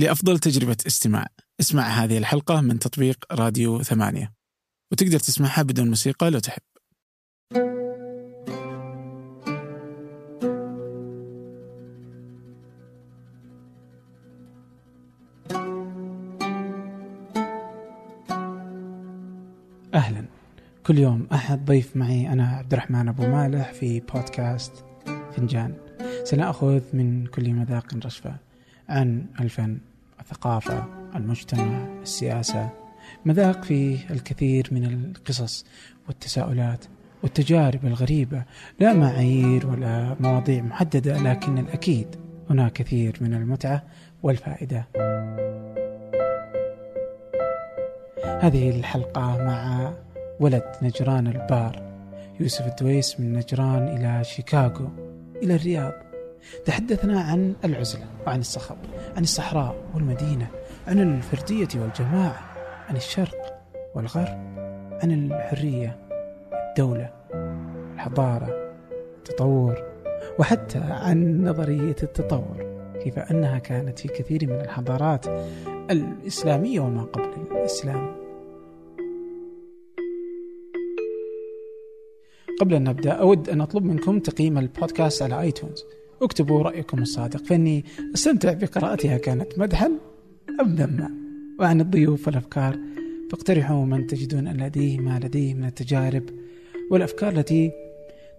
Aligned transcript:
لأفضل 0.00 0.38
تجربة 0.38 0.76
استماع. 0.86 1.26
اسمع 1.60 1.82
هذه 1.82 2.18
الحلقة 2.18 2.60
من 2.60 2.78
تطبيق 2.78 3.24
راديو 3.32 3.82
ثمانية. 3.82 4.32
وتقدر 4.92 5.18
تسمعها 5.18 5.62
بدون 5.62 5.88
موسيقى 5.88 6.30
لو 6.30 6.38
تحب. 6.38 6.62
أهلا. 19.94 20.24
كل 20.86 20.98
يوم 20.98 21.26
أحد 21.32 21.64
ضيف 21.64 21.96
معي 21.96 22.32
أنا 22.32 22.46
عبد 22.48 22.72
الرحمن 22.72 23.08
أبو 23.08 23.26
مالح 23.26 23.72
في 23.72 24.00
بودكاست 24.00 24.72
فنجان. 25.36 25.74
سنأخذ 26.24 26.80
من 26.92 27.26
كل 27.26 27.52
مذاق 27.52 27.94
رشفة 28.06 28.36
عن 28.88 29.26
الفن. 29.40 29.89
الثقافة 30.20 30.84
المجتمع 31.16 31.86
السياسة 32.02 32.70
مذاق 33.24 33.64
فيه 33.64 33.98
الكثير 34.10 34.68
من 34.72 34.84
القصص 34.84 35.64
والتساؤلات 36.08 36.84
والتجارب 37.22 37.86
الغريبة. 37.86 38.44
لا 38.80 38.92
معايير 38.92 39.66
ولا 39.66 40.16
مواضيع 40.20 40.62
محددة 40.62 41.18
لكن 41.18 41.58
الأكيد 41.58 42.06
هناك 42.50 42.72
كثير 42.72 43.16
من 43.20 43.34
المتعة 43.34 43.82
والفائدة. 44.22 44.86
هذه 48.40 48.70
الحلقة 48.70 49.44
مع 49.44 49.92
ولد 50.40 50.64
نجران 50.82 51.26
البار 51.26 51.90
يوسف 52.40 52.66
الدويس 52.66 53.20
من 53.20 53.32
نجران 53.32 53.88
إلى 53.88 54.24
شيكاغو 54.24 54.88
إلى 55.42 55.54
الرياض. 55.54 56.09
تحدثنا 56.64 57.20
عن 57.20 57.54
العزلة 57.64 58.06
وعن 58.26 58.40
الصخب 58.40 58.76
عن 59.16 59.22
الصحراء 59.22 59.76
والمدينة 59.94 60.46
عن 60.86 60.98
الفردية 60.98 61.68
والجماعة 61.80 62.50
عن 62.88 62.96
الشرق 62.96 63.62
والغرب 63.94 64.50
عن 65.02 65.10
الحرية 65.10 65.98
الدولة 66.52 67.10
الحضارة 67.94 68.72
التطور 69.18 69.84
وحتى 70.38 70.78
عن 70.78 71.44
نظرية 71.44 71.96
التطور 72.02 72.70
كيف 73.02 73.18
أنها 73.18 73.58
كانت 73.58 73.98
في 73.98 74.08
كثير 74.08 74.46
من 74.46 74.60
الحضارات 74.60 75.26
الإسلامية 75.90 76.80
وما 76.80 77.02
قبل 77.02 77.32
الإسلام. 77.50 78.20
قبل 82.60 82.74
أن 82.74 82.84
نبدأ 82.84 83.12
أود 83.12 83.48
أن 83.48 83.60
أطلب 83.60 83.84
منكم 83.84 84.18
تقييم 84.18 84.58
البودكاست 84.58 85.22
على 85.22 85.40
آيتونز 85.40 85.84
اكتبوا 86.22 86.62
رأيكم 86.62 87.02
الصادق 87.02 87.44
فإني 87.44 87.84
أستمتع 88.14 88.52
بقراءتها 88.52 89.18
كانت 89.18 89.58
مدحا 89.58 89.90
أم 90.60 90.74
ذما؟ 90.74 91.10
وعن 91.58 91.80
الضيوف 91.80 92.26
والأفكار 92.26 92.78
فاقترحوا 93.30 93.84
من 93.84 94.06
تجدون 94.06 94.46
أن 94.46 94.56
لديه 94.56 94.98
ما 94.98 95.18
لديه 95.18 95.54
من 95.54 95.64
التجارب 95.64 96.22
والأفكار 96.90 97.32
التي 97.32 97.72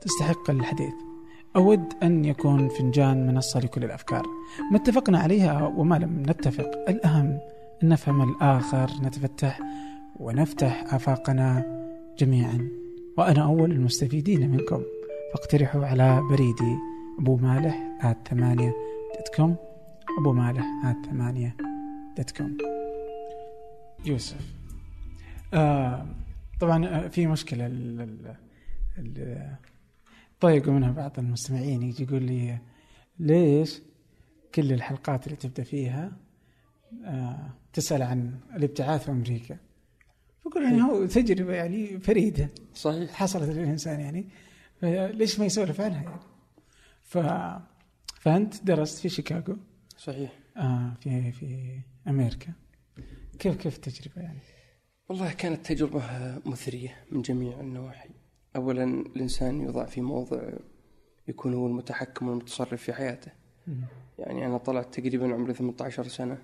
تستحق 0.02 0.50
الحديث. 0.50 0.94
أود 1.56 1.84
أن 2.04 2.26
يكون 2.26 2.70
فنجان 2.70 3.28
منصة 3.28 3.60
لكل 3.60 3.84
الأفكار. 3.84 4.26
ما 4.72 4.78
اتفقنا 4.78 5.20
عليها 5.20 5.68
وما 5.68 5.96
لم 5.96 6.24
نتفق. 6.30 6.90
الأهم 6.90 7.40
أن 7.84 7.90
نفهم 7.90 8.30
الآخر 8.30 8.90
نتفتح 9.04 9.60
ونفتح 10.20 10.94
آفاقنا 10.94 11.66
جميعا. 12.20 12.68
وأنا 13.18 13.44
أول 13.44 13.72
المستفيدين 13.72 14.50
منكم. 14.50 14.82
فاقترحوا 15.34 15.86
على 15.86 16.22
بريدي 16.30 16.91
أبو 17.20 17.36
مالح 17.38 17.98
at 18.02 18.28
ثمانية 18.28 18.74
dot 19.16 19.36
com. 19.36 19.56
أبو 20.20 20.34
مالح 20.34 20.66
at 20.86 21.06
ثمانية 21.06 21.58
dot 22.18 22.32
com. 22.32 22.58
يوسف. 24.06 24.54
آه 25.54 26.06
طبعا 26.60 26.86
آه، 26.88 27.08
في 27.08 27.28
مشكلة 27.28 27.66
ال- 27.66 28.36
ال- 28.98 29.56
ضايقوا 30.42 30.74
منها 30.74 30.92
بعض 30.92 31.20
المستمعين 31.20 31.84
يجي 31.84 32.04
يقول 32.04 32.24
لي 32.24 32.58
ليش 33.20 33.82
كل 34.56 34.74
الحلقات 34.74 35.26
اللي 35.26 35.38
تبدأ 35.38 35.64
فيها 35.64 36.12
آه 37.06 37.50
تسأل 37.74 38.02
عن 38.02 38.40
الابتعاث 38.56 39.04
في 39.06 39.12
أمريكا 39.12 39.58
فقول 40.46 40.64
يعني 40.64 40.82
هو 40.82 41.06
تجربة 41.06 41.54
يعني 41.54 42.00
فريدة. 42.00 42.50
صحيح. 42.74 43.12
حصلت 43.14 43.50
للإنسان 43.50 44.00
يعني. 44.00 44.26
ليش 45.18 45.40
ما 45.40 45.46
يسولف 45.46 45.82
عنها 45.82 46.04
يعني؟ 46.04 46.16
ف 47.12 47.18
فأنت 48.20 48.64
درست 48.64 49.00
في 49.00 49.10
شيكاغو. 49.10 49.58
صحيح. 49.98 50.40
آه 50.58 50.94
في 51.02 51.32
في 51.32 51.80
أمريكا. 52.08 52.54
كيف 53.40 53.56
كيف 53.56 53.76
التجربة 53.76 54.22
يعني؟ 54.22 54.40
والله 55.10 55.34
كانت 55.34 55.66
تجربة 55.66 56.04
مثرية 56.46 57.06
من 57.12 57.22
جميع 57.22 57.60
النواحي. 57.60 58.10
أولا 58.56 58.84
الإنسان 58.84 59.62
يوضع 59.62 59.86
في 59.86 60.02
موضع 60.02 60.50
يكون 61.28 61.54
هو 61.54 61.68
المتحكم 61.68 62.28
والمتصرف 62.28 62.82
في 62.84 62.94
حياته. 62.94 63.32
يعني 64.20 64.46
أنا 64.46 64.58
طلعت 64.58 65.00
تقريبا 65.00 65.34
عمري 65.34 65.54
18 65.54 66.08
سنة 66.08 66.38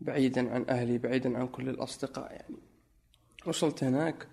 بعيدا 0.00 0.54
عن 0.54 0.64
أهلي 0.68 0.98
بعيدا 0.98 1.38
عن 1.38 1.48
كل 1.48 1.68
الأصدقاء 1.68 2.32
يعني. 2.32 2.56
وصلت 3.46 3.84
هناك 3.84 4.28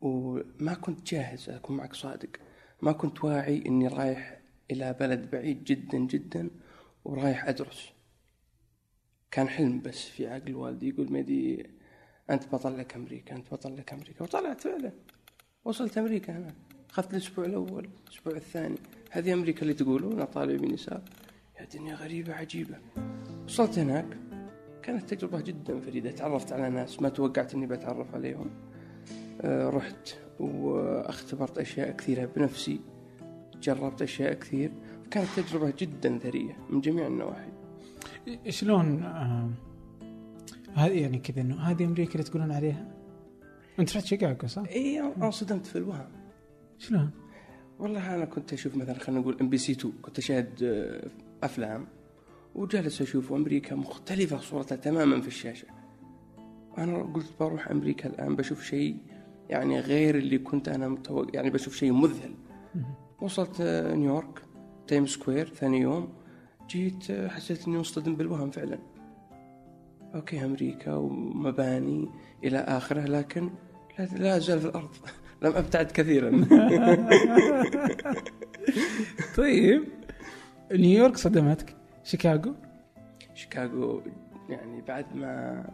وما 0.00 0.74
كنت 0.74 1.06
جاهز 1.12 1.50
أكون 1.50 1.76
معك 1.76 1.94
صادق. 1.94 2.30
ما 2.82 2.92
كنت 2.92 3.24
واعي 3.24 3.66
إني 3.66 3.88
رايح 3.88 4.41
إلى 4.72 4.96
بلد 5.00 5.30
بعيد 5.30 5.64
جدا 5.64 5.98
جدا 5.98 6.50
ورايح 7.04 7.48
أدرس. 7.48 7.92
كان 9.30 9.48
حلم 9.48 9.80
بس 9.80 10.04
في 10.04 10.26
عقل 10.26 10.54
والدي 10.54 10.88
يقول 10.88 11.12
ميدي 11.12 11.70
أنت 12.30 12.46
بطل 12.52 12.78
لك 12.78 12.96
أمريكا 12.96 13.36
أنت 13.36 13.54
بطل 13.54 13.76
لك 13.76 13.92
أمريكا. 13.92 14.22
وطلعت 14.24 14.60
فعلا. 14.60 14.92
وصلت 15.64 15.98
أمريكا 15.98 16.36
أنا. 16.36 16.54
أخذت 16.90 17.14
الأسبوع 17.14 17.44
الأول 17.44 17.88
الأسبوع 18.06 18.36
الثاني. 18.36 18.76
هذه 19.10 19.32
أمريكا 19.32 19.62
اللي 19.62 19.74
تقولون 19.74 20.24
طالع 20.24 20.56
بنساء 20.56 21.04
يا 21.60 21.64
دنيا 21.64 21.94
غريبة 21.94 22.34
عجيبة. 22.34 22.78
وصلت 23.44 23.78
هناك. 23.78 24.06
كانت 24.82 25.14
تجربة 25.14 25.40
جدا 25.40 25.80
فريدة. 25.80 26.10
تعرفت 26.10 26.52
على 26.52 26.70
ناس 26.70 27.02
ما 27.02 27.08
توقعت 27.08 27.54
أني 27.54 27.66
بتعرف 27.66 28.14
عليهم. 28.14 28.50
آه، 29.40 29.70
رحت 29.70 30.14
وأختبرت 30.40 31.58
أشياء 31.58 31.90
كثيرة 31.96 32.24
بنفسي. 32.36 32.80
جربت 33.62 34.02
أشياء 34.02 34.32
كثير 34.32 34.72
كانت 35.10 35.28
تجربة 35.36 35.72
جدا 35.78 36.18
ثرية 36.18 36.56
من 36.70 36.80
جميع 36.80 37.06
النواحي 37.06 37.50
شلون 38.48 39.02
آه 39.02 39.50
هذه 40.74 41.02
يعني 41.02 41.18
كذا 41.18 41.40
إنه 41.40 41.60
هذه 41.60 41.84
أمريكا 41.84 42.12
اللي 42.12 42.22
تقولون 42.22 42.52
عليها؟ 42.52 42.94
أنت 43.78 43.96
رحت 43.96 44.04
شيكاغو 44.04 44.46
صح؟ 44.46 44.62
إي 44.68 45.00
انصدمت 45.00 45.66
في 45.66 45.76
الوهم 45.76 46.08
شلون؟ 46.78 47.10
والله 47.78 48.14
أنا 48.14 48.24
كنت 48.24 48.52
أشوف 48.52 48.76
مثلا 48.76 48.98
خلينا 48.98 49.20
نقول 49.20 49.36
MBC 49.40 49.72
2 49.72 49.94
كنت 50.02 50.18
أشاهد 50.18 50.62
آه، 50.62 51.10
أفلام 51.42 51.86
وجالس 52.54 53.02
أشوف 53.02 53.32
أمريكا 53.32 53.76
مختلفة 53.76 54.38
صورتها 54.38 54.76
تماما 54.76 55.20
في 55.20 55.28
الشاشة 55.28 55.66
أنا 56.78 57.02
قلت 57.02 57.26
بروح 57.40 57.70
أمريكا 57.70 58.08
الآن 58.08 58.36
بشوف 58.36 58.64
شيء 58.64 58.96
يعني 59.48 59.80
غير 59.80 60.14
اللي 60.14 60.38
كنت 60.38 60.68
أنا 60.68 60.88
متوقع 60.88 61.30
يعني 61.34 61.50
بشوف 61.50 61.76
شيء 61.76 61.92
مذهل 61.92 62.34
وصلت 63.22 63.60
آه، 63.60 63.94
نيويورك 63.94 64.42
Time 64.86 65.06
Square 65.06 65.48
ثاني 65.48 65.80
يوم 65.80 66.12
جيت 66.68 67.10
آه، 67.10 67.28
حسيت 67.28 67.68
إني 67.68 67.78
مصطدم 67.78 68.16
بالوهم 68.16 68.50
فعلا. 68.50 68.78
okay 70.14 70.44
أمريكا 70.44 70.94
ومباني 70.94 72.08
إلى 72.44 72.58
آخره 72.58 73.00
لكن 73.00 73.50
لا, 73.98 74.36
أزال 74.36 74.60
في 74.60 74.66
الأرض. 74.66 74.90
لم 75.42 75.52
أبتعد 75.52 75.86
كثيرا. 75.86 76.30
طيب 79.36 79.84
نيويورك 80.72 81.16
صدمتك؟ 81.16 81.76
شيكاغو؟ 82.04 82.54
شيكاغو 83.34 84.02
يعني 84.48 84.80
بعد 84.80 85.16
ما 85.16 85.64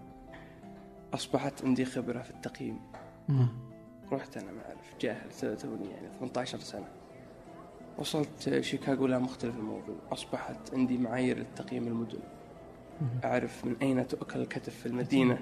أصبحت 1.14 1.64
عندي 1.64 1.84
خبرة 1.84 2.22
في 2.22 2.30
التقييم. 2.30 2.80
رحت 4.12 4.36
أنا 4.36 4.52
ما 4.52 4.68
أعرف 4.68 4.94
جاهل 5.00 5.56
توني 5.56 5.90
يعني 5.90 6.08
18 6.18 6.58
سنة. 6.58 6.97
وصلت 7.98 8.60
شيكاغو 8.60 9.06
لا 9.06 9.18
مختلف 9.18 9.56
الموضوع. 9.56 9.96
أصبحت 10.12 10.74
عندي 10.74 10.98
معايير 10.98 11.38
لتقييم 11.38 11.86
المدن. 11.86 12.18
أعرف 13.24 13.64
من 13.64 13.76
أين 13.82 14.08
تؤكل 14.08 14.40
الكتف 14.40 14.74
في 14.74 14.86
المدينة. 14.86 15.38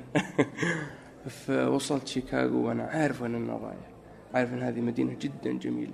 فوصلت 1.46 2.06
شيكاغو 2.08 2.68
وأنا 2.68 2.82
عارف 2.84 3.22
وين 3.22 3.34
أنا 3.34 3.52
رايح 3.52 3.90
عارف 4.34 4.52
إن 4.52 4.62
هذه 4.62 4.80
مدينة 4.80 5.16
جدا 5.20 5.52
جميلة. 5.52 5.92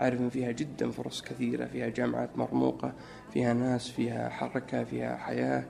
عارف 0.00 0.20
إن 0.20 0.28
فيها 0.28 0.52
جدا 0.52 0.90
فرص 0.90 1.22
كثيرة 1.22 1.66
فيها 1.66 1.88
جامعات 1.88 2.38
مرموقة 2.38 2.92
فيها 3.32 3.52
ناس 3.52 3.88
فيها 3.88 4.28
حركة 4.28 4.84
فيها 4.84 5.16
حياة. 5.16 5.64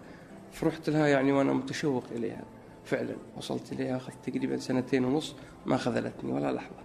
فرحت 0.53 0.91
لها 0.91 1.07
يعني 1.07 1.33
وأنا 1.33 1.53
متشوق 1.53 2.05
إليها. 2.13 2.45
فعلا 2.85 3.17
وصلت 3.37 3.73
إليها 3.73 3.97
أخذت 3.97 4.31
تقريبا 4.31 4.57
سنتين 4.57 5.05
ونص 5.05 5.35
ما 5.67 5.77
خذلتني 5.77 6.33
ولا 6.33 6.53
لحظة. 6.53 6.83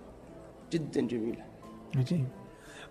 جدا 0.72 1.02
جميلة. 1.02 1.46
عجيب. 1.96 2.43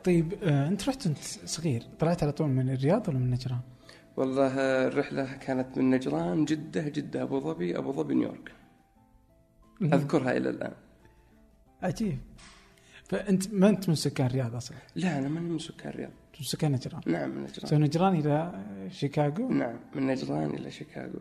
طيب 0.05 0.35
آه 0.43 0.69
انت 0.69 0.89
رحت 0.89 1.07
انت 1.07 1.19
صغير؟ 1.45 1.83
طلعت 1.99 2.23
على 2.23 2.33
طول 2.33 2.49
من 2.49 2.71
الرياض 2.71 3.09
ولا 3.09 3.19
من 3.19 3.31
نجران؟ 3.31 3.61
والله 4.17 4.55
الرحلة 4.87 5.35
كانت 5.35 5.79
من 5.79 5.91
نجران 5.91 6.45
جدة 6.45 6.89
جدة 6.89 7.23
أبو 7.23 7.41
ظبي 7.41 7.79
أبو 7.79 7.93
ظبي 7.93 8.15
نيويورك. 8.15 8.53
أذكرها 9.83 10.37
إلى 10.37 10.51
الآن. 10.51 10.73
عجيب. 11.83 12.19
فأنت 13.05 13.55
ما 13.55 13.69
أنت 13.69 13.89
من 13.89 13.95
سكان 13.95 14.27
الرياض 14.27 14.55
أصلا؟ 14.55 14.77
لا 14.95 15.19
أنا 15.19 15.29
ماني 15.29 15.49
من 15.49 15.59
سكان 15.59 15.89
الرياض. 15.89 16.11
من 16.41 16.47
سكان 16.47 16.73
نجران. 16.73 17.03
نعم 17.07 17.31
من 17.31 17.43
نجران. 17.43 17.67
so 17.67 17.77
نجران 17.77 18.15
إلى 18.15 18.61
شيكاغو؟ 18.91 19.49
نعم 19.49 19.77
من 19.95 20.07
نجران 20.07 20.51
إلى 20.51 20.71
شيكاغو. 20.71 21.21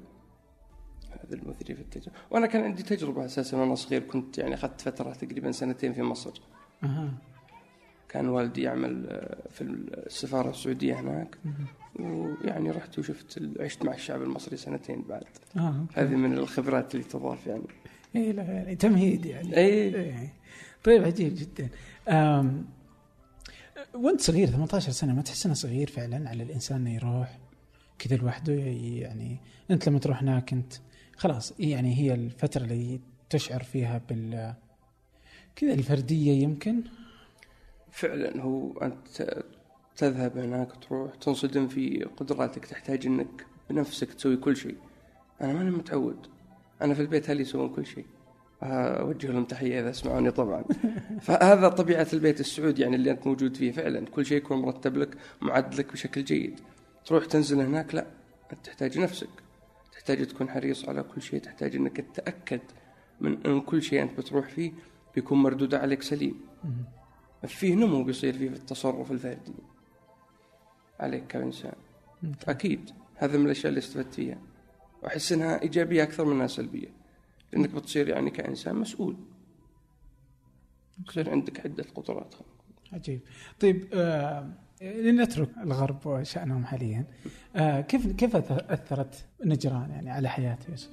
هذا 1.11 1.35
المثري 1.35 1.75
في 1.75 1.81
التجربة. 1.81 2.17
وأنا 2.31 2.47
كان 2.47 2.63
عندي 2.63 2.83
تجربة 2.83 3.25
أساسا 3.25 3.57
وأنا 3.57 3.75
صغير 3.75 4.01
كنت 4.01 4.37
يعني 4.37 4.53
أخذت 4.53 4.81
فترة 4.81 5.13
تقريبا 5.13 5.51
سنتين 5.51 5.93
في 5.93 6.01
مصر. 6.01 6.41
أها. 6.83 7.13
كان 8.11 8.29
والدي 8.29 8.61
يعمل 8.61 9.07
آه، 9.09 9.37
في 9.49 9.61
السفارة 9.61 10.49
السعودية 10.49 10.99
هناك. 10.99 11.37
ويعني 11.99 12.71
رحت 12.71 12.99
وشفت 12.99 13.41
عشت 13.59 13.85
مع 13.85 13.93
الشعب 13.93 14.21
المصري 14.21 14.57
سنتين 14.57 15.01
بعد. 15.09 15.23
okay. 15.57 15.93
هذه 15.93 16.15
من 16.15 16.33
الخبرات 16.33 16.95
اللي 16.95 17.05
تضاف 17.05 17.47
يعني. 17.47 17.63
اي 18.15 18.31
لا 18.31 18.43
يعني 18.43 18.75
تمهيد 18.75 19.25
يعني. 19.25 19.57
اي 19.57 19.95
إيه. 19.95 20.33
طيب 20.83 21.03
عجيب 21.03 21.35
جدا. 21.35 21.69
وانت 23.93 24.21
صغير 24.21 24.47
18 24.47 24.91
سنة 24.91 25.13
ما 25.13 25.21
تحس 25.21 25.45
إنه 25.45 25.55
صغير 25.55 25.89
فعلا 25.89 26.29
على 26.29 26.43
الإنسان 26.43 26.77
إنه 26.77 26.95
يروح 26.95 27.39
كذا 27.99 28.15
لوحده؟ 28.15 28.53
يعني 28.53 29.37
أنت 29.71 29.89
لما 29.89 29.99
تروح 29.99 30.21
هناك 30.21 30.53
أنت 30.53 30.73
خلاص 31.17 31.53
يعني 31.59 31.97
هي 31.97 32.13
الفترة 32.13 32.63
اللي 32.63 32.99
تشعر 33.29 33.63
فيها 33.63 34.01
بال 34.09 34.53
كذا 35.55 35.73
الفردية 35.73 36.43
يمكن؟ 36.43 36.83
فعلا 37.91 38.41
هو 38.41 38.77
انت 38.77 39.43
تذهب 39.97 40.37
هناك 40.37 40.71
تروح 40.87 41.15
تنصدم 41.15 41.67
في 41.67 42.07
قدراتك 42.17 42.65
تحتاج 42.65 43.05
إنك 43.07 43.45
بنفسك 43.69 44.13
تسوي 44.13 44.37
كل 44.37 44.57
شيء. 44.57 44.77
أنا 45.41 45.53
ماني 45.53 45.71
متعود. 45.71 46.27
أنا 46.81 46.93
في 46.93 47.01
البيت 47.01 47.29
أهلي 47.29 47.41
يسوون 47.41 47.69
كل 47.69 47.85
شيء؟ 47.85 48.05
أوجه 48.63 49.27
لهم 49.27 49.43
تحية 49.45 49.79
إذا 49.79 49.89
يسمعوني 49.89 50.31
طبعا. 50.31 50.63
فهذا 51.25 51.69
طبيعة 51.69 52.07
البيت 52.13 52.39
السعودي 52.39 52.81
يعني 52.81 52.95
اللي 52.95 53.11
أنت 53.11 53.27
موجود 53.27 53.57
فيه 53.57 53.71
فعلا. 53.71 54.05
كل 54.05 54.25
شيء 54.25 54.37
يكون 54.37 54.57
مرتب 54.57 54.97
لك 54.97 55.17
معد 55.41 55.75
لك 55.75 55.91
بشكل 55.91 56.23
جيد. 56.23 56.59
تروح 57.05 57.25
تنزل 57.25 57.59
هناك 57.59 57.95
لا. 57.95 58.05
أنت 58.53 58.65
تحتاج 58.65 58.99
نفسك. 58.99 59.29
تحتاج 59.91 60.27
تكون 60.27 60.49
حريص 60.49 60.89
على 60.89 61.03
كل 61.03 61.21
شيء. 61.21 61.39
تحتاج 61.39 61.75
إنك 61.75 61.97
تتأكد 61.97 62.61
من 63.21 63.45
إن 63.45 63.61
كل 63.61 63.81
شيء 63.81 64.01
أنت 64.01 64.17
بتروح 64.17 64.49
فيه 64.49 64.71
بيكون 65.15 65.37
مردود 65.37 65.75
عليك 65.75 66.01
سليم. 66.01 66.41
فيه 67.47 67.75
نمو 67.75 68.03
بيصير 68.03 68.33
فيه 68.33 68.49
في 68.49 68.55
التصرف 68.55 69.11
الفردي. 69.11 69.53
عليك 70.99 71.27
كإنسان 71.27 71.73
أكيد. 72.47 72.91
هذا 73.15 73.37
من 73.37 73.45
الأشياء 73.45 73.69
اللي 73.69 73.79
استفدت 73.79 74.13
فيها 74.13 74.37
وأحس 75.03 75.31
أنها 75.31 75.61
إيجابية 75.61 76.03
أكثر 76.03 76.25
منها 76.25 76.47
سلبية. 76.47 76.87
لأنك 77.53 77.69
بتصير 77.69 78.09
يعني 78.09 78.29
كإنسان 78.29 78.75
مسؤول. 78.75 79.15
يصير 81.09 81.29
عندك 81.29 81.59
عدة 81.59 81.85
قدرات. 81.95 82.35
عجيب. 82.93 83.21
طيب 83.59 83.87
آه 83.93 84.49
لنترك 84.81 85.49
الغرب 85.63 86.05
وشأنهم 86.05 86.65
حاليا. 86.65 87.05
آه 87.55 87.81
كيف 87.81 88.07
كيف 88.07 88.35
أثرت 88.35 89.25
نجران 89.45 89.89
يعني 89.89 90.09
على 90.09 90.29
حياة 90.29 90.57
يوسف؟ 90.69 90.89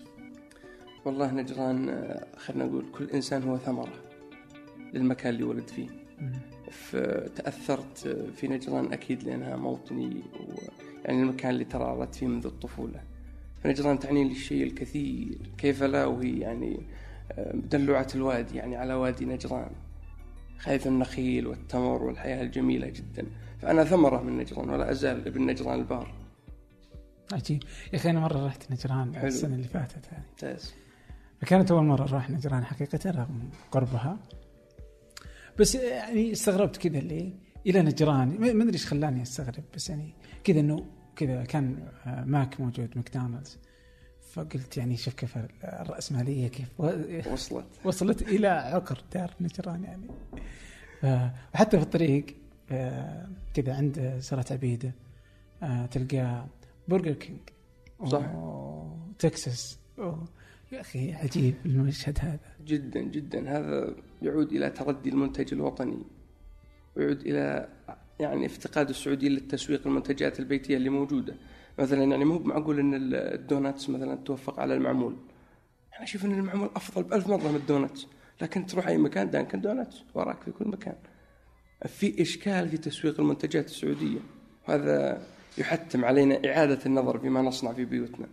والله 1.05 1.33
نجران 1.33 1.89
آه، 1.89 2.27
خلينا 2.37 2.65
نقول 2.65 2.87
كل 2.93 3.11
إنسان 3.11 3.43
هو 3.43 3.59
ثمرة 3.59 3.93
للمكان 4.93 5.35
اللي 5.35 5.45
ولد 5.45 5.69
فيه. 5.69 6.07
تأثرت 7.37 8.09
في 8.37 8.49
نجران 8.49 8.93
أكيد 8.93 9.23
لأنها 9.23 9.56
موطني 9.56 10.23
ويعني 11.05 11.23
المكان 11.23 11.50
اللي 11.50 11.65
ترعرت 11.65 12.15
فيه 12.15 12.26
منذ 12.26 12.47
الطفولة. 12.47 13.00
فنجران 13.65 13.99
تعني 13.99 14.25
لي 14.25 14.32
الشيء 14.32 14.62
الكثير. 14.62 15.38
كيف 15.59 15.82
لا؟ 15.82 16.06
وهي 16.06 16.38
يعني 16.38 16.81
آه، 17.32 17.53
دلوعة 17.55 18.06
الوادي 18.15 18.56
يعني 18.56 18.76
على 18.76 18.94
وادي 18.94 19.25
نجران. 19.25 19.70
خيف 20.59 20.87
النخيل 20.87 21.47
والتمر 21.47 22.03
والحياة 22.03 22.43
الجميلة 22.43 22.88
جدا. 22.88 23.26
فأنا 23.62 23.85
ثمرة 23.85 24.23
من 24.23 24.38
نجران 24.38 24.71
ولا 24.71 24.91
أزال 24.91 25.26
ابن 25.26 25.47
نجران 25.47 25.79
البار. 25.79 26.14
عجيب. 27.32 27.62
يا 27.93 27.99
أخي 27.99 28.11
أنا 28.11 28.21
مرة 28.21 28.47
رحت 28.47 28.73
نجران 28.73 29.14
حلو. 29.14 29.26
السنة 29.26 29.55
اللي 29.55 29.69
فاتت 29.69 30.06
هذه. 30.12 30.23
ممتاز. 30.31 30.75
فكانت 31.41 31.71
أول 31.71 31.85
مرة 31.85 32.05
أروح 32.05 32.31
نجران 32.31 32.64
حقيقة 32.64 33.11
رغم 33.11 33.50
قربها. 33.71 34.19
بس 35.58 35.75
يعني 35.75 36.32
استغربت 36.32 36.76
كذا 36.76 36.99
اللي 36.99 37.32
إلى 37.66 37.82
نجران 37.82 38.28
ما 38.40 38.62
أدري 38.62 38.72
إيش 38.75 38.87
خلاني 38.87 39.22
أستغرب 39.22 39.64
بس 39.75 39.90
يعني 39.90 40.14
كذا 40.44 40.60
إنه 40.60 40.87
كذا 41.16 41.44
كان 41.44 41.88
آه، 42.06 42.25
ماك 42.25 42.60
موجود 42.60 42.90
ماكدونالدز. 42.96 43.58
فقلت 44.32 44.76
يعني 44.76 44.96
شوف 44.96 45.14
كيف 45.14 45.38
الرأسمالية 45.64 46.49
كيف 46.49 46.81
وصلت. 47.32 47.66
وصلت 47.84 48.22
إلى 48.22 48.49
عقر 48.49 49.02
دار 49.14 49.34
نجران 49.40 49.84
يعني. 49.84 50.06
ف- 51.00 51.31
وحتى 51.55 51.76
في 51.78 51.82
الطريق 51.82 52.26
آه، 52.70 53.28
كذا 53.54 53.75
عند 53.76 54.16
سراة 54.20 54.44
عبيدة 54.52 54.93
آه، 55.62 55.87
تلقى 55.87 56.46
برجر 56.88 57.12
كينج. 57.12 57.40
صح. 58.06 58.22
تكساس. 59.19 59.78
أوه. 59.99 60.25
يا 60.73 60.81
أخي 60.81 61.12
عجيب 61.12 61.55
المشهد 61.67 62.19
هذا. 62.20 62.38
جدا 62.67 63.00
جدا. 63.00 63.59
هذا 63.59 63.94
يعود 64.23 64.53
إلى 64.53 64.70
تردي 64.70 65.11
المنتج 65.11 65.55
الوطني 65.55 66.03
ويعود 66.97 67.20
إلى 67.20 67.69
يعني 68.20 68.47
افتقاد 68.47 68.88
السعوديين 68.88 69.32
للتسويق 69.32 69.87
المنتجات 69.87 70.41
البيتية 70.41 70.76
اللي 70.76 70.88
موجودة. 70.88 71.35
مثلا 71.79 72.05
يعني 72.05 72.25
مو 72.25 72.38
معقول 72.38 72.79
أن 72.79 73.15
الدوناتس 73.15 73.91
مثلا 73.91 74.15
تفوق 74.14 74.61
على 74.61 74.75
المعمول. 74.75 75.17
أنا 75.94 76.03
أشوف 76.03 76.25
أن 76.25 76.32
المعمول 76.32 76.71
أفضل 76.76 77.03
بألف 77.03 77.29
مرة 77.29 77.49
من 77.49 77.56
الدوناتس. 77.56 78.06
لكن 78.43 78.67
تروح 78.67 78.88
أي 78.88 78.99
مكان 78.99 79.31
دانكن 79.31 79.61
دوناتس 79.61 80.03
وراك 80.14 80.43
في 80.43 80.50
كل 80.50 80.69
مكان. 80.69 80.94
في 81.87 82.23
إشكال 82.23 82.69
في 82.69 82.76
تسويق 82.76 83.21
المنتجات 83.21 83.67
السعودية. 83.67 84.19
وهذا 84.69 85.23
يحتم 85.59 86.05
علينا 86.05 86.41
إعادة 86.47 86.79
النظر 86.87 87.19
فيما 87.19 87.43
نصنع 87.43 87.73
في 87.73 87.85
بيوتنا. 87.85 88.26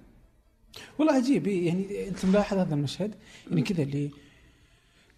والله 0.99 1.13
عجيب. 1.13 1.47
إيه، 1.47 1.67
يعني 1.67 2.07
أنت 2.07 2.25
ملاحظ 2.25 2.57
هذا 2.57 2.73
المشهد؟ 2.75 3.15
يعني 3.49 3.61
كذا 3.61 3.83
اللي 3.83 4.11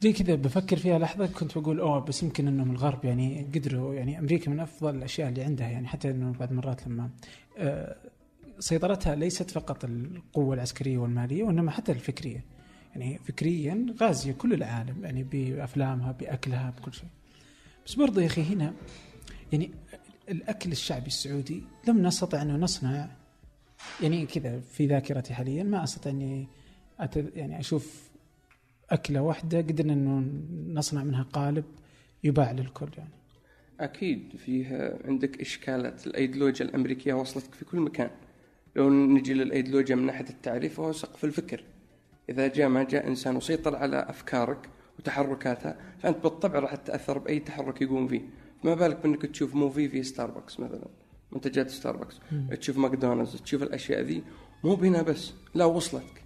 زي 0.02 0.14
كذا 0.14 0.36
بفكر 0.36 0.78
فيها 0.78 1.00
لحظة 1.00 1.26
كنت 1.26 1.58
بقول 1.58 1.80
أوه 1.80 2.00
بس 2.00 2.24
يمكن 2.24 2.48
إنهم 2.48 2.72
الغرب 2.72 3.06
يعني 3.06 3.48
قدروا 3.56 3.94
يعني 3.94 4.20
أمريكا 4.20 4.52
من 4.52 4.60
أفضل 4.60 4.96
الأشياء 4.96 5.30
اللي 5.30 5.44
عندها 5.44 5.68
يعني 5.68 5.88
حتى 5.88 6.10
إنه 6.10 6.32
بعض 6.40 6.50
المرات 6.50 6.88
لما 6.88 7.10
آه، 7.58 7.96
سيطرتها 8.60 9.16
ليست 9.16 9.52
فقط 9.52 9.86
القوة 9.86 10.56
العسكرية 10.56 10.98
والمالية 10.98 11.44
وإنما 11.44 11.72
حتى 11.72 11.92
الفكرية. 11.92 12.44
يعني 12.96 13.20
فكريا 13.28 13.86
غازية 14.02 14.32
كل 14.32 14.54
العالم 14.54 15.04
يعني 15.04 15.24
بأفلامها 15.24 16.12
بأكلها 16.12 16.74
بكل 16.78 16.94
شيء. 16.94 17.10
بس 17.86 17.96
برضه 17.96 18.22
يا 18.22 18.28
أخي 18.28 18.44
هنا 18.44 18.74
يعني 19.52 19.72
الأكل 20.30 20.72
الشعبي 20.72 21.08
السعودي 21.08 21.64
لم 21.88 22.08
نستطع 22.08 22.42
انه 22.42 22.56
نصنع 22.56 23.10
يعني 24.02 24.26
كذا 24.26 24.60
في 24.60 24.88
ذاكرتي 24.88 25.34
حاليا 25.34 25.64
ما 25.64 25.84
أستطيع 25.84 26.12
إني 26.12 26.48
أت... 27.00 27.16
يعني 27.36 27.60
أشوف 27.60 28.10
أكلة 28.90 29.22
واحدة 29.22 29.58
قدرنا 29.58 29.94
إنه 29.94 30.26
نصنع 30.74 31.04
منها 31.04 31.24
قالب 31.24 31.66
يباع 32.24 32.52
للكل 32.52 32.90
يعني. 32.98 33.10
أكيد 33.80 34.36
فيها 34.38 34.98
عندك 35.06 35.42
إشكالات. 35.42 36.08
الأيديولوجيا 36.08 36.66
الأمريكية 36.66 37.14
وصلتك 37.14 37.54
في 37.54 37.66
كل 37.66 37.80
مكان. 37.80 38.10
لو 38.76 38.90
نجي 38.90 39.34
للأيديولوجيا 39.34 39.96
من 39.96 40.06
ناحية 40.06 40.30
التعريف 40.30 40.78
فهو 40.78 40.92
سقف 40.92 41.26
الفكر. 41.26 41.64
إذا 42.30 42.48
جاء 42.48 42.70
ما 42.70 42.84
جاء 42.84 43.08
إنسان 43.08 43.36
وسيطر 43.36 43.76
على 43.76 43.98
أفكارك 44.10 44.70
وتحركاتها 45.00 45.78
فأنت 46.00 46.24
بالطبع 46.24 46.60
راح 46.60 46.76
تتأثر 46.76 47.18
بأي 47.18 47.40
تحرك 47.40 47.82
يقوم 47.82 48.08
فيه. 48.08 48.22
ما 48.64 48.76
بالك 48.76 49.00
بأنك 49.04 49.26
تشوف 49.26 49.56
موفي 49.56 49.90
في 49.90 50.04
ستاربكس 50.04 50.60
مثلا. 50.60 50.88
منتجات 51.32 51.70
ستاربكس 51.70 52.20
تشوف 52.60 52.78
ماكدونالدز 52.78 53.36
تشوف 53.42 53.64
الأشياء 53.64 54.02
ذي 54.02 54.24
مو 54.64 54.76
بهنا 54.76 55.02
بس 55.02 55.32
لا 55.56 55.66
وصلتك. 55.66 56.24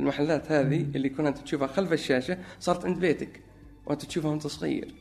المحلات 0.00 0.52
هذه 0.52 0.86
اللي 0.94 1.08
كنت 1.08 1.38
تشوفها 1.38 1.66
خلف 1.66 1.92
الشاشة 1.92 2.38
صارت 2.60 2.84
عند 2.86 2.98
بيتك 2.98 3.40
وأنت 3.86 4.04
تشوفها 4.04 4.30
وأنت 4.30 4.46
صغير. 4.46 4.94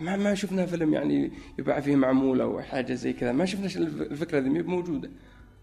ما 0.00 0.16
ما 0.16 0.34
شفنا 0.34 0.66
فيلم 0.66 0.94
يعني 0.94 1.30
يباع 1.58 1.80
فيه 1.80 1.96
معمول 1.96 2.40
أو 2.40 2.60
حاجة 2.60 2.94
زي 2.94 3.12
كذا. 3.12 3.32
ما 3.32 3.44
شفنا 3.44 3.66
الف- 3.66 4.02
الفكرة 4.12 4.38
ذي 4.38 4.48
موجودة. 4.48 5.10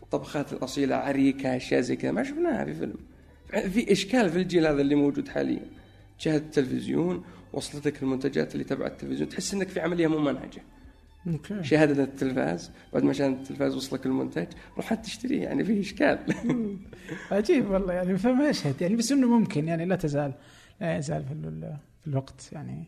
الطبخات 0.04 0.54
الأصيلة 0.54 0.96
عريكة 0.96 1.56
أشياء 1.56 1.82
زي 1.82 1.96
كذا. 1.96 2.12
ما 2.12 2.24
شفناها 2.24 2.66
في 2.66 2.74
فيلم. 2.74 2.98
في 3.70 3.92
إشكال 3.92 4.30
في 4.30 4.38
الجيل 4.38 4.68
هذا 4.68 4.82
اللي 4.82 4.96
موجود 4.96 5.28
حاليا. 5.28 5.66
تشاهد 6.20 6.42
التلفزيون 6.42 7.24
وصلتك 7.54 8.04
المنتجات 8.04 8.54
اللي 8.54 8.64
تبع 8.64 8.88
التلفزيون. 8.88 9.30
تحس 9.30 9.54
إنك 9.54 9.68
في 9.68 9.80
عملية 9.80 10.08
ممنهجه 10.08 10.62
Okay. 11.28 11.64
شاهدت 11.64 12.00
التلفاز 12.00 12.72
بعد 12.94 13.04
ما 13.04 13.14
شاهدت 13.14 13.40
التلفاز 13.42 13.76
وصلك 13.76 14.06
المنتج 14.06 14.48
رحت 14.78 15.06
تشتريه 15.06 15.44
يعني 15.44 15.64
فيه 15.64 15.82
إشكال. 15.82 16.20
عجيب 17.32 17.70
والله 17.72 17.94
يعني 17.94 18.18
فمشهد 18.18 18.82
يعني 18.82 18.96
بس 18.96 19.12
إنه 19.12 19.28
ممكن 19.40 19.68
يعني 19.68 19.86
لا 19.86 19.96
تزال 19.96 20.34
لا 20.82 20.98
يزال 20.98 21.24
في, 21.24 21.32
ال- 21.34 21.78
في 22.02 22.08
الوقت 22.08 22.50
يعني 22.52 22.84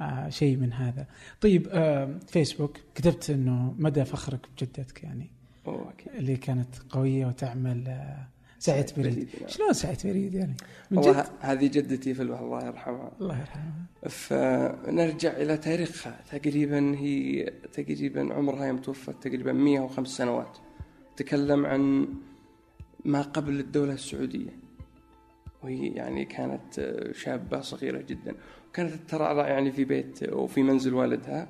آه 0.00 0.28
شيء 0.28 0.56
من 0.56 0.72
هذا. 0.72 1.06
طيب 1.40 1.68
آه 1.70 2.18
فيسبوك 2.28 2.78
كتبت 2.94 3.30
إنه 3.30 3.74
مدى 3.78 4.04
فخرك 4.04 4.46
بجدتك 4.56 5.02
يعني 5.04 5.30
أكيد. 5.66 6.08
اللي 6.14 6.36
كانت 6.36 6.74
قوية 6.90 7.26
وتعمل 7.26 7.88
آه، 7.88 8.26
سعه 8.62 8.86
سعة 8.86 9.02
بريد 9.02 9.28
نعم. 9.40 9.48
شلون 9.48 9.72
سعه 9.72 9.98
بريد 10.04 10.34
يعني؟ 10.34 10.54
من 10.90 10.98
والله 10.98 11.22
جد؟ 11.22 11.28
هذه 11.40 11.66
جدتي 11.66 12.14
في 12.14 12.22
الله 12.22 12.66
يرحمها. 12.66 13.12
الله 13.20 13.40
يرحمه 13.40 13.72
فنرجع 14.08 15.36
إلى 15.36 15.56
تاريخها. 15.56 16.20
تقريبا 16.30 16.96
هي 16.98 17.44
تقريبا 17.72 18.34
عمرها 18.34 18.66
يوم 18.66 18.78
توفت 18.78 19.22
تقريبا 19.22 19.52
105 19.52 20.16
سنوات. 20.16 20.58
تكلم 21.16 21.66
عن 21.66 22.08
ما 23.04 23.22
قبل 23.22 23.60
الدولة 23.60 23.92
السعودية. 23.92 24.56
وهي 25.62 25.86
يعني 25.86 26.24
كانت 26.24 27.00
شابة 27.14 27.60
صغيرة 27.60 28.02
جدا. 28.02 28.34
وكانت 28.68 28.92
ترعرع 29.08 29.48
يعني 29.48 29.72
في 29.72 29.84
بيت 29.84 30.32
وفي 30.32 30.62
منزل 30.62 30.94
والدها. 30.94 31.48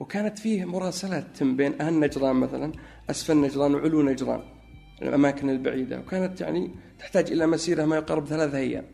وكانت 0.00 0.38
فيه 0.38 0.64
مراسلات 0.64 1.26
تم 1.36 1.56
بين 1.56 1.80
أهل 1.80 2.00
نجران 2.00 2.36
مثلا 2.36 2.72
أسفل 3.10 3.40
نجران 3.40 3.74
وعلو 3.74 4.02
نجران. 4.02 4.55
الأماكن 5.02 5.50
البعيدة. 5.50 5.98
وكانت 5.98 6.40
يعني 6.40 6.70
تحتاج 6.98 7.32
إلى 7.32 7.46
مسيرة 7.46 7.84
ما 7.84 7.96
يقارب 7.96 8.26
ثلاثة 8.26 8.58
أيام. 8.58 8.84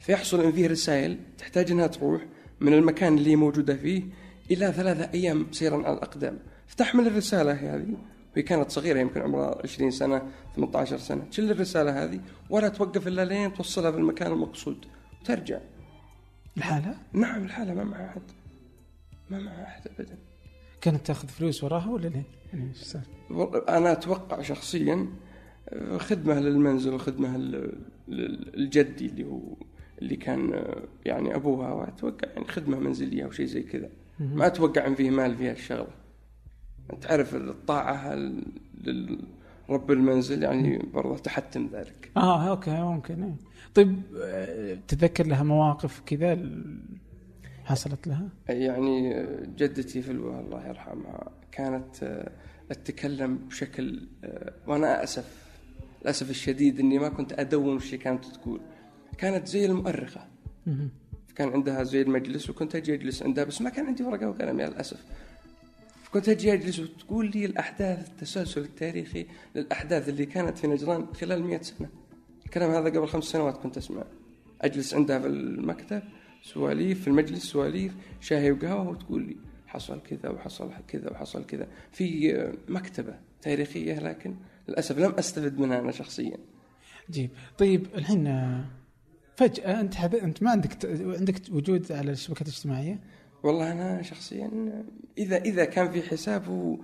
فيحصل 0.00 0.40
إن 0.40 0.52
فيه 0.52 0.66
رسائل 0.66 1.18
تحتاج 1.38 1.70
إنها 1.70 1.86
تروح 1.86 2.26
من 2.60 2.72
المكان 2.72 3.18
اللي 3.18 3.30
هي 3.30 3.36
موجودة 3.36 3.76
فيه 3.76 4.02
إلى 4.50 4.72
ثلاثة 4.72 5.10
أيام 5.14 5.46
سيرا 5.52 5.76
على 5.76 5.96
الأقدام. 5.96 6.38
فتحمل 6.66 7.06
الرسالة 7.06 7.52
هذه. 7.52 7.96
وهي 8.32 8.42
كانت 8.42 8.70
صغيرة 8.70 8.98
يمكن 8.98 9.20
عمرها 9.20 9.62
20 9.64 9.90
سنة 9.90 10.22
18 10.56 10.98
سنة. 10.98 11.24
تشيل 11.30 11.50
الرسالة 11.50 12.04
هذه 12.04 12.20
ولا 12.50 12.68
توقف 12.68 13.08
إلا 13.08 13.24
لين 13.24 13.54
توصلها 13.54 13.90
في 13.90 13.96
المكان 13.96 14.32
المقصود. 14.32 14.86
وترجع. 15.22 15.58
لحالها؟ 16.56 16.98
نعم 17.12 17.44
الحاله 17.44 17.74
ما 17.74 17.84
معها 17.84 18.08
أحد. 18.08 18.22
ما 19.30 19.38
معها 19.38 19.64
أحد 19.64 19.88
ابدا. 19.88 20.18
كانت 20.80 21.06
تأخذ 21.06 21.28
فلوس 21.28 21.64
وراها 21.64 21.90
ولا 21.90 22.08
ليه؟ 22.08 22.37
يعني؟ 22.52 22.72
أنا 23.68 23.92
أتوقع 23.92 24.42
شخصيا 24.42 25.06
آه، 25.68 25.98
خدمة 25.98 26.40
للمنزل 26.40 26.94
وخدمة 26.94 27.36
لل- 27.36 27.78
لل- 28.08 28.52
للجدي 28.54 29.06
اللي 29.06 29.24
هو 29.24 29.40
اللي 30.02 30.16
كان 30.16 30.52
آه، 30.54 30.82
يعني 31.04 31.34
أبوها 31.34 31.72
وأتوقع 31.72 32.28
يعني 32.28 32.48
خدمة 32.48 32.78
منزلية 32.78 33.24
أو 33.24 33.30
شيء 33.30 33.46
زي 33.46 33.62
كذا 33.62 33.88
ما 34.20 34.46
أتوقع 34.46 34.86
إن 34.86 34.94
فيه 34.94 35.10
مال 35.10 35.36
في 35.36 35.50
هالشغلة 35.50 35.86
تعرف 37.00 37.34
الطاعة 37.34 38.14
ال- 38.14 38.44
لرب 39.68 39.90
المنزل 39.90 40.42
يعني 40.42 40.78
برضه 40.94 41.18
تحتم 41.18 41.68
ذلك 41.72 42.10
آه 42.16 42.50
أوكي 42.50 42.70
ممكن 42.70 43.22
إيه. 43.22 43.34
طيب 43.74 44.02
آه، 44.22 44.78
تتذكر 44.88 45.26
لها 45.26 45.42
مواقف 45.42 46.00
كذا 46.06 46.38
حصلت 47.64 48.06
لها؟ 48.06 48.28
يعني 48.48 49.14
آه، 49.14 49.42
جدتي 49.56 50.02
في 50.02 50.10
الله 50.10 50.68
يرحمها 50.68 51.30
كانت 51.58 52.02
آه، 52.02 52.32
تتكلم 52.68 53.36
بشكل 53.36 54.08
آه، 54.24 54.52
وأنا 54.66 55.02
أسف 55.02 55.24
للأسف 56.02 56.30
الشديد 56.30 56.80
إني 56.80 56.98
ما 56.98 57.08
كنت 57.08 57.32
أدون 57.32 57.76
وش 57.76 57.94
كانت 57.94 58.24
تقول. 58.24 58.60
كانت 59.18 59.46
زي 59.46 59.66
المؤرخة. 59.66 60.26
مهم. 60.66 60.90
كان 61.36 61.48
عندها 61.48 61.82
زي 61.82 62.02
المجلس 62.02 62.50
وكنت 62.50 62.76
أجي 62.76 62.94
أجلس 62.94 63.22
عندها 63.22 63.44
بس 63.44 63.62
ما 63.62 63.70
كان 63.70 63.86
عندي 63.86 64.02
ورقة 64.02 64.28
وقلم 64.28 64.60
يا 64.60 64.68
للأسف. 64.68 65.04
كنت 66.12 66.28
أجي 66.28 66.52
أجلس 66.52 66.78
وتقول 66.78 67.30
لي 67.30 67.44
الأحداث 67.44 68.08
التسلسل 68.08 68.60
التاريخي 68.60 69.26
للأحداث 69.54 70.08
اللي 70.08 70.26
كانت 70.26 70.58
في 70.58 70.66
نجران 70.66 71.06
خلال 71.14 71.44
مئة 71.44 71.62
سنة. 71.62 71.88
الكلام 72.46 72.70
هذا 72.70 72.84
قبل 72.84 73.06
خمس 73.06 73.24
سنوات 73.24 73.56
كنت 73.56 73.76
أسمع. 73.76 74.04
أجلس 74.62 74.94
عندها 74.94 75.18
في 75.18 75.26
المكتب 75.26 76.02
سواليف 76.42 77.00
في 77.00 77.08
المجلس 77.08 77.44
سواليف 77.44 77.94
شاهي 78.20 78.50
وقهوة 78.50 78.88
وتقول 78.88 79.22
لي. 79.22 79.47
حصل 79.68 80.00
كذا 80.00 80.30
وحصل 80.30 80.70
كذا 80.88 81.10
وحصل 81.10 81.46
كذا. 81.46 81.68
في 81.92 82.34
مكتبة 82.68 83.14
تاريخية 83.42 83.98
لكن 83.98 84.36
للأسف 84.68 84.98
لم 84.98 85.14
أستفد 85.18 85.58
منها 85.58 85.78
أنا 85.78 85.92
شخصيا. 85.92 86.36
عجيب 87.08 87.30
طيب 87.58 87.86
الحين 87.94 88.26
آه، 88.26 88.64
فجأة 89.36 89.80
أنت 89.80 89.94
حب... 89.94 90.14
أنت 90.14 90.42
ما 90.42 90.50
عندك 90.50 90.72
ت... 90.74 90.86
عندك 91.00 91.34
وجود 91.50 91.92
على 91.92 92.10
الشبكات 92.10 92.48
الاجتماعية؟ 92.48 93.00
والله 93.42 93.72
أنا 93.72 94.02
شخصيا 94.02 94.50
إذا 95.18 95.36
إذا 95.36 95.64
كان 95.64 95.90
في 95.90 96.02
حساب 96.02 96.78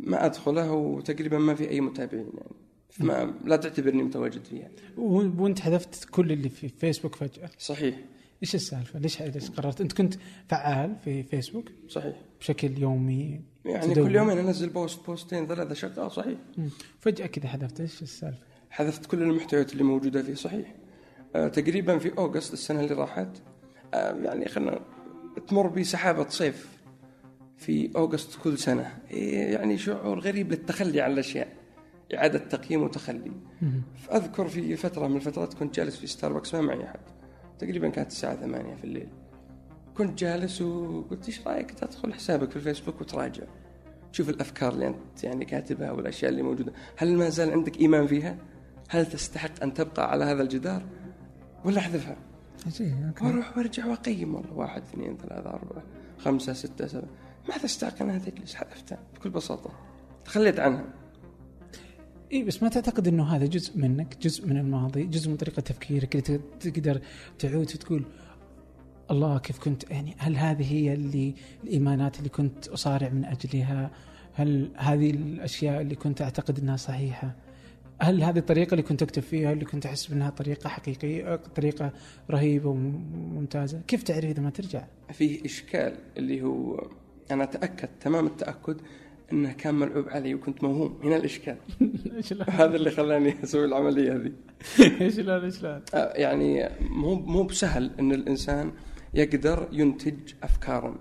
ما 0.00 0.26
أدخله 0.26 0.72
وتقريبا 0.72 1.38
ما 1.38 1.54
في 1.54 1.70
أي 1.70 1.80
متابعين 1.80 2.30
يعني. 2.34 2.56
ما 3.00 3.34
لا 3.44 3.56
تعتبرني 3.56 4.02
متواجد 4.02 4.44
فيها. 4.44 4.68
وأنت 4.96 5.60
حذفت 5.60 6.04
كل 6.10 6.32
اللي 6.32 6.48
في 6.48 6.68
فيسبوك 6.68 7.14
فجأة، 7.14 7.50
صحيح. 7.58 7.96
إيش 8.42 8.54
السالفة؟ 8.54 8.98
ليش 8.98 9.22
ليش 9.22 9.50
قررت؟ 9.50 9.80
أنت 9.80 9.92
كنت 9.92 10.14
فعال 10.48 10.96
في 11.04 11.22
فيسبوك 11.22 11.64
صحيح 11.88 12.16
بشكل 12.40 12.78
يومي 12.78 13.40
يعني 13.64 13.94
تدون. 13.94 14.08
كل 14.08 14.16
يومين 14.16 14.38
أنزل 14.38 14.68
post 14.68 15.06
بوستين 15.06 15.46
ثلاثة 15.46 15.74
شغال 15.74 16.12
صحيح 16.12 16.38
مم. 16.58 16.68
فجأة 17.00 17.26
كذا 17.26 17.48
حذفت 17.48 17.80
إيش 17.80 18.02
السالفة؟ 18.02 18.42
حذفت 18.70 19.06
كل 19.06 19.22
المحتويات 19.22 19.72
اللي 19.72 19.84
موجودة 19.84 20.22
فيه 20.22 20.34
صحيح 20.34 20.74
آه 21.36 21.48
تقريبا 21.48 21.98
في 21.98 22.18
August 22.18 22.52
السنة 22.52 22.80
اللي 22.80 22.94
راحت 22.94 23.28
آه 23.94 24.12
يعني 24.14 24.48
خلينا 24.48 24.80
تمر 25.48 25.66
بسحابة 25.66 26.28
صيف 26.28 26.68
في 27.56 27.90
August 27.96 28.38
كل 28.44 28.58
سنة 28.58 28.98
إيه 29.10 29.52
يعني 29.52 29.78
شعور 29.78 30.20
غريب 30.20 30.50
للتخلي 30.50 31.00
عن 31.00 31.12
الأشياء 31.12 31.48
إعادة 32.14 32.38
تقييم 32.38 32.82
وتخلي 32.82 33.32
مم. 33.62 33.82
فأذكر 33.96 34.48
في 34.48 34.76
فترة 34.76 35.06
من 35.06 35.16
الفترات 35.16 35.54
كنت 35.54 35.74
جالس 35.76 35.96
في 35.96 36.06
ستاربكس 36.06 36.54
ما 36.54 36.60
معي 36.60 36.84
أحد 36.84 37.00
تقريبا 37.62 37.88
كانت 37.88 38.10
الساعة 38.10 38.36
8 38.36 38.74
في 38.74 38.84
الليل. 38.84 39.08
كنت 39.96 40.18
جالس 40.18 40.62
وقلت 40.62 41.26
إيش 41.26 41.46
رأيك 41.46 41.70
تدخل 41.70 42.14
حسابك 42.14 42.50
في 42.50 42.56
الفيسبوك 42.56 43.00
وتراجع؟ 43.00 43.44
تشوف 44.12 44.28
الأفكار 44.28 44.72
اللي 44.72 44.86
أنت 44.86 45.24
يعني 45.24 45.44
كاتبها 45.44 45.92
والأشياء 45.92 46.30
اللي 46.30 46.42
موجودة. 46.42 46.72
هل 46.96 47.16
ما 47.16 47.28
زال 47.28 47.50
عندك 47.50 47.80
إيمان 47.80 48.06
فيها؟ 48.06 48.36
هل 48.88 49.06
تستحق 49.06 49.62
أن 49.62 49.74
تبقى 49.74 50.10
على 50.10 50.24
هذا 50.24 50.42
الجدار؟ 50.42 50.82
ولا 51.64 51.78
أحذفها. 51.78 52.16
أوكي. 52.66 52.94
وأروح 53.22 53.56
وأرجع 53.56 53.86
وأقيم 53.86 54.34
والله. 54.34 54.52
واحد 54.52 54.82
اثنين 54.82 55.16
ثلاثة 55.16 55.50
أربعة 55.50 55.82
خمسة 56.18 56.52
ستة 56.52 56.86
سبعة. 56.86 57.08
ما 57.48 57.58
تستحق 57.58 58.02
انها 58.02 58.18
تجلس 58.18 58.54
حذفتها 58.54 58.98
بكل 59.14 59.30
بساطة. 59.30 59.70
تخليت 60.24 60.60
عنها. 60.60 60.84
إي 62.32 62.42
بس 62.42 62.62
ما 62.62 62.68
تعتقد 62.68 63.08
إنه 63.08 63.36
هذا 63.36 63.46
جزء 63.46 63.78
منك، 63.78 64.16
جزء 64.22 64.46
من 64.46 64.56
الماضي، 64.56 65.04
جزء 65.04 65.30
من 65.30 65.36
طريقة 65.36 65.60
تفكيرك 65.60 66.16
اللي 66.16 66.40
تقدر 66.60 67.00
تعود 67.38 67.70
وتقول 67.74 68.04
الله 69.10 69.38
كيف 69.38 69.58
كنت 69.58 69.90
يعني 69.90 70.14
هل 70.18 70.36
هذه 70.36 70.72
هي 70.72 70.94
اللي 70.94 71.34
الإيمانات 71.64 72.18
اللي 72.18 72.28
كنت 72.28 72.68
أصارع 72.68 73.08
من 73.08 73.24
أجلها؟ 73.24 73.90
هل 74.34 74.70
هذه 74.76 75.10
الأشياء 75.10 75.80
اللي 75.80 75.94
كنت 75.94 76.22
أعتقد 76.22 76.58
إنها 76.58 76.76
صحيحة؟ 76.76 77.36
هل 78.00 78.22
هذه 78.22 78.38
الطريقة 78.38 78.70
اللي 78.70 78.82
كنت 78.82 79.02
أكتب 79.02 79.22
فيها 79.22 79.52
اللي 79.52 79.64
كنت 79.64 79.86
أحس 79.86 80.10
انها 80.10 80.30
طريقة 80.30 80.68
حقيقية 80.68 81.36
طريقة 81.36 81.92
رهيبة 82.30 82.68
وممتازة؟ 82.68 83.80
كيف 83.88 84.02
تعرف 84.02 84.24
إذا 84.24 84.42
ما 84.42 84.50
ترجع؟ 84.50 84.84
فيه 85.12 85.44
إشكال 85.44 85.94
اللي 86.16 86.42
هو 86.42 86.88
أنا 87.30 87.44
أتأكد 87.44 87.88
تمام 88.00 88.26
التأكد 88.26 88.76
أنه 89.32 89.52
كان 89.52 89.74
ملعوب 89.74 90.08
علي 90.08 90.34
وكنت 90.34 90.64
موهوم. 90.64 91.00
هنا 91.04 91.16
الإشكال. 91.16 91.56
شلون؟ 92.28 92.50
هذا 92.50 92.76
اللي 92.76 92.90
خلاني 92.90 93.34
أسوي 93.44 93.64
العملية 93.64 94.16
هذه. 94.16 94.32
شلون 95.16 95.50
شلون؟ 95.50 95.82
آه، 95.94 96.12
يعني 96.12 96.68
مو 96.80 97.14
مو 97.14 97.42
بسهل 97.42 97.90
أن 97.98 98.12
الإنسان 98.12 98.72
يقدر 99.14 99.68
ينتج 99.72 100.32
أفكارا. 100.42 100.96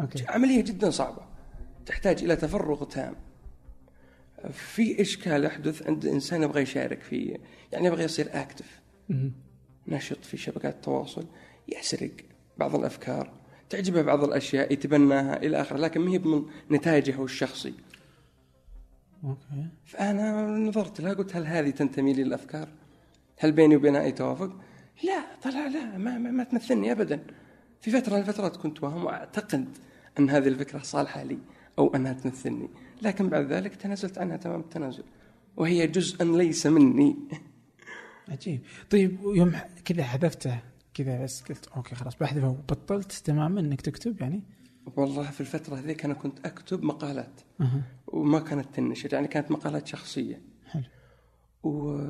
أوكي. 0.00 0.24
عملية 0.28 0.60
جدا 0.60 0.90
صعبة. 0.90 1.22
تحتاج 1.86 2.24
إلى 2.24 2.36
تفرغ 2.36 2.84
تام. 2.84 3.14
في 4.52 5.00
إشكال 5.00 5.44
يحدث 5.44 5.86
عند 5.86 6.06
إنسان 6.06 6.42
يبغى 6.42 6.62
يشارك 6.62 7.02
في 7.02 7.38
يعني 7.72 7.86
يبغى 7.86 8.04
يصير 8.04 8.28
مهم. 9.08 9.32
نشط 9.88 10.24
في 10.24 10.36
شبكات 10.36 10.74
التواصل. 10.74 11.26
يسرق 11.68 12.10
بعض 12.58 12.74
الأفكار. 12.74 13.43
تعجبه 13.74 14.02
بعض 14.02 14.24
الأشياء 14.24 14.72
يتبناها 14.72 15.42
إلى 15.42 15.60
آخره 15.60 15.76
لكن 15.78 16.00
ما 16.00 16.10
هي 16.10 16.18
من 16.18 16.44
نتاجه 16.70 17.24
الشخصي. 17.24 17.74
أوكي. 19.24 19.66
فأنا 19.84 20.46
نظرت 20.46 21.00
لها 21.00 21.12
قلت 21.14 21.36
هل 21.36 21.46
هذه 21.46 21.70
تنتمي 21.70 22.12
لي 22.12 22.22
الافكار؟ 22.22 22.68
هل 23.38 23.52
بيني 23.52 23.76
وبينها 23.76 24.02
أي 24.02 24.12
توافق؟ 24.12 24.56
لا 25.02 25.24
طلع 25.42 25.66
لا 25.66 25.98
ما, 25.98 26.18
ما, 26.18 26.30
ما 26.30 26.44
تمثلني 26.44 26.92
ابدا. 26.92 27.20
في 27.80 27.90
فترة 27.90 28.14
من 28.14 28.20
الفترات 28.20 28.56
كنت 28.56 28.82
وهم 28.82 29.04
وأعتقد 29.04 29.68
أن 30.18 30.30
هذه 30.30 30.48
الفكرة 30.48 30.78
صالحة 30.78 31.22
لي 31.22 31.38
أو 31.78 31.94
أنها 31.94 32.12
تمثلني. 32.12 32.68
لكن 33.02 33.28
بعد 33.28 33.52
ذلك 33.52 33.74
تنازلت 33.74 34.18
عنها 34.18 34.36
تمام 34.36 34.60
التنازل. 34.60 35.04
وهي 35.56 35.86
جزءا 35.86 36.24
ليس 36.24 36.66
مني. 36.66 37.16
عجيب. 38.28 38.60
طيب 38.90 39.18
يوم 39.24 39.56
كذا 39.84 40.04
حذفته. 40.04 40.73
كذا 40.94 41.22
بس 41.22 41.42
قلت 41.42 41.68
okay 41.76 41.94
خلاص 41.94 42.16
بحذفه 42.16 42.48
وبطلت 42.48 43.12
تماما 43.12 43.60
إنك 43.60 43.80
تكتب 43.80 44.20
يعني؟ 44.20 44.42
والله 44.96 45.30
في 45.30 45.40
الفترة 45.40 45.76
هذيك 45.76 46.04
أنا 46.04 46.14
كنت 46.14 46.46
أكتب 46.46 46.82
مقالات. 46.82 47.40
أها. 47.60 47.82
وما 48.06 48.40
كانت 48.40 48.74
تنشر 48.74 49.14
يعني 49.14 49.28
كانت 49.28 49.50
مقالات 49.50 49.86
شخصية. 49.86 50.42
حلو. 50.66 50.82
و 51.62 52.00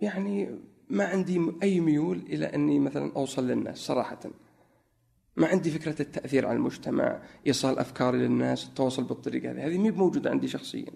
يعني 0.00 0.58
ما 0.90 1.04
عندي 1.04 1.40
أي 1.62 1.80
ميول 1.80 2.18
إلى 2.18 2.46
أني 2.46 2.78
مثلا 2.78 3.12
أوصل 3.16 3.48
للناس 3.48 3.78
صراحة. 3.78 4.20
ما 5.36 5.46
عندي 5.46 5.70
فكرة 5.70 6.02
التأثير 6.02 6.46
على 6.46 6.56
المجتمع 6.56 7.22
إيصال 7.46 7.78
افكاري 7.78 8.18
للناس 8.18 8.66
التواصل 8.66 9.04
بالطريقة 9.04 9.52
هذه. 9.52 9.66
هذه 9.66 9.78
مي 9.78 9.90
موجودة 9.90 10.30
عندي 10.30 10.48
شخصيا. 10.48 10.92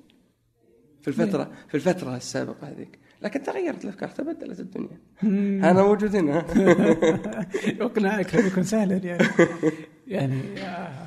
في 1.03 1.09
الفترة 1.09 1.53
في 1.69 1.75
الفترة 1.75 2.17
السابقة 2.17 2.69
هذيك. 2.69 2.99
لكن 3.23 3.43
تغيرت 3.43 3.85
الأفكار 3.85 4.09
تبدلت 4.09 4.61
الدنيا. 4.61 4.99
أنا 5.71 5.83
موجود 5.83 6.17
هنا. 6.17 6.39
اقناعك 7.87 8.35
يكون 8.35 8.63
سهلا 8.63 8.97
يعني. 8.97 9.29
يعني 10.07 10.59
آه، 10.59 11.07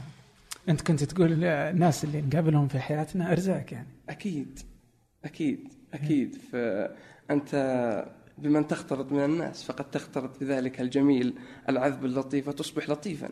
أنت 0.69 0.81
كنت 0.81 1.03
تقول 1.03 1.43
الناس 1.43 2.03
اللي 2.03 2.21
نقابلهم 2.21 2.67
في 2.67 2.79
حياتنا 2.79 3.31
أرزاق 3.31 3.65
يعني. 3.71 3.87
أكيد 4.09 4.59
أكيد 5.25 5.73
أكيد. 5.93 6.35
فانت 6.51 7.55
بمن 8.37 8.67
تختلط 8.67 9.11
من 9.11 9.25
الناس 9.25 9.63
فقد 9.63 9.91
تختلط 9.91 10.39
بذلك 10.39 10.81
الجميل 10.81 11.33
العذب 11.69 12.05
اللطيف 12.05 12.47
وتصبح 12.47 12.89
لطيفا. 12.89 13.29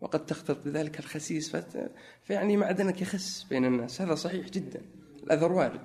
وقد 0.00 0.26
تختلط 0.26 0.58
بذلك 0.64 0.98
الخسيس 0.98 1.50
فت... 1.50 1.90
فيعني 2.22 2.56
معدنك 2.56 3.02
يخس 3.02 3.46
بين 3.50 3.64
الناس. 3.64 4.00
هذا 4.00 4.14
صحيح 4.14 4.48
جدا. 4.48 4.80
الأثر 5.22 5.52
وارد 5.52 5.80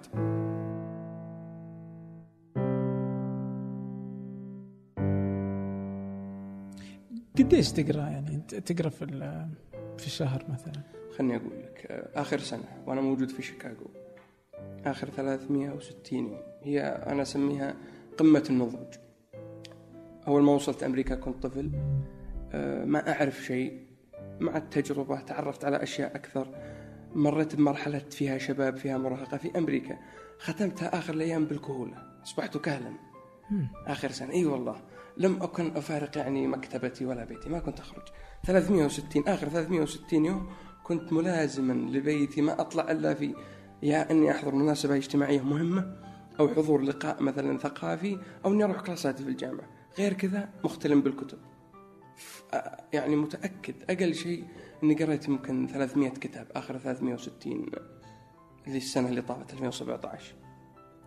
قديش 7.38 7.72
تقرأ 7.72 8.02
يعني؟ 8.02 8.38
تقرأ 8.66 8.90
في 8.90 9.06
في 9.98 10.06
الشهر 10.06 10.46
مثلا. 10.50 10.82
خلني 11.18 11.36
أقول 11.36 11.64
لك 11.64 11.88
آخر 12.16 12.40
سنة 12.40 12.84
وأنا 12.88 13.02
موجود 13.02 13.30
في 13.30 13.42
شيكاغو. 13.42 13.88
آخر 14.86 15.10
360 15.10 16.20
يوم 16.20 16.38
هي 16.64 16.82
أنا 16.82 17.22
أسميها 17.22 17.76
قمة 18.18 18.44
النضوج. 18.50 18.94
أول 20.28 20.44
ما 20.44 20.52
وصلت 20.52 20.84
أمريكا 20.84 21.16
كنت 21.16 21.44
طفل 21.44 21.72
آه، 22.54 22.86
ما 22.86 23.12
أعرف 23.12 23.44
شيء 23.44 23.86
مع 24.40 24.58
التجربة 24.58 25.22
تعرفت 25.22 25.66
على 25.66 25.84
أشياء 25.84 26.16
أكثر. 26.16 26.48
مريت 27.16 27.56
بمرحلة 27.56 28.00
فيها 28.00 28.38
شباب 28.38 28.78
فيها 28.78 28.98
مراهقة 28.98 29.38
في 29.38 29.58
أمريكا. 29.58 29.98
ختمتها 30.40 30.98
آخر 30.98 31.14
الأيام 31.14 31.46
بالكهولة. 31.46 31.98
أصبحت 32.24 32.58
كهلا. 32.58 32.94
آخر 33.88 34.12
سنة. 34.12 34.32
إي 34.32 34.46
والله. 34.46 34.82
لم 35.18 35.44
أكن 35.44 35.78
أفارق 35.78 36.18
يعني 36.18 36.48
مكتبتي 36.48 37.06
ولا 37.06 37.26
بيتي 37.26 37.50
ما 37.50 37.60
كنت 37.60 37.80
أخرج. 37.80 38.04
360 38.46 39.28
آخر 39.28 39.50
360 39.50 40.26
يوم 40.26 40.50
كنت 40.84 41.14
ملازما 41.14 41.74
لبيتي 41.74 42.42
ما 42.42 42.62
أطلع 42.62 42.92
إلا 42.92 43.14
في 43.14 43.36
يا 43.84 44.12
أني 44.12 44.32
أحضر 44.32 44.56
مناسبة 44.56 44.96
اجتماعية 44.96 45.42
مهمة 45.42 45.98
أو 46.40 46.48
حضور 46.48 46.82
لقاء 46.82 47.24
مثلا 47.24 47.58
ثقافي 47.58 48.20
أو 48.46 48.54
أني 48.54 48.64
أروح 48.64 48.82
كلاساتي 48.82 49.24
في 49.24 49.30
الجامعة. 49.30 49.68
غير 49.98 50.14
كذا 50.14 50.50
مختلم 50.64 51.02
بالكتب. 51.02 51.38
يعني 52.94 53.16
متأكد 53.16 53.76
أقل 53.90 54.16
شيء 54.16 54.44
أني 54.84 54.96
قريت 54.96 55.28
يمكن 55.28 55.68
300 55.68 56.10
كتاب 56.10 56.48
آخر 56.56 56.78
360 56.78 57.66
اللي 58.68 58.78
السنة 58.78 59.10
اللي 59.10 59.22
طافت 59.22 59.54
2017 59.54 60.36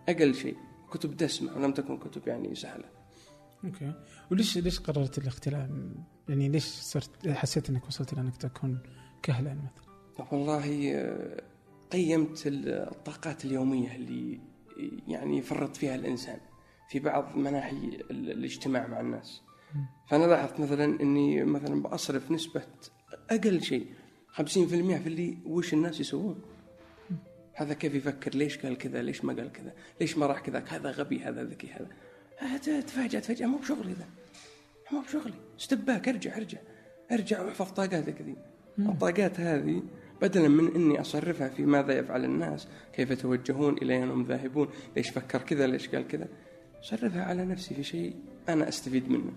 أقل 0.09 0.35
شيء 0.35 0.57
كتب 0.91 1.17
دسمة 1.17 1.57
ولم 1.57 1.71
تكن 1.71 1.97
كتب 1.97 2.27
يعني 2.27 2.55
سهلة. 2.55 2.98
أوكي 3.65 3.93
وليش 4.31 4.57
ليش 4.57 4.79
قررت 4.79 5.17
الاختلاف؟ 5.17 5.69
يعني 6.29 6.49
ليش 6.49 6.63
صرت 6.63 7.27
حسيت 7.27 7.69
إنك 7.69 7.87
وصلت 7.87 8.13
إلى 8.13 8.21
أنك 8.21 8.37
تكون 8.37 8.79
كهلا 9.23 9.53
مثلا؟ 9.53 10.27
والله 10.31 10.95
قيمت 11.91 12.43
الطاقات 12.45 13.45
اليومية 13.45 13.95
اللي 13.95 14.39
يعني 15.07 15.37
يفرط 15.37 15.77
فيها 15.77 15.95
الإنسان 15.95 16.39
في 16.89 16.99
بعض 16.99 17.37
مناحي 17.37 17.99
الاجتماع 18.11 18.87
مع 18.87 18.99
الناس. 18.99 19.41
فأنا 20.09 20.25
لاحظت 20.25 20.59
مثلا 20.59 21.01
إني 21.01 21.43
مثلا 21.43 21.81
بأصرف 21.81 22.31
نسبة 22.31 22.63
أقل 23.29 23.61
شيء 23.61 23.87
50% 24.33 24.41
في 24.41 25.07
اللي 25.07 25.37
وش 25.45 25.73
الناس 25.73 25.99
يسوون. 25.99 26.41
هذا 27.53 27.73
كيف 27.73 27.95
يفكر 27.95 28.35
ليش 28.35 28.57
قال 28.57 28.77
كذا 28.77 29.01
ليش 29.01 29.25
ما 29.25 29.33
قال 29.33 29.51
كذا 29.51 29.73
ليش 30.01 30.17
ما 30.17 30.25
راح 30.25 30.39
كذا 30.39 30.63
هذا 30.67 30.91
غبي 30.91 31.19
هذا 31.19 31.43
ذكي 31.43 31.67
هذا 31.67 31.87
تفاجأت 32.41 33.25
فجأة 33.25 33.47
مو 33.47 33.57
بشغلي 33.57 33.93
ذا. 33.93 34.05
مو 34.91 35.01
بشغلي. 35.01 35.33
استباك 35.59 36.09
ارجع 36.09 36.37
ارجع. 36.37 36.57
ارجع 37.11 37.41
واحفظ 37.41 37.71
طاقاتك 37.71 38.21
ذي. 38.21 38.35
الطاقات 38.79 39.39
هذه 39.39 39.83
بدلا 40.21 40.47
من 40.47 40.75
إني 40.75 41.01
أصرفها 41.01 41.49
في 41.49 41.63
ماذا 41.63 41.93
يفعل 41.97 42.25
الناس 42.25 42.67
كيف 42.93 43.11
يتوجهون 43.11 43.77
إلى 43.77 43.93
اين 43.93 44.09
هم 44.09 44.25
ذاهبون 44.25 44.69
ليش 44.95 45.09
فكر 45.09 45.41
كذا 45.41 45.67
ليش 45.67 45.89
قال 45.89 46.07
كذا. 46.07 46.27
صرفها 46.81 47.23
على 47.23 47.45
نفسي 47.45 47.75
في 47.75 47.83
شيء 47.83 48.15
أنا 48.49 48.69
أستفيد 48.69 49.09
منه. 49.09 49.31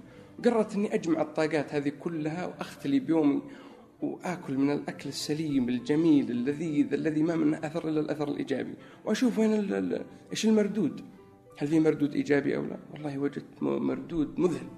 قررت 0.45 0.75
إني 0.75 0.95
أجمع 0.95 1.23
الطاقات 1.23 1.75
هذه 1.75 1.93
كلها 2.01 2.47
وأختلي 2.47 3.01
بيومي 3.01 3.43
وآكل 4.01 4.59
من 4.59 4.71
الأكل 4.71 5.09
السليم 5.09 5.69
الجميل 5.69 6.31
اللذيذ 6.31 6.93
الذي 6.93 7.23
ما 7.23 7.37
منه 7.37 7.59
أثر 7.59 7.88
إلا 7.88 8.01
الأثر 8.01 8.29
الإيجابي. 8.29 8.75
وأشوف 9.05 9.38
وين 9.38 9.53
إيش 10.33 10.47
المردود. 10.47 11.01
هل 11.59 11.69
في 11.69 11.81
مردود 11.81 12.15
إيجابي 12.15 12.57
أو 12.57 12.65
لا؟ 12.65 12.79
والله 12.93 13.19
وجدت 13.19 13.62
مردود 13.62 14.38
مذهل. 14.38 14.69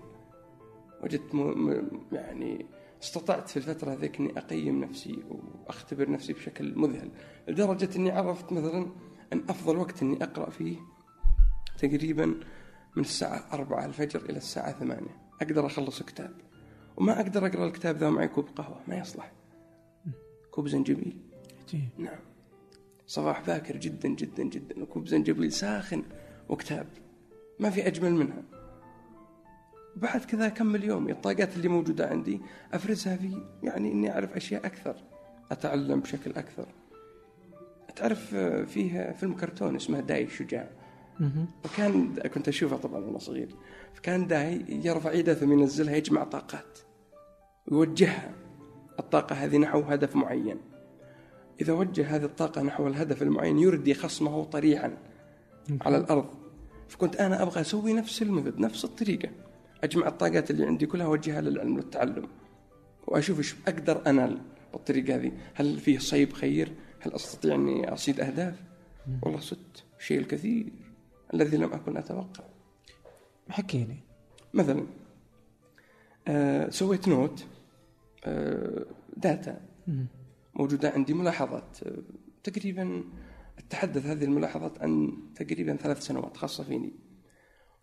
وجدت 1.02 1.34
م... 1.34 1.82
يعني 2.12 2.66
استطعت 3.02 3.48
في 3.48 3.56
الفترة 3.56 3.92
هذيك 3.92 4.20
أني 4.20 4.38
أقيم 4.38 4.84
نفسي 4.84 5.22
وأختبر 5.30 6.10
نفسي 6.10 6.32
بشكل 6.32 6.78
مذهل 6.78 7.10
لدرجة 7.48 7.88
أني 7.96 8.10
عرفت 8.10 8.52
مثلا 8.52 8.86
أن 9.32 9.44
أفضل 9.48 9.76
وقت 9.76 10.02
أني 10.02 10.24
أقرأ 10.24 10.50
فيه 10.50 10.76
تقريبا 11.78 12.26
من 12.96 13.02
الساعة 13.02 13.48
أربعة 13.52 13.84
الفجر 13.86 14.22
إلى 14.22 14.36
الساعة 14.36 14.72
ثمانية. 14.72 15.16
أقدر 15.42 15.66
أخلص 15.66 16.02
كتاب. 16.02 16.34
وما 16.96 17.20
أقدر 17.20 17.46
أقرأ 17.46 17.66
الكتاب 17.66 17.96
ذا 17.96 18.10
معي 18.10 18.28
كوب 18.28 18.48
قهوة 18.56 18.80
ما 18.88 18.98
يصلح. 18.98 19.32
كوب 20.50 20.68
زنجبيل. 20.68 21.18
نعم. 21.98 22.18
صباح 23.06 23.46
باكر 23.46 23.76
جدا 23.76 24.08
جدا 24.08 24.42
جدا 24.42 24.82
وكوب 24.82 25.08
زنجبيل 25.08 25.52
ساخن. 25.52 26.02
وكتاب. 26.48 26.86
ما 27.60 27.70
في 27.70 27.86
أجمل 27.86 28.12
منها. 28.12 28.42
بعد 29.96 30.24
كذا 30.24 30.46
أكمل 30.46 30.84
يومي 30.84 31.12
الطاقات 31.12 31.56
اللي 31.56 31.68
موجودة 31.68 32.08
عندي 32.08 32.40
أفرزها 32.72 33.16
في 33.16 33.42
يعني 33.62 33.92
إني 33.92 34.12
أعرف 34.12 34.36
أشياء 34.36 34.66
أكثر 34.66 34.96
أتعلم 35.50 36.00
بشكل 36.00 36.30
أكثر. 36.30 36.66
تعرف 37.96 38.34
فيه 38.66 39.12
فيلم 39.12 39.34
كرتون 39.34 39.76
اسمه 39.76 40.00
داي 40.00 40.24
الشجاع 40.24 40.70
وكان 41.64 42.14
كنت 42.14 42.48
أشوفه 42.48 42.76
طبعا 42.76 43.04
وأنا 43.04 43.18
صغير. 43.18 43.48
فكان 43.94 44.26
داي 44.26 44.64
يرفع 44.68 45.12
يده 45.12 45.34
ثم 45.34 45.52
ينزلها 45.52 45.96
يجمع 45.96 46.24
طاقات. 46.24 46.78
ويوجهها 47.68 48.34
الطاقة 48.98 49.34
هذه 49.34 49.56
نحو 49.56 49.80
هدف 49.80 50.16
معين. 50.16 50.58
إذا 51.60 51.72
وجه 51.72 52.16
هذه 52.16 52.24
الطاقة 52.24 52.62
نحو 52.62 52.86
الهدف 52.86 53.22
المعين 53.22 53.58
يردي 53.58 53.94
خصمه 53.94 54.44
طريحا 54.44 54.96
على 55.80 55.96
الأرض. 55.96 56.26
فكنت 56.88 57.16
أنا 57.16 57.42
أبغى 57.42 57.60
أسوي 57.60 57.92
نفس 57.92 58.22
ال 58.22 58.27
method 58.27 58.58
نفس 58.58 58.84
الطريقة. 58.84 59.30
أجمع 59.84 60.08
الطاقات 60.08 60.50
اللي 60.50 60.66
عندي 60.66 60.86
كلها 60.86 61.06
اوجهها 61.06 61.40
للعلم 61.40 61.76
والتعلم. 61.76 62.28
وأشوف 63.06 63.38
إيش 63.38 63.54
أقدر 63.68 64.02
انال 64.06 64.40
بالطريقة 64.72 65.16
هذه. 65.16 65.32
هل 65.54 65.78
فيه 65.78 65.98
صيب 65.98 66.32
خير؟ 66.32 66.72
هل 67.00 67.12
أستطيع 67.12 67.54
أني 67.54 67.92
أصيد 67.92 68.20
أهداف؟ 68.20 68.54
والله 69.22 69.40
صدت. 69.40 69.84
الشيء 69.98 70.18
الكثير 70.18 70.66
الذي 71.34 71.56
لم 71.56 71.72
أكن 71.72 71.96
أتوقع. 71.96 72.44
حكي 73.48 73.84
لي 73.84 73.96
مثلا 74.54 74.86
آه 76.28 76.70
سويت 76.70 77.08
note 77.08 77.46
آه 78.24 78.86
data. 79.16 79.60
موجودة 80.54 80.90
عندي 80.90 81.14
ملاحظات 81.14 81.78
آه 81.82 81.92
تقريبا 82.42 83.04
أتحدث 83.58 84.06
هذه 84.06 84.24
الملاحظات 84.24 84.82
عن 84.82 85.12
تقريبا 85.34 85.76
ثلاث 85.76 86.02
سنوات 86.02 86.36
خاصة 86.36 86.64
فيني. 86.64 86.92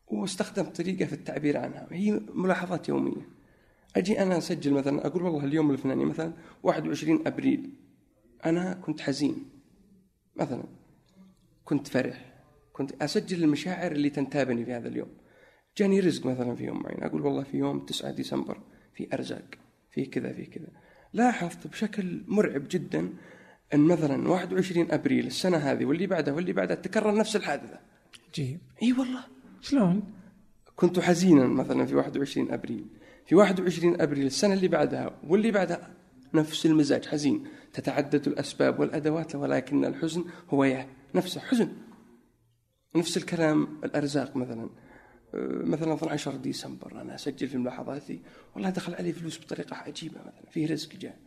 واستخدمت 0.07 0.77
طريقة 0.77 1.05
في 1.05 1.13
التعبير 1.13 1.57
عنها. 1.57 1.88
هي 1.91 2.21
ملاحظات 2.34 2.89
يومية. 2.89 3.29
أجي 3.95 4.23
أنا 4.23 4.38
أسجل 4.38 4.73
مثلا 4.73 5.07
أقول 5.07 5.23
والله 5.23 5.45
اليوم 5.45 5.71
الفلاني 5.71 6.05
مثلا 6.05 6.34
21 6.63 7.27
أبريل. 7.27 7.73
أنا 8.45 8.73
كنت 8.73 9.01
حزين. 9.01 9.49
مثلا 10.36 10.63
كنت 11.65 11.88
فرح. 11.88 12.43
كنت 12.73 13.01
أسجل 13.01 13.43
المشاعر 13.43 13.91
اللي 13.91 14.10
تنتابني 14.10 14.65
في 14.65 14.73
هذا 14.73 14.88
اليوم. 14.88 15.10
جاني 15.77 15.99
رزق 15.99 16.25
مثلا 16.25 16.55
في 16.55 16.63
يوم 16.63 16.84
معين. 16.84 17.03
أقول 17.03 17.21
والله 17.21 17.43
في 17.43 17.57
يوم 17.57 17.86
9 17.86 18.12
ديسمبر 18.12 18.62
في 18.93 19.07
أرزاق 19.13 19.45
في 19.91 20.05
كذا 20.05 20.34
في 20.34 20.45
كذا. 20.45 20.67
لاحظت 21.13 21.67
بشكل 21.67 22.23
مرعب 22.27 22.63
جدا 22.69 23.13
أن 23.73 23.79
مثلا 23.79 24.29
21 24.29 24.91
أبريل 24.91 25.27
السنة 25.27 25.57
هذه 25.57 25.86
واللي 25.86 26.07
بعدها 26.07 26.34
واللي 26.34 26.53
بعدها 26.53 26.75
تكرر 26.75 27.15
نفس 27.15 27.36
الحادثة. 27.36 27.79
عجيب 28.29 28.60
إي 28.84 28.93
والله. 28.93 29.23
شلون؟ 29.62 30.03
كنت 30.75 30.99
حزينا 30.99 31.47
مثلا 31.47 31.86
في 31.86 31.95
21 31.95 32.51
أبريل. 32.51 32.86
في 33.25 33.36
21 33.36 34.01
أبريل 34.01 34.25
السنة 34.25 34.53
اللي 34.53 34.67
بعدها 34.67 35.19
واللي 35.27 35.51
بعدها 35.51 35.93
نفس 36.34 36.65
المزاج 36.65 37.05
حزين. 37.05 37.47
تتعدد 37.73 38.27
الأسباب 38.27 38.79
والأدوات 38.79 39.36
ولكن 39.36 39.86
الحزن 39.86 40.25
هو 40.49 40.86
نفسه 41.15 41.41
حزن. 41.41 41.71
نفس 42.95 43.17
الكلام 43.17 43.67
الأرزاق 43.84 44.36
مثلا. 44.36 44.69
آه، 45.34 45.63
مثلا 45.63 45.93
12 45.93 46.36
ديسمبر 46.36 47.01
أنا 47.01 47.15
أسجل 47.15 47.47
في 47.47 47.57
ملاحظاتي. 47.57 48.21
والله 48.55 48.69
دخل 48.69 48.95
علي 48.95 49.13
فلوس 49.13 49.39
بطريقة 49.39 49.75
عجيبة 49.75 50.19
مثلا 50.19 50.51
في 50.51 50.65
رزق 50.65 50.95
جاء. 50.95 51.17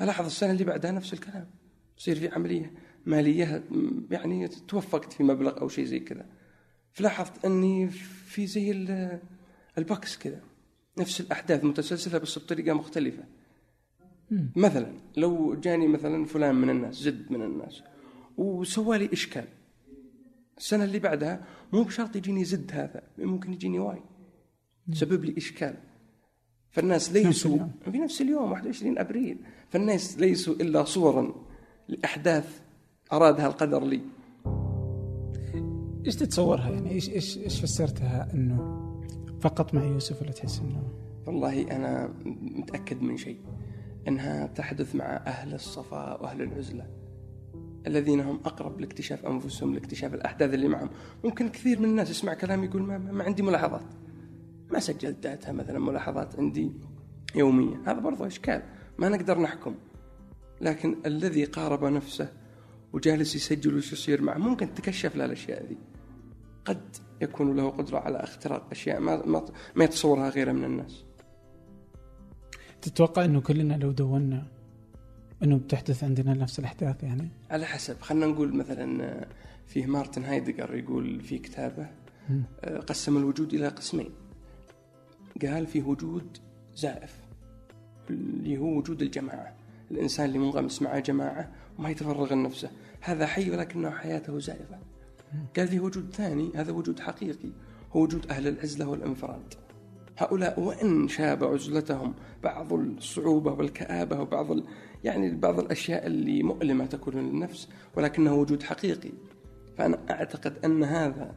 ألاحظ 0.00 0.24
السنة 0.24 0.50
اللي 0.50 0.64
بعدها 0.64 0.90
نفس 0.90 1.12
الكلام. 1.12 1.61
يصير 1.98 2.16
في 2.16 2.28
عملية 2.28 2.72
مالية 3.06 3.64
م، 3.70 4.00
يعني 4.10 4.48
توفقت 4.48 5.12
في 5.12 5.22
مبلغ 5.24 5.60
أو 5.60 5.68
شيء 5.68 5.84
زي 5.84 6.00
كذا. 6.00 6.26
فلاحظت 6.92 7.44
أني 7.44 7.88
في 8.26 8.46
زي 8.46 8.70
ال- 8.70 9.20
البكس 9.78 10.16
كذا 10.18 10.40
نفس 10.98 11.20
الأحداث 11.20 11.64
متسلسلة 11.64 12.18
بس 12.18 12.38
بطريقة 12.38 12.74
مختلفة. 12.74 13.24
مم. 14.30 14.52
مثلا 14.56 14.92
لو 15.16 15.54
جاني 15.54 15.88
مثلا 15.88 16.24
فلان 16.24 16.54
من 16.54 16.70
الناس 16.70 16.94
زد 16.94 17.32
من 17.32 17.42
الناس 17.42 17.82
وسوى 18.36 18.98
لي 18.98 19.08
إشكال. 19.12 19.44
السنة 20.58 20.84
اللي 20.84 20.98
بعدها 20.98 21.44
مو 21.72 21.82
بشرط 21.82 22.16
يجيني 22.16 22.44
زد 22.44 22.70
هذا 22.72 23.02
ممكن 23.18 23.52
يجيني 23.52 23.78
واي. 23.78 24.02
سبب 24.92 25.24
لي 25.24 25.34
إشكال. 25.36 25.74
فالناس 26.70 27.12
ليسوا. 27.12 27.58
في 27.84 27.98
نفس 27.98 28.20
اليوم 28.20 28.52
21 28.52 28.98
أبريل. 28.98 29.38
فالناس 29.70 30.18
ليسوا 30.18 30.54
إلا 30.54 30.84
صورا. 30.84 31.51
لاحداث 31.92 32.60
أرادها 33.12 33.46
القدر 33.46 33.84
لي. 33.84 34.00
إيش 36.06 36.16
تتصورها 36.16 36.70
يعني؟ 36.70 36.90
إيش 36.90 37.08
إيش 37.08 37.38
إيش 37.38 37.60
فسرتها 37.60 38.28
إنه 38.34 38.82
فقط 39.40 39.74
مع 39.74 39.84
يوسف 39.84 40.22
ولا 40.22 40.30
تحس 40.30 40.60
إنه؟ 40.60 40.82
والله 41.26 41.76
أنا 41.76 42.14
متأكد 42.40 43.02
من 43.02 43.16
شيء 43.16 43.38
إنها 44.08 44.46
تحدث 44.46 44.94
مع 44.94 45.04
أهل 45.04 45.54
الصفاء 45.54 46.22
وأهل 46.22 46.42
العزلة 46.42 46.86
الذين 47.86 48.20
هم 48.20 48.40
أقرب 48.44 48.80
لاكتشاف 48.80 49.26
أنفسهم 49.26 49.74
لاكتشاف 49.74 50.14
الأحداث 50.14 50.54
اللي 50.54 50.68
معهم. 50.68 50.90
ممكن 51.24 51.48
كثير 51.48 51.78
من 51.78 51.84
الناس 51.84 52.10
يسمع 52.10 52.34
كلام 52.34 52.64
يقول 52.64 52.82
ما, 52.82 52.98
ما 52.98 53.24
عندي 53.24 53.42
ملاحظات. 53.42 53.84
ما 54.72 54.80
سجلت 54.80 55.22
داتا 55.22 55.52
مثلا 55.52 55.78
ملاحظات 55.78 56.38
عندي 56.38 56.72
يومية. 57.34 57.76
هذا 57.86 58.00
برضو 58.00 58.26
إشكال. 58.26 58.62
ما 58.98 59.08
نقدر 59.08 59.38
نحكم. 59.40 59.74
لكن 60.62 60.96
الذي 61.06 61.44
قارب 61.44 61.84
نفسه 61.84 62.32
وجالس 62.92 63.34
يسجل 63.36 63.76
وش 63.76 63.92
يصير 63.92 64.22
معه 64.22 64.38
ممكن 64.38 64.74
تكشف 64.74 65.16
له 65.16 65.24
الأشياء 65.24 65.66
ذي. 65.66 65.76
قد 66.64 66.96
يكون 67.20 67.56
له 67.56 67.70
قدرة 67.70 67.98
على 67.98 68.16
اختراق 68.16 68.68
أشياء 68.70 69.00
ما 69.00 69.26
ما, 69.26 69.44
ما 69.74 69.84
يتصورها 69.84 70.28
غيره 70.28 70.52
من 70.52 70.64
الناس. 70.64 71.04
تتوقع 72.82 73.24
إنه 73.24 73.40
كلنا 73.40 73.74
لو 73.74 73.92
دورنا 73.92 74.46
إنه 75.42 75.56
بتحدث 75.56 76.04
عندنا 76.04 76.34
نفس 76.34 76.58
الأحداث 76.58 77.02
يعني؟ 77.02 77.28
على 77.50 77.66
حسب. 77.66 78.00
خلينا 78.00 78.26
نقول 78.26 78.56
مثلا 78.56 79.04
آه، 79.04 79.26
فيه 79.66 79.86
مارتن 79.86 80.24
هايدجر 80.24 80.74
يقول 80.74 81.20
في 81.20 81.38
كتابه. 81.38 81.86
آه، 82.60 82.78
قسم 82.78 83.16
الوجود 83.16 83.54
إلى 83.54 83.68
قسمين. 83.68 84.10
قال 85.42 85.66
في 85.66 85.82
وجود 85.82 86.38
زائف 86.74 87.20
اللي 88.10 88.58
هو 88.58 88.78
وجود 88.78 89.02
الجماعة. 89.02 89.61
الإنسان 89.92 90.26
اللي 90.26 90.38
منغمس 90.38 90.82
مع 90.82 90.98
جماعة 90.98 91.52
وما 91.78 91.90
يتفرغ 91.90 92.34
لنفسه. 92.34 92.70
هذا 93.00 93.26
حي 93.26 93.50
ولكنه 93.50 93.90
حياته 93.90 94.38
زائفه 94.38 94.78
قال 95.56 95.68
في 95.68 95.80
وجود 95.80 96.10
ثاني 96.14 96.52
هذا 96.54 96.72
وجود 96.72 97.00
حقيقي 97.00 97.48
هو 97.92 98.02
وجود 98.02 98.26
أهل 98.30 98.48
العزلة 98.48 98.88
والانفراد. 98.88 99.54
هؤلاء 100.18 100.60
وإن 100.60 101.08
شاب 101.08 101.44
عزلتهم 101.44 102.14
بعض 102.42 102.72
الصعوبة 102.72 103.52
والكآبة 103.52 104.20
وبعض 104.20 104.52
ال... 104.52 104.64
يعني 105.04 105.30
بعض 105.34 105.58
الأشياء 105.60 106.06
اللي 106.06 106.42
مؤلمة 106.42 106.86
تكون 106.86 107.14
للنفس 107.14 107.68
ولكنه 107.96 108.34
وجود 108.34 108.62
حقيقي. 108.62 109.10
فأنا 109.78 109.98
أعتقد 110.10 110.64
أن 110.64 110.84
هذا 110.84 111.34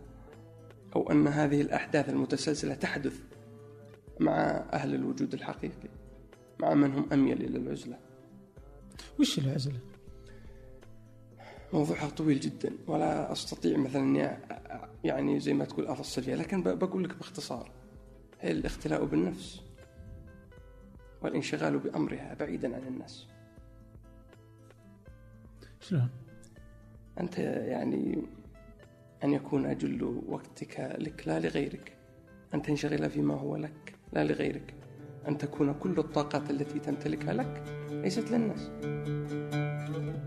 أو 0.96 1.12
أن 1.12 1.28
هذه 1.28 1.62
الأحداث 1.62 2.10
المتسلسلة 2.10 2.76
تحدث 2.76 3.20
مع 4.20 4.66
أهل 4.74 4.96
الوجود 4.96 5.34
الحقيقي 5.34 5.90
مع 6.60 6.74
من 6.74 6.94
هم 6.94 7.06
أميل 7.14 7.42
إلى 7.42 7.58
العزلة. 7.58 8.05
وش 9.20 9.40
العزلة؟ 9.40 9.80
موضوعها 11.74 12.10
طويل 12.10 12.40
جدا 12.40 12.74
ولا 12.88 13.32
أستطيع 13.32 13.78
مثلا 13.78 14.38
يعني 15.04 15.40
زي 15.40 15.54
ما 15.54 15.66
تقول 15.66 15.88
أفصل 15.88 16.24
فيها 16.24 16.36
لكن 16.36 16.64
بقول 16.64 17.04
لك 17.04 17.18
باختصار 17.18 17.72
هي 18.42 18.52
الاختلاء 18.52 19.06
بالنفس 19.06 19.62
والانشغال 21.22 21.80
بأمرها 21.80 22.34
بعيدا 22.34 22.76
عن 22.76 22.88
الناس 22.88 23.28
شلون؟ 25.82 26.10
أنت 27.20 27.38
يعني 27.40 28.24
أن 29.24 29.34
يكون 29.34 29.66
أجل 29.66 30.22
وقتك 30.28 30.96
لك 31.00 31.28
لا 31.28 31.40
لغيرك 31.40 31.98
أن 32.54 32.62
تنشغل 32.62 33.10
فيما 33.10 33.34
هو 33.34 33.56
لك 33.56 33.96
لا 34.14 34.24
لغيرك 34.24 34.74
أن 35.28 35.38
تكون 35.38 35.74
كل 35.74 36.00
الطاقات 36.00 36.50
التي 36.50 36.80
تمتلكها 36.80 37.34
لك 37.34 37.64
ليست 37.92 38.32
للناس. 38.32 38.72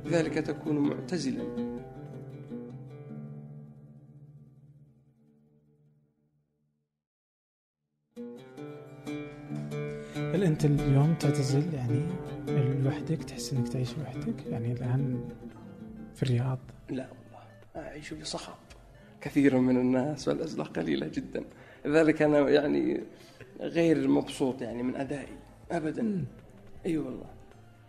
لذلك 0.05 0.35
تكون 0.35 0.79
معتزلا. 0.79 1.79
هل 10.17 10.45
أنت 10.45 10.65
اليوم 10.65 11.15
تعتزل؟ 11.15 11.75
يعني 11.75 12.03
لوحدك 12.83 13.25
تحس 13.25 13.53
إنك 13.53 13.69
تعيش 13.69 13.99
لوحدك؟ 13.99 14.47
يعني 14.47 14.73
الآن 14.73 15.29
في 16.15 16.23
الرياض؟ 16.23 16.59
لا 16.91 17.09
والله 17.11 17.87
أعيش 17.89 18.15
بصخب. 18.15 18.55
كثير 19.21 19.59
من 19.59 19.77
الناس 19.77 20.29
والأزلة 20.29 20.65
قليلة 20.65 21.09
جدا. 21.09 21.45
لذلك 21.85 22.23
أنا 22.23 22.49
يعني 22.49 23.01
غير 23.61 24.09
مبسوط 24.09 24.63
يعني 24.63 24.83
من 24.83 24.97
أدائي. 24.97 25.37
أبدا. 25.71 26.25
أي 26.87 26.91
أيوة 26.91 27.07
والله. 27.07 27.27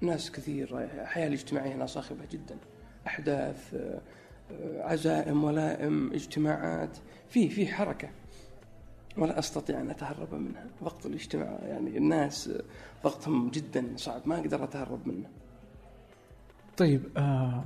ناس 0.02 0.32
كثير 0.32 0.84
الحياة 0.84 1.28
الاجتماعية 1.28 1.76
هنا 1.76 1.86
صاخبة 1.86 2.26
جدا. 2.32 2.58
أحداث 3.08 3.74
آه، 3.74 4.02
عزائم 4.82 5.44
ولائم 5.44 6.14
اجتماعات. 6.14 6.98
في 7.30 7.50
في 7.50 7.68
حركة. 7.68 8.10
ولا 9.18 9.40
أستطيع 9.40 9.82
أن 9.82 9.90
أتهرب 9.90 10.34
منها. 10.34 10.66
ضغط 10.84 11.06
الاجتماع 11.06 11.60
يعني 11.64 11.98
الناس 11.98 12.48
آه، 12.48 12.64
ضغطهم 13.04 13.50
جدا 13.50 13.94
صعب. 13.96 14.22
ما 14.26 14.40
أقدر 14.40 14.64
أتهرب 14.64 15.08
منه. 15.08 15.30
طيب 16.78 17.02
آه 17.18 17.64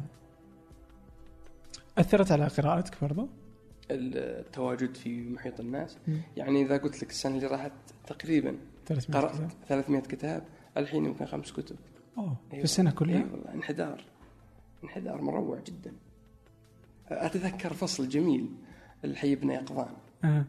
أثرت 1.98 2.32
على 2.32 2.48
قراءتك 2.48 3.02
برضو؟ 3.02 3.28
التواجد 3.92 4.96
في 4.96 5.22
محيط 5.22 5.60
الناس. 5.60 5.98
يعني 6.38 6.62
إذا 6.62 6.78
قلت 6.78 7.04
لك 7.04 7.10
السنة 7.10 7.36
اللي 7.36 7.48
راحت 7.48 7.72
تقريبا. 8.08 8.58
300 8.86 9.22
قرأت 9.22 9.36
كتاب. 9.36 9.50
300 9.68 10.02
كتاب 10.02 10.44
الحين 10.78 11.06
يمكن 11.06 11.26
خمس 11.26 11.52
كتب. 11.52 11.76
أوه 12.18 12.36
في 12.50 12.54
أيوة. 12.54 12.64
السنة 12.64 12.92
كلها؟ 12.92 13.18
اي 13.18 13.24
والله 13.24 13.54
انحدار. 13.54 14.04
انحدار 14.84 15.22
مروع 15.22 15.60
جدا. 15.60 15.94
أتذكر 17.08 17.74
فصل 17.74 18.10
جميل 18.10 18.50
الحي 19.06 19.36
بن 19.36 19.50
يقظان. 19.50 19.94
آه. 20.24 20.46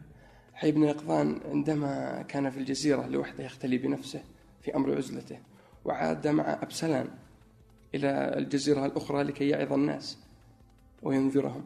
حي 0.53 0.71
بن 0.71 0.83
يقظان 0.83 1.39
عندما 1.51 2.21
كان 2.21 2.49
في 2.49 2.57
الجزيرة 2.59 3.07
لوحده 3.07 3.43
يختلي 3.43 3.77
بنفسه 3.77 4.23
في 4.61 4.75
أمر 4.75 4.97
عزلته 4.97 5.39
وعاد 5.85 6.27
مع 6.27 6.53
أبسلان 6.63 7.07
إلى 7.95 8.37
الجزيرة 8.37 8.85
الأخرى 8.85 9.23
لكي 9.23 9.49
يعظ 9.49 9.73
الناس 9.73 10.17
وينذرهم. 11.03 11.63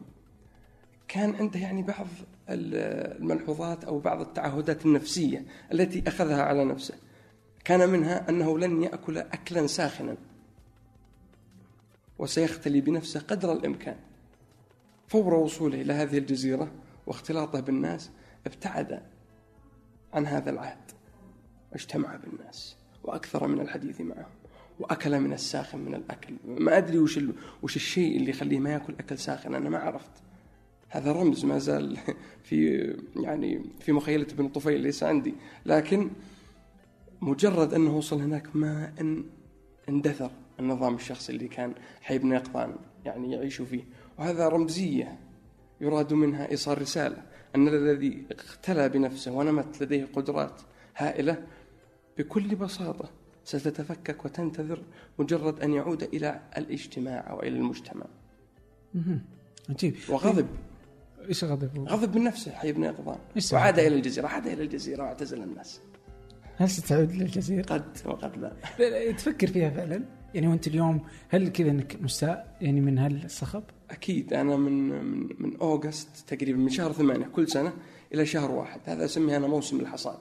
كان 1.10 1.34
عنده 1.34 1.60
يعني 1.60 1.82
بعض 1.82 2.06
الملحوظات 2.48 3.84
أو 3.84 3.98
بعض 3.98 4.20
التعهدات 4.20 4.86
النفسية 4.86 5.44
التي 5.72 6.02
أخذها 6.08 6.42
على 6.42 6.64
نفسه. 6.64 6.94
كان 7.64 7.88
منها 7.88 8.28
أنه 8.28 8.58
لن 8.58 8.82
يأكل 8.82 9.18
اكلا 9.18 9.66
ساخنا. 9.66 10.16
وسيختلي 12.18 12.80
بنفسه 12.80 13.20
قدر 13.20 13.52
الإمكان. 13.52 13.96
فور 15.08 15.34
وصوله 15.34 15.80
إلى 15.80 15.92
هذه 15.92 16.18
الجزيرة 16.18 16.72
واختلاطه 17.06 17.60
بالناس 17.60 18.10
ابتعد 18.46 19.02
عن 20.12 20.26
هذا 20.26 20.50
العهد. 20.50 20.90
واجتمع 21.72 22.16
بالناس. 22.16 22.76
وأكثر 23.04 23.46
من 23.46 23.60
الحديث 23.60 24.00
معهم. 24.00 24.32
وأكل 24.80 25.20
من 25.20 25.32
الساخن 25.32 25.78
من 25.78 25.94
الأكل. 25.94 26.34
ما 26.44 26.78
أدري 26.78 26.98
وش. 26.98 27.20
وش 27.62 27.76
الشيء 27.76 28.16
اللي 28.16 28.30
يخليه 28.30 28.58
ما 28.58 28.70
يأكل 28.70 28.94
أكل 29.00 29.18
ساخن. 29.18 29.54
أنا 29.54 29.70
ما 29.70 29.78
عرفت. 29.78 30.29
هذا 30.90 31.12
رمز 31.12 31.44
ما 31.44 31.58
زال 31.58 31.98
في 32.44 32.90
يعني 33.16 33.64
في 33.80 33.92
مخيلة 33.92 34.26
ابن 34.32 34.48
طفيل 34.48 34.80
ليس 34.80 35.02
عندي. 35.02 35.34
لكن 35.66 36.10
مجرد 37.20 37.74
أنه 37.74 37.96
وصل 37.96 38.20
هناك 38.20 38.56
ما 38.56 38.92
ان 39.00 39.24
اندثر 39.88 40.30
النظام 40.60 40.94
الشخصي 40.94 41.32
اللي 41.32 41.48
كان 41.48 41.74
حي 42.00 42.18
بن 42.18 42.32
يقظان 42.32 42.74
يعني 43.04 43.32
يعيش 43.32 43.62
فيه. 43.62 43.84
وهذا 44.18 44.48
رمزية 44.48 45.18
يراد 45.80 46.12
منها 46.12 46.50
إيصال 46.50 46.82
رسالة. 46.82 47.22
أن 47.56 47.68
الذي 47.68 48.24
اختلى 48.30 48.88
بنفسه 48.88 49.32
ونمت 49.32 49.82
لديه 49.82 50.08
قدرات 50.14 50.60
هائلة 50.96 51.46
بكل 52.18 52.54
بساطة 52.54 53.10
ستتفكك 53.44 54.24
وتنتظر 54.24 54.82
مجرد 55.18 55.60
أن 55.60 55.72
يعود 55.72 56.02
إلى 56.02 56.40
الاجتماع 56.58 57.30
أو 57.30 57.42
إلى 57.42 57.56
المجتمع. 57.56 58.06
عجيب. 59.70 59.94
وغضب. 60.08 60.46
إيش 61.28 61.44
غضب 61.44 61.88
غضب 61.88 62.16
من 62.16 62.24
نفسه 62.24 62.52
حي 62.52 62.72
بن 62.72 62.84
يقظان؟ 62.84 63.18
وعاد 63.52 63.78
إلى 63.78 63.96
الجزيرة 63.96 64.26
عاد 64.26 64.46
إلى 64.46 64.62
الجزيرة 64.62 65.02
واعتزل 65.02 65.42
الناس. 65.42 65.80
هل 66.56 66.70
ستعود 66.70 67.12
للجزيره؟ 67.12 67.62
قد 67.62 67.98
وقد 68.04 68.38
لا. 68.38 68.52
لا، 68.78 69.12
تفكر 69.12 69.46
فيها 69.46 69.70
فعلا؟ 69.70 70.04
يعني 70.34 70.48
وأنت 70.48 70.66
اليوم 70.66 71.00
هل 71.28 71.48
كذا 71.48 71.70
إنك 71.70 72.02
مستاء؟ 72.02 72.56
يعني 72.60 72.80
من 72.80 72.98
هالصخب؟ 72.98 73.62
أكيد. 73.90 74.32
أنا 74.32 74.56
من 74.56 74.88
من 74.88 75.28
من 75.38 75.56
أوغست 75.56 76.08
تقريبا 76.26 76.58
من 76.58 76.68
شهر 76.68 76.92
ثمانية 76.92 77.26
كل 77.26 77.48
سنة 77.48 77.72
إلى 78.14 78.26
شهر 78.26 78.50
واحد. 78.50 78.80
هذا 78.84 79.04
أسميه 79.04 79.36
أنا 79.36 79.46
موسم 79.46 79.80
الحصاد. 79.80 80.20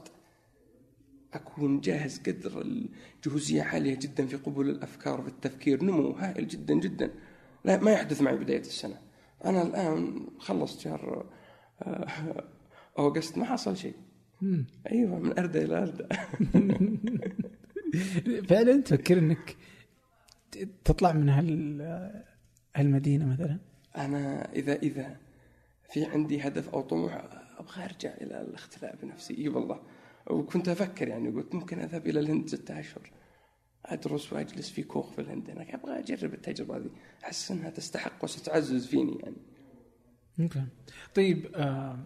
أكون 1.34 1.80
جاهز 1.80 2.20
قدر 2.20 2.62
الجهوزية 2.62 3.64
عاليه 3.64 3.96
جدا 3.96 4.26
في 4.26 4.36
قبول 4.38 4.70
الأفكار 4.70 5.22
في 5.22 5.28
التفكير. 5.28 5.84
نمو 5.84 6.12
هائل 6.12 6.48
جدا 6.48 6.74
جدا. 6.74 7.12
لا 7.66 7.78
ما 7.78 7.92
يحدث 7.92 8.22
معي 8.22 8.38
بداية 8.38 8.60
السنة. 8.60 9.09
أنا 9.46 9.62
الآن 9.62 10.28
خلصت 10.40 10.80
شهر 10.80 11.26
آه، 11.82 12.08
أوغست 13.00 13.38
ما 13.38 13.46
حصل 13.46 13.78
شيء. 13.78 13.96
أيوه 14.92 15.20
من 15.20 15.40
اردا 15.40 15.64
إلى 15.64 15.78
اردا 15.78 16.08
فعلا 18.50 18.82
تفكر 18.82 19.20
إنك 19.20 19.56
تطلع 20.86 21.12
من 21.12 21.30
هال 21.30 21.82
هالمدينة 22.76 23.26
مثلا؟ 23.26 23.60
أنا 23.98 24.54
إذا 24.54 24.76
إذا 24.76 25.18
في 25.90 26.06
عندي 26.06 26.42
هدف 26.42 26.70
أو 26.70 26.82
طموح 26.82 27.14
أبغى 27.58 27.86
أرجع 27.86 28.14
إلى 28.22 28.42
الاختلاء 28.42 28.96
بنفسي. 29.02 29.38
إي 29.38 29.50
والله. 29.50 29.82
وكنت 30.28 30.70
أفكر 30.70 31.08
يعني 31.08 31.30
قلت 31.30 31.56
ممكن 31.56 31.80
أذهب 31.80 32.08
إلى 32.08 32.20
الهند 32.20 32.50
ستة 32.50 32.80
أشهر. 32.80 33.12
أدرس 33.86 34.34
وأجلس 34.34 34.70
في 34.70 34.84
كوخ 34.84 35.12
في 35.12 35.22
الهند 35.22 35.50
هناك 35.50 35.74
أبغى 35.74 36.00
أجرب 36.00 36.34
التجربة 36.34 36.78
هذه. 36.78 36.90
أحس 37.24 37.52
إنها 37.52 37.70
تستحق 37.70 38.24
وستعزز 38.24 38.88
فيني 38.88 39.20
يعني. 39.20 39.36
أوكي. 40.40 40.64
طيب 41.16 41.46
آه 41.56 42.00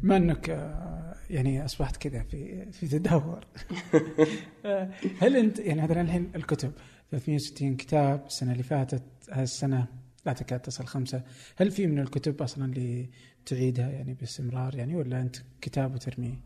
بما 0.00 0.16
إنك 0.16 0.50
آه 0.50 1.14
يعني 1.30 1.64
أصبحت 1.64 1.96
كذا 1.96 2.22
في 2.22 2.72
في 2.72 2.88
تدهور؟ 2.88 3.46
آه، 4.64 4.90
هل 5.20 5.36
أنت 5.36 5.58
يعني 5.58 5.82
مثلا 5.82 6.00
الحين 6.00 6.30
الكتب 6.36 6.72
360 7.10 7.76
كتاب 7.76 8.26
السنة 8.26 8.52
اللي 8.52 8.62
فاتت 8.62 9.02
هذه 9.30 9.42
السنة 9.42 9.86
لا 10.26 10.32
تكاد 10.32 10.60
تصل 10.60 10.86
خمسة. 10.86 11.22
هل 11.56 11.70
في 11.70 11.86
من 11.86 11.98
الكتب 11.98 12.42
أصلا 12.42 12.64
اللي 12.64 13.10
تعيدها 13.46 13.90
يعني 13.90 14.14
باستمرار 14.14 14.74
يعني 14.74 14.96
ولا 14.96 15.20
أنت 15.20 15.36
كتاب 15.60 15.94
وترميه؟ 15.94 16.40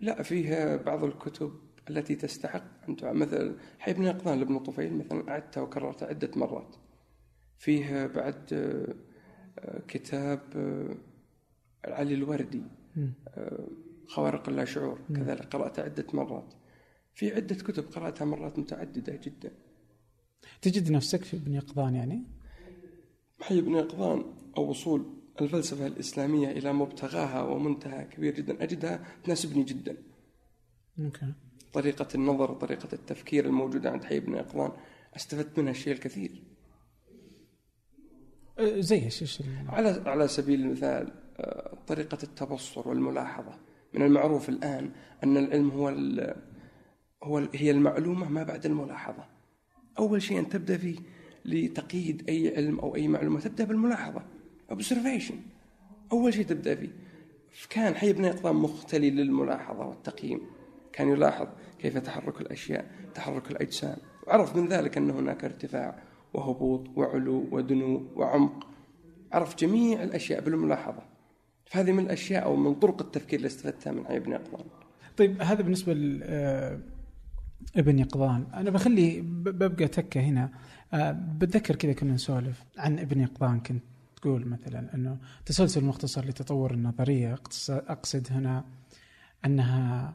لا 0.00 0.22
فيها 0.22 0.76
بعض 0.76 1.04
الكتب 1.04 1.52
التي 1.90 2.14
تستحق 2.14 2.88
أن 2.88 2.96
تعاد 2.96 3.16
مثل 3.16 3.56
حي 3.78 3.92
بن 3.92 4.02
يقظان 4.02 4.38
لابن 4.38 4.58
طفيل 4.58 4.94
مثلا 4.94 5.28
اعدتها 5.28 5.60
وكررتها 5.60 6.08
عدة 6.08 6.30
مرات. 6.36 6.76
فيه 7.58 8.06
بعد 8.06 8.52
آه، 8.52 9.80
كتاب 9.88 10.40
آه، 10.56 10.96
علي 11.84 12.14
الوردي. 12.14 12.62
آه، 13.28 13.68
خوارق 14.06 14.48
اللا 14.48 14.64
شعور 14.64 15.00
كذلك 15.16 15.56
قرأتها 15.56 15.84
عدة 15.84 16.06
مرات. 16.12 16.54
في 17.14 17.34
عدة 17.34 17.54
كتب 17.54 17.84
قرأتها 17.84 18.24
مرات 18.24 18.58
متعددة 18.58 19.20
جدا. 19.22 19.52
تجد 20.62 20.90
نفسك 20.90 21.24
في 21.24 21.36
ابن 21.36 21.54
يقظان 21.54 21.94
يعني؟ 21.94 22.22
حي 23.40 23.60
بن 23.60 23.74
يقظان 23.74 24.24
أو 24.56 24.70
وصول 24.70 25.04
الفلسفة 25.40 25.86
الإسلامية 25.86 26.50
إلى 26.50 26.72
مبتغاها 26.72 27.42
ومنتهى 27.42 28.04
كبير 28.04 28.34
جدا. 28.34 28.62
أجدها 28.62 29.04
تناسبني 29.24 29.62
جدا. 29.62 29.96
أوكي. 31.00 31.32
طريقة 31.72 32.08
النظر 32.14 32.54
طريقة 32.54 32.88
التفكير 32.92 33.46
الموجودة 33.46 33.90
عند 33.90 34.04
حي 34.04 34.20
بن 34.20 34.34
يقظان 34.34 34.72
استفدت 35.16 35.58
منها 35.58 35.70
الشيء 35.70 35.92
الكثير. 35.92 36.42
آه، 38.58 38.80
زي 38.80 39.04
إيش 39.04 39.42
على 39.68 40.02
على 40.06 40.28
سبيل 40.28 40.60
المثال 40.60 41.12
آه، 41.40 41.76
طريقة 41.86 42.18
التبصر 42.22 42.88
والملاحظة. 42.88 43.58
من 43.94 44.02
المعروف 44.02 44.48
الآن 44.48 44.90
أن 45.24 45.36
العلم 45.36 45.70
هو 45.70 45.88
ال 45.88 46.36
هو 47.22 47.38
ال- 47.38 47.48
هي 47.54 47.70
المعلومة 47.70 48.28
ما 48.28 48.42
بعد 48.42 48.66
الملاحظة. 48.66 49.24
أول 49.98 50.22
شيء 50.22 50.38
أن 50.38 50.48
تبدأ 50.48 50.76
فيه 50.76 50.96
لتقييد 51.44 52.28
أي 52.28 52.56
علم 52.56 52.78
أو 52.80 52.94
أي 52.94 53.08
معلومة 53.08 53.40
تبدأ 53.40 53.64
بالملاحظة 53.64 54.22
observation. 54.72 55.34
أول 56.12 56.34
شيء 56.34 56.44
تبدأ 56.44 56.74
فيه. 56.74 56.90
كان 57.70 57.94
حي 57.94 58.12
بن 58.12 58.24
يقظان 58.24 58.56
مختلي 58.56 59.10
للملاحظة 59.10 59.86
والتقييم. 59.86 60.40
كان 60.92 61.08
يلاحظ 61.08 61.46
كيف 61.80 61.98
تحرك 61.98 62.40
الأشياء 62.40 62.90
تحرك 63.14 63.50
الأجسام. 63.50 63.96
وعرف 64.26 64.56
من 64.56 64.68
ذلك 64.68 64.96
أن 64.96 65.10
هناك 65.10 65.44
ارتفاع 65.44 66.02
وهبوط 66.34 66.88
وعلو 66.96 67.48
ودنو 67.52 68.06
وعمق. 68.16 68.66
عرف 69.32 69.56
جميع 69.56 70.02
الأشياء 70.02 70.40
بالملاحظة. 70.40 71.02
فهذه 71.66 71.92
من 71.92 72.04
الأشياء 72.04 72.44
أو 72.44 72.56
من 72.56 72.74
طرق 72.74 73.02
التفكير 73.02 73.36
اللي 73.38 73.46
استفدتها 73.46 73.92
من 73.92 74.06
حي 74.06 74.18
بن 74.18 74.32
يقظان. 74.32 74.64
طيب 75.16 75.42
هذا 75.42 75.62
بالنسبة 75.62 75.92
ل 75.92 76.20
آه، 76.22 76.78
ابن 77.76 77.98
يقظان. 77.98 78.46
أنا 78.54 78.70
بخلي 78.70 79.20
ببقى 79.20 79.88
تكة 79.88 80.20
هنا. 80.20 80.50
آه، 80.94 81.12
بتذكر 81.12 81.76
كذا 81.76 81.92
كنا 81.92 82.12
نسولف 82.12 82.64
عن 82.78 82.98
ابن 82.98 83.20
يقظان. 83.20 83.60
كنت 83.60 83.82
تقول 84.16 84.48
مثلا 84.48 84.94
إنه 84.94 85.18
تسلسل 85.46 85.84
مختصر 85.84 86.24
لتطور 86.24 86.70
النظرية 86.74 87.34
أقص- 87.34 87.70
أقصد 87.70 88.26
هنا 88.30 88.64
أنها 89.44 90.14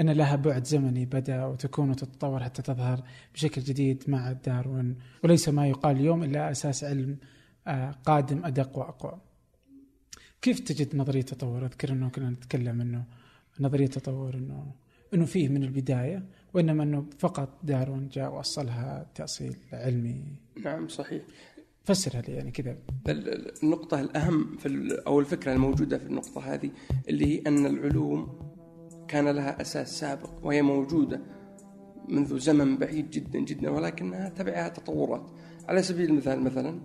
أن 0.00 0.10
لها 0.10 0.36
بعد 0.36 0.64
زمني 0.66 1.04
بدأ 1.06 1.44
وتكون 1.44 1.90
وتتطور 1.90 2.42
حتى 2.42 2.62
تظهر 2.62 3.02
بشكل 3.34 3.62
جديد 3.62 4.04
مع 4.08 4.32
داروين 4.32 4.96
وليس 5.24 5.48
ما 5.48 5.68
يقال 5.68 5.96
اليوم 5.96 6.22
إلا 6.24 6.50
أساس 6.50 6.84
علم 6.84 7.16
آه، 7.66 7.90
قادم 7.90 8.44
أدق 8.44 8.78
وأقوى. 8.78 9.20
كيف 10.42 10.60
تجد 10.60 10.96
نظرية 10.96 11.20
التطور؟ 11.20 11.64
أذكر 11.64 11.92
أنه 11.92 12.08
كنا 12.08 12.30
نتكلم 12.30 12.80
أنه 12.80 13.04
نظرية 13.60 13.84
التطور 13.84 14.34
أنه 14.34 14.72
أنه 15.14 15.24
فيه 15.24 15.48
من 15.48 15.62
البداية 15.64 16.22
وإنما 16.54 16.82
أنه 16.82 17.06
فقط 17.18 17.58
داروين 17.62 18.08
جاء 18.08 18.32
واصلها 18.34 19.06
تأصيل 19.14 19.56
علمي 19.72 20.24
نعم 20.64 20.88
صحيح 20.88 21.22
فسرها 21.84 22.20
لي 22.22 22.32
يعني 22.32 22.50
كذا 22.50 22.70
ال- 23.08 23.28
ال- 23.28 23.62
النقطة 23.62 24.00
الأهم 24.00 24.56
في 24.56 24.98
أو 25.06 25.20
الفكرة 25.20 25.52
الموجودة 25.52 25.98
في 25.98 26.06
النقطة 26.06 26.54
هذه 26.54 26.70
اللي 27.08 27.26
هي 27.26 27.42
أن 27.46 27.66
العلوم 27.66 28.43
كان 29.14 29.28
لها 29.28 29.60
أساس 29.60 30.00
سابق 30.00 30.30
وهي 30.42 30.62
موجودة 30.62 31.20
منذ 32.08 32.38
زمن 32.38 32.78
بعيد 32.78 33.10
جدا 33.10 33.38
جدا 33.38 33.70
ولكنها 33.70 34.28
تبعها 34.28 34.68
تطورات. 34.68 35.30
على 35.68 35.82
سبيل 35.82 36.10
المثال 36.10 36.40
مثلا 36.40 36.80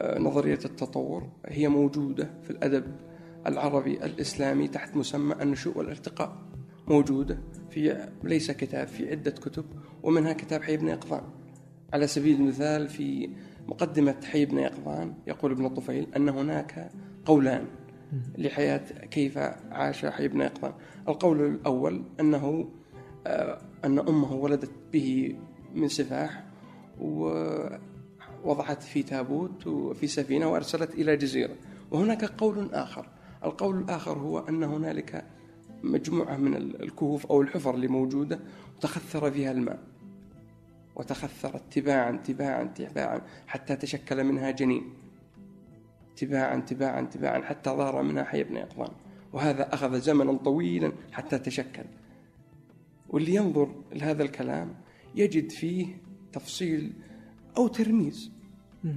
آه، 0.00 0.18
نظرية 0.18 0.58
التطور 0.64 1.28
هي 1.46 1.68
موجودة 1.68 2.30
في 2.42 2.50
الأدب 2.50 2.84
العربي 3.46 4.04
الإسلامي 4.04 4.68
تحت 4.68 4.96
مسمى 4.96 5.34
النشوء 5.42 5.78
والارتقاء. 5.78 6.36
موجودة 6.88 7.38
في 7.70 8.08
ليس 8.24 8.50
كتاب 8.50 8.86
في 8.86 9.10
عدة 9.10 9.30
كتب 9.30 9.64
ومنها 10.02 10.32
كتاب 10.32 10.62
حي 10.62 10.76
بن 10.76 10.88
يقظان. 10.88 11.22
على 11.92 12.06
سبيل 12.06 12.40
المثال 12.40 12.88
في 12.88 13.30
مقدمة 13.68 14.16
حي 14.24 14.44
بن 14.44 14.58
يقظان 14.58 15.14
يقول 15.26 15.52
ابن 15.52 15.66
الطفيل 15.66 16.06
أن 16.16 16.28
هناك 16.28 16.90
قولان 17.24 17.64
لحياة 18.38 18.84
كيف 19.10 19.38
عاش 19.70 20.06
حي 20.06 20.28
بن 20.28 20.40
يقظان. 20.40 20.72
القول 21.08 21.40
الأول 21.46 22.02
أنه 22.20 22.68
آه، 23.26 23.58
أن 23.84 23.98
أمه 23.98 24.32
ولدت 24.32 24.70
به 24.92 25.36
من 25.74 25.88
سفاح 25.88 26.44
ووضعت 27.00 28.82
في 28.82 29.02
تابوت 29.02 29.66
وفي 29.66 30.06
سفينة 30.06 30.52
وأرسلت 30.52 30.94
إلى 30.94 31.16
جزيرة. 31.16 31.54
وهناك 31.90 32.24
قول 32.24 32.74
آخر. 32.74 33.06
القول 33.44 33.78
الآخر 33.78 34.18
هو 34.18 34.38
أن 34.38 34.62
هنالك 34.62 35.24
مجموعة 35.82 36.36
من 36.36 36.56
الكهوف 36.56 37.26
أو 37.26 37.42
الحفر 37.42 37.74
اللي 37.74 37.88
موجودة 37.88 38.40
وتخثر 38.76 39.30
فيها 39.30 39.52
الماء 39.52 39.78
وتخثرت 40.96 41.62
تباعا 41.70 42.12
تباعا 42.12 42.64
تباعا 42.64 43.20
حتى 43.46 43.76
تشكل 43.76 44.24
منها 44.24 44.50
جنين. 44.50 44.92
تباعا 46.16 46.60
تباعا 46.60 47.02
تباعا 47.02 47.40
حتى 47.42 47.70
ظهر 47.70 48.02
منها 48.02 48.24
حي 48.24 48.44
بن 48.44 48.56
يقظان 48.56 48.90
وهذا 49.32 49.74
أخذ 49.74 50.00
زمنا 50.00 50.32
طويلا 50.32 50.92
حتى 51.12 51.38
تشكل. 51.38 51.84
واللي 53.08 53.34
ينظر 53.34 53.74
لهذا 53.92 54.22
الكلام 54.22 54.74
يجد 55.14 55.50
فيه 55.50 55.96
تفصيل 56.32 56.92
أو 57.56 57.68
ترميز. 57.68 58.30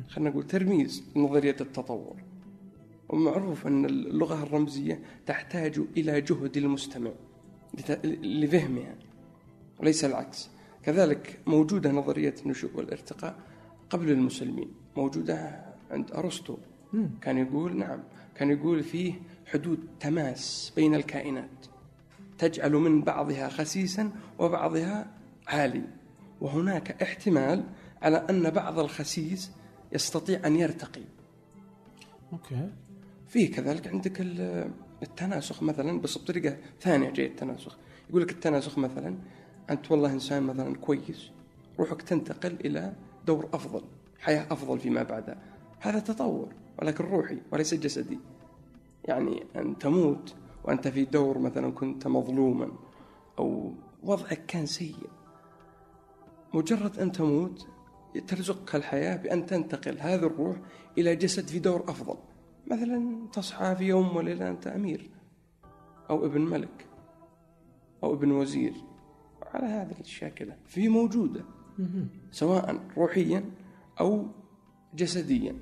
خلينا 0.10 0.30
نقول 0.30 0.48
ترميز 0.48 1.04
لنظرية 1.16 1.56
التطور. 1.62 2.16
ومعروف 3.10 3.68
أن 3.68 3.86
اللغة 3.86 4.44
الرمزية 4.44 5.00
تحتاج 5.26 5.82
إلى 5.98 6.22
جهد 6.22 6.58
المستمع 6.58 7.12
لفهمها 8.24 8.96
وليس 9.80 10.06
العكس. 10.06 10.50
كذلك 10.84 11.40
موجودة 11.48 11.92
نظرية 11.92 12.36
النشوء 12.46 12.72
والارتقاء 12.76 13.40
قبل 13.90 14.12
المسلمين 14.12 14.72
موجودة 14.98 15.66
عند 15.92 16.12
أرسطو. 16.12 16.58
كان 17.22 17.38
يقول 17.38 17.78
نعم 17.78 18.00
كان 18.36 18.52
يقول 18.52 18.84
فيه 18.84 19.14
حدود 19.46 19.80
تماس 20.00 20.74
بين 20.76 20.96
الكائنات. 20.96 21.50
تجعل 22.38 22.72
من 22.72 23.02
بعضها 23.02 23.50
خسيسا 23.50 24.12
وبعضها 24.40 25.08
عالي. 25.48 25.84
وهناك 26.42 27.02
احتمال 27.04 27.64
على 28.02 28.18
أن 28.30 28.50
بعض 28.50 28.80
الخسيس 28.80 29.52
يستطيع 29.92 30.48
أن 30.48 30.56
يرتقي. 30.56 31.02
أوكي. 32.34 32.70
فيه 33.28 33.52
كذلك 33.52 33.88
عندك 33.88 34.22
ال- 34.22 34.72
التناسخ 35.04 35.64
مثلا 35.64 36.02
بس 36.02 36.18
بطريقة 36.18 36.58
ثانية 36.82 37.10
جاي 37.10 37.26
التناسخ. 37.26 37.78
يقول 38.10 38.22
لك 38.22 38.32
التناسخ 38.32 38.78
مثلا 38.78 39.16
أنت 39.70 39.92
والله 39.92 40.12
إنسان 40.14 40.44
مثلا 40.44 40.76
كويس 40.76 41.30
روحك 41.80 42.02
تنتقل 42.02 42.58
إلى 42.66 42.94
دور 43.28 43.50
أفضل 43.54 43.82
حياة 44.20 44.48
أفضل 44.52 44.80
فيما 44.80 45.04
بعدها. 45.04 45.38
هذا 45.80 46.00
تطور 46.00 46.54
ولكن 46.82 47.06
روحي 47.06 47.38
وليس 47.52 47.74
جسدي 47.74 48.20
يعني 49.06 49.44
أن 49.56 49.78
تموت 49.78 50.36
وأنت 50.64 50.88
في 50.88 51.06
دور 51.06 51.38
مثلا 51.38 51.72
كنت 51.72 52.08
مظلوما 52.08 52.72
أو 53.40 53.74
وضعك 54.04 54.46
كان 54.46 54.66
سيء 54.66 55.10
مجرد 56.54 57.00
أن 57.00 57.12
تموت 57.12 57.68
ترزقك 58.28 58.76
الحياة 58.76 59.16
بأن 59.16 59.46
تنتقل 59.46 60.00
هذه 60.00 60.26
الروح 60.26 60.58
إلى 60.98 61.16
جسد 61.16 61.48
في 61.48 61.60
دور 61.60 61.84
أفضل 61.88 62.18
مثلا 62.68 63.28
تصحى 63.34 63.76
في 63.76 63.84
يوم 63.84 64.16
وليلة 64.16 64.50
أنت 64.50 64.68
أمير 64.68 65.10
أو 66.10 66.26
ابن 66.26 66.42
ملك 66.42 66.88
أو 68.04 68.14
ابن 68.14 68.32
وزير 68.32 68.74
على 69.42 69.66
هذه 69.66 70.00
الشاكله 70.00 70.56
في 70.66 70.90
موجودة 70.90 71.42
مهم. 71.80 72.08
سواء 72.32 72.80
روحيا 72.98 73.44
أو 74.00 74.28
جسديا. 74.96 75.56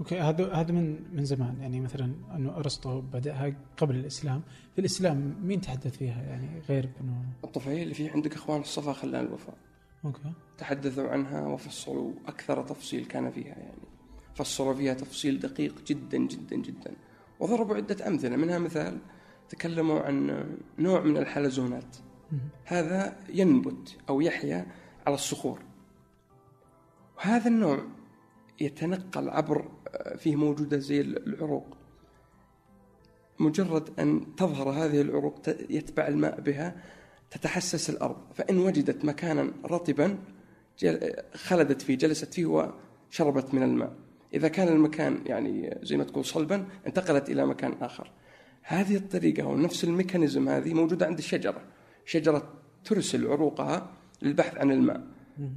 أوكي 0.00 0.20
هذا 0.20 0.52
هذا 0.52 0.72
من 0.72 1.16
من 1.16 1.24
زمان. 1.24 1.60
يعني 1.60 1.80
مثلا 1.80 2.14
أنه 2.34 2.56
أرسطو 2.56 3.00
بدأها 3.00 3.56
قبل 3.76 3.94
الإسلام. 3.96 4.42
في 4.74 4.80
الإسلام 4.80 5.36
مين 5.42 5.60
تحدث 5.60 5.96
فيها؟ 5.96 6.22
يعني 6.22 6.60
غير 6.68 6.90
أنه 7.00 7.24
الطفيلية 7.44 7.82
اللي 7.82 7.94
فيه 7.94 8.10
عندك 8.10 8.34
إخوان 8.34 8.60
الصفا 8.60 8.92
خلان 8.92 9.24
الوفاء 9.24 9.56
أوكي 10.04 10.32
تحدثوا 10.58 11.08
عنها 11.08 11.46
وفصلوا. 11.46 12.12
أكثر 12.26 12.62
تفصيل 12.62 13.04
كان 13.04 13.30
فيها 13.30 13.58
يعني. 13.58 13.86
فصلوا 14.34 14.74
فيها 14.74 14.94
تفصيل 14.94 15.38
دقيق 15.38 15.74
جدا 15.86 16.18
جدا 16.18 16.56
جدا. 16.56 16.92
وضربوا 17.40 17.76
عدة 17.76 18.08
أمثلة. 18.08 18.36
منها 18.36 18.58
مثال 18.58 18.98
تكلموا 19.48 20.00
عن 20.00 20.46
نوع 20.78 21.00
من 21.00 21.16
الحلزونات. 21.16 21.96
مهم. 22.32 22.40
هذا 22.64 23.16
ينبت 23.28 23.96
أو 24.08 24.20
يحيا 24.20 24.66
على 25.06 25.14
الصخور. 25.14 25.58
وهذا 27.18 27.48
النوع 27.48 27.84
يتنقل 28.60 29.28
عبر 29.28 29.70
فيه 30.16 30.36
موجودة 30.36 30.78
زي 30.78 31.00
العروق. 31.00 31.76
مجرد 33.38 34.00
أن 34.00 34.36
تظهر 34.36 34.70
هذه 34.70 35.00
العروق 35.00 35.40
يتبع 35.70 36.08
الماء 36.08 36.40
بها 36.40 36.76
تتحسس 37.30 37.90
الأرض. 37.90 38.16
فإن 38.34 38.58
وجدت 38.58 39.04
مكانا 39.04 39.52
رطبا 39.64 40.18
خلدت 41.34 41.82
فيه 41.82 41.98
جلست 41.98 42.34
فيه 42.34 42.46
وشربت 42.46 43.54
من 43.54 43.62
الماء. 43.62 43.92
إذا 44.34 44.48
كان 44.48 44.68
المكان 44.68 45.22
يعني 45.26 45.78
زي 45.82 45.96
ما 45.96 46.04
تقول 46.04 46.24
صلبا 46.24 46.66
انتقلت 46.86 47.30
إلى 47.30 47.46
مكان 47.46 47.72
آخر. 47.80 48.10
هذه 48.62 48.96
الطريقة 48.96 49.46
ونفس 49.46 49.84
الميكانيزم 49.84 50.48
هذه 50.48 50.74
موجودة 50.74 51.06
عند 51.06 51.18
الشجرة. 51.18 51.60
شجرة 52.04 52.52
ترسل 52.84 53.26
عروقها 53.26 53.90
للبحث 54.22 54.58
عن 54.58 54.70
الماء. 54.70 55.02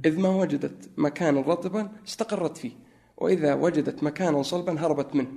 إذ 0.04 0.20
ما 0.20 0.28
وجدت 0.28 0.90
مكانا 0.96 1.40
رطبا 1.40 1.92
استقرت 2.06 2.56
فيه. 2.56 2.72
وإذا 3.20 3.54
وجدت 3.54 4.02
مكانا 4.02 4.42
صلبا 4.42 4.80
هربت 4.80 5.14
منه. 5.14 5.28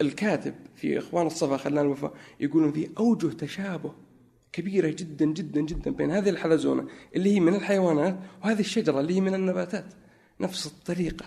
الكاتب 0.00 0.54
في 0.76 0.98
إخوان 0.98 1.26
الصفا 1.26 1.56
خلان 1.56 1.84
الوفاء 1.86 2.14
يقولون 2.40 2.72
في 2.72 2.90
أوجه 2.98 3.26
تشابه 3.26 3.92
كبيرة 4.52 4.94
جدا 4.98 5.24
جدا 5.24 5.60
جدا 5.60 5.90
بين 5.90 6.10
هذه 6.10 6.28
الحلزونة 6.28 6.88
اللي 7.16 7.34
هي 7.34 7.40
من 7.40 7.54
الحيوانات 7.54 8.18
وهذه 8.44 8.60
الشجرة 8.60 9.00
اللي 9.00 9.14
هي 9.16 9.20
من 9.20 9.34
النباتات. 9.34 9.84
نفس 10.40 10.66
الطريقة. 10.66 11.26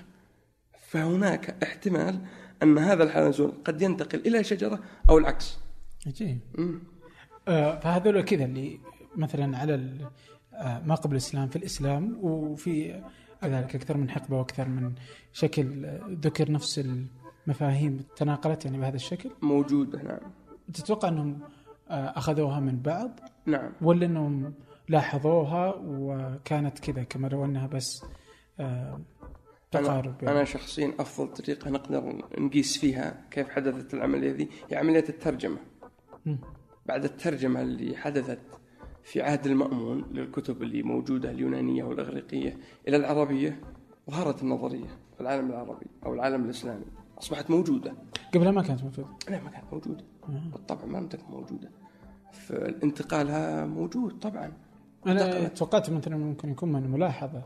فهناك 0.89 1.63
احتمال 1.63 2.19
أن 2.63 2.77
هذا 2.77 3.03
الحلزون 3.03 3.51
قد 3.51 3.81
ينتقل 3.81 4.19
إلى 4.19 4.43
شجرة 4.43 4.79
أو 5.09 5.17
العكس. 5.17 5.57
عجيب. 6.07 6.39
آه 7.47 7.79
فهذول 7.79 8.21
كذا 8.21 8.45
اللي 8.45 8.79
مثلا 9.15 9.57
على 9.57 9.73
آه 10.53 10.81
ما 10.85 10.95
قبل 10.95 11.11
الإسلام 11.11 11.47
في 11.47 11.55
الإسلام 11.55 12.17
وفي 12.21 13.01
كذلك 13.41 13.75
أكثر 13.75 13.97
من 13.97 14.09
حقبة 14.09 14.37
وأكثر 14.37 14.67
من 14.67 14.93
شكل 15.33 15.87
ذكر 16.09 16.51
نفس 16.51 16.85
المفاهيم 17.47 18.05
تناقلت 18.15 18.65
يعني 18.65 18.77
بهذا 18.77 18.95
الشكل؟ 18.95 19.29
موجودة 19.41 20.03
نعم. 20.03 20.31
تتوقع 20.73 21.07
أنهم 21.07 21.39
آه 21.89 22.13
أخذوها 22.17 22.59
من 22.59 22.81
بعض؟ 22.81 23.19
نعم. 23.45 23.71
ولا 23.81 24.05
أنهم 24.05 24.53
لاحظوها 24.89 25.75
وكانت 25.85 26.79
كذا 26.79 27.03
كما 27.03 27.27
لو 27.27 27.45
أنها 27.45 27.67
بس 27.67 28.05
آه 28.59 29.01
تقارب 29.71 30.15
أنا, 30.23 30.31
أنا 30.31 30.43
شخصيا 30.43 30.93
أفضل 30.99 31.33
طريقة 31.33 31.69
نقدر 31.69 32.23
نقيس 32.37 32.77
فيها 32.77 33.25
كيف 33.31 33.49
حدثت 33.49 33.93
العملية 33.93 34.31
ذي 34.31 34.49
هي 34.69 34.77
عملية 34.77 35.05
الترجمة. 35.09 35.57
مم. 36.25 36.37
بعد 36.85 37.03
الترجمة 37.03 37.61
اللي 37.61 37.97
حدثت 37.97 38.39
في 39.03 39.21
عهد 39.21 39.47
المأمون 39.47 40.05
للكتب 40.11 40.63
اللي 40.63 40.83
موجودة 40.83 41.31
اليونانية 41.31 41.83
والإغريقية 41.83 42.57
إلى 42.87 42.97
العربية 42.97 43.59
ظهرت 44.11 44.43
النظرية 44.43 44.87
في 45.15 45.21
العالم 45.21 45.49
العربي 45.49 45.85
أو 46.05 46.13
العالم 46.13 46.45
الإسلامي 46.45 46.85
أصبحت 47.19 47.49
موجودة 47.49 47.93
قبلها 48.33 48.51
ما 48.51 48.61
كانت 48.61 48.83
موجودة 48.83 49.07
لا 49.29 49.41
ما 49.43 49.49
كانت 49.49 49.63
موجودة 49.73 50.03
آه. 50.29 50.49
بالطبع 50.53 50.85
ما 50.85 50.97
لم 50.97 51.07
تكن 51.07 51.23
موجودة 51.31 51.69
فالانتقالها 52.31 53.65
موجود 53.65 54.19
طبعا 54.19 54.53
أنا 55.07 55.25
انتقلت. 55.25 55.57
توقعت 55.57 55.89
مثلا 55.89 56.17
ممكن 56.17 56.49
يكون 56.49 56.71
من 56.71 56.91
ملاحظة 56.91 57.43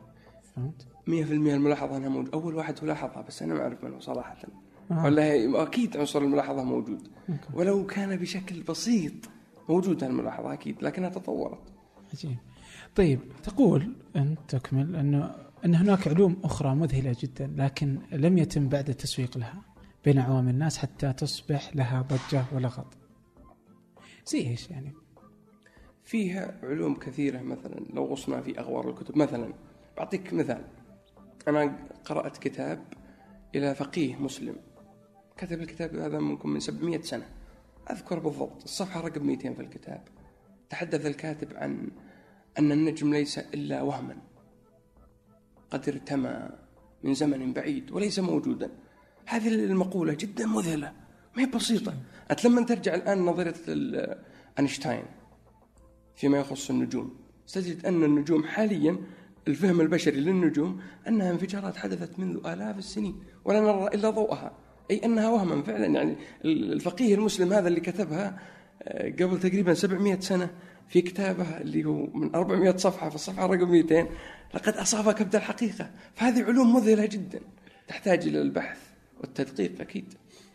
فهمت؟ 0.56 0.88
100% 1.08 1.10
الملاحظة 1.12 1.98
أنها 1.98 2.10
موجودة 2.10 2.34
أول 2.34 2.56
واحد 2.56 2.80
هو 2.82 2.88
لاحظها 2.88 3.22
بس 3.22 3.42
أنا 3.44 3.54
ما 3.54 3.62
أعرف 3.62 3.84
منه 3.84 4.00
صراحة 4.00 4.38
آه. 4.92 5.06
ولا 5.06 5.24
هي- 5.24 5.62
أكيد 5.64 5.98
عنصر 5.98 6.22
الملاحظة 6.22 6.64
موجود 6.64 7.08
أوكي. 7.30 7.40
ولو 7.54 7.86
كان 7.86 8.16
بشكل 8.16 8.62
بسيط 8.64 9.14
موجودة 9.70 10.08
الملاحظة 10.08 10.54
أكيد 10.54 10.84
لكنها 10.84 11.10
تطورت. 11.10 11.74
عجيب. 12.14 12.38
طيب 12.96 13.20
تقول 13.44 13.96
أنت 14.16 14.40
تكمل 14.56 14.96
أنه 14.96 15.36
أن 15.66 15.76
هناك 15.76 16.08
علوم 16.08 16.38
أخرى 16.44 16.76
مذهلة 16.76 17.16
جدا 17.20 17.54
لكن 17.58 18.00
لم 18.12 18.38
يتم 18.38 18.70
بعد 18.70 18.90
التسويق 18.90 19.38
لها 19.38 19.62
بين 20.06 20.20
عوام 20.20 20.50
الناس 20.50 20.78
حتى 20.78 21.14
تصبح 21.14 21.76
لها 21.76 22.02
ضجة 22.02 22.46
ولغط. 22.54 22.98
زي 24.26 24.48
إيش 24.48 24.70
يعني؟ 24.70 24.94
فيها 26.04 26.60
علوم 26.64 26.96
كثيرة 26.96 27.42
مثلا 27.42 27.86
لو 27.94 28.06
غصنا 28.06 28.42
في 28.42 28.60
أغوار 28.60 28.90
الكتب 28.90 29.18
مثلا 29.18 29.54
بعطيك 29.98 30.34
مثال. 30.34 30.66
أنا 31.48 31.88
قرأت 32.06 32.38
كتاب 32.38 32.84
إلى 33.56 33.76
فقيه 33.76 34.16
مسلم. 34.16 34.56
كتب 35.38 35.62
الكتاب 35.62 35.96
هذا 35.96 36.20
ممكن 36.20 36.50
من 36.50 36.60
700 36.60 37.02
سنة. 37.02 37.30
أذكر 37.92 38.20
بالضبط 38.20 38.64
الصفحة 38.64 39.02
رقم 39.02 39.26
200 39.28 39.54
في 39.54 39.62
الكتاب. 39.62 40.02
تحدث 40.70 41.06
الكاتب 41.06 41.48
عن 41.56 41.92
أن 42.60 42.72
النجم 42.72 43.14
ليس 43.14 43.38
إلا 43.38 43.82
وهما 43.82 44.18
قد 45.72 45.90
ارتمى 45.90 46.50
من 47.04 47.14
زمن 47.14 47.54
بعيد 47.54 47.92
وليس 47.92 48.20
موجودا. 48.20 48.72
هذه 49.26 49.48
المقولة 49.48 50.14
جدا 50.14 50.46
مذهلة 50.46 50.94
ما 51.38 51.44
هي 51.44 51.46
بسيطة. 51.46 51.94
أنت 52.32 52.46
لما 52.46 52.66
ترجع 52.66 52.96
الآن 52.96 53.26
نظرية 53.26 53.54
أينشتاين 54.60 55.06
فيما 56.16 56.38
يخص 56.38 56.70
النجوم. 56.70 57.16
ستجد 57.46 57.86
أن 57.86 58.04
النجوم 58.04 58.44
حاليا 58.44 58.98
الفهم 59.48 59.82
البشري 59.82 60.20
للنجوم 60.20 60.82
أنها 61.08 61.32
انفجارات 61.32 61.78
حدثت 61.78 62.20
منذ 62.20 62.48
آلاف 62.48 62.78
السنين 62.78 63.24
ولا 63.46 63.60
نرى 63.62 63.88
إلا 63.88 64.10
ضوءها. 64.10 64.65
أي 64.92 65.02
أنها 65.06 65.30
وهما. 65.30 65.64
فعلا 65.64 65.86
يعني 65.86 66.16
الفقيه 66.46 67.16
المسلم 67.16 67.54
هذا 67.54 67.68
اللي 67.68 67.80
كتبها 67.80 68.40
آه، 68.84 69.10
قبل 69.10 69.40
تقريبا 69.40 69.74
700 69.74 70.20
سنة 70.20 70.50
في 70.88 71.02
كتابه 71.02 71.58
اللي 71.58 71.86
هو 71.86 72.06
من 72.14 72.36
400 72.36 72.78
صفحة 72.78 73.10
في 73.10 73.16
الصفحة 73.16 73.46
رقم 73.46 73.72
200 73.72 74.08
لقد 74.54 74.74
أصاب 74.78 75.12
كبد 75.12 75.36
الحقيقة. 75.36 75.90
فهذه 76.16 76.44
علوم 76.44 76.76
مذهلة 76.76 77.06
جدا. 77.06 77.40
تحتاج 77.88 78.28
إلى 78.28 78.42
البحث 78.42 78.78
والتدقيق 79.22 79.82
أكيد. 79.82 80.14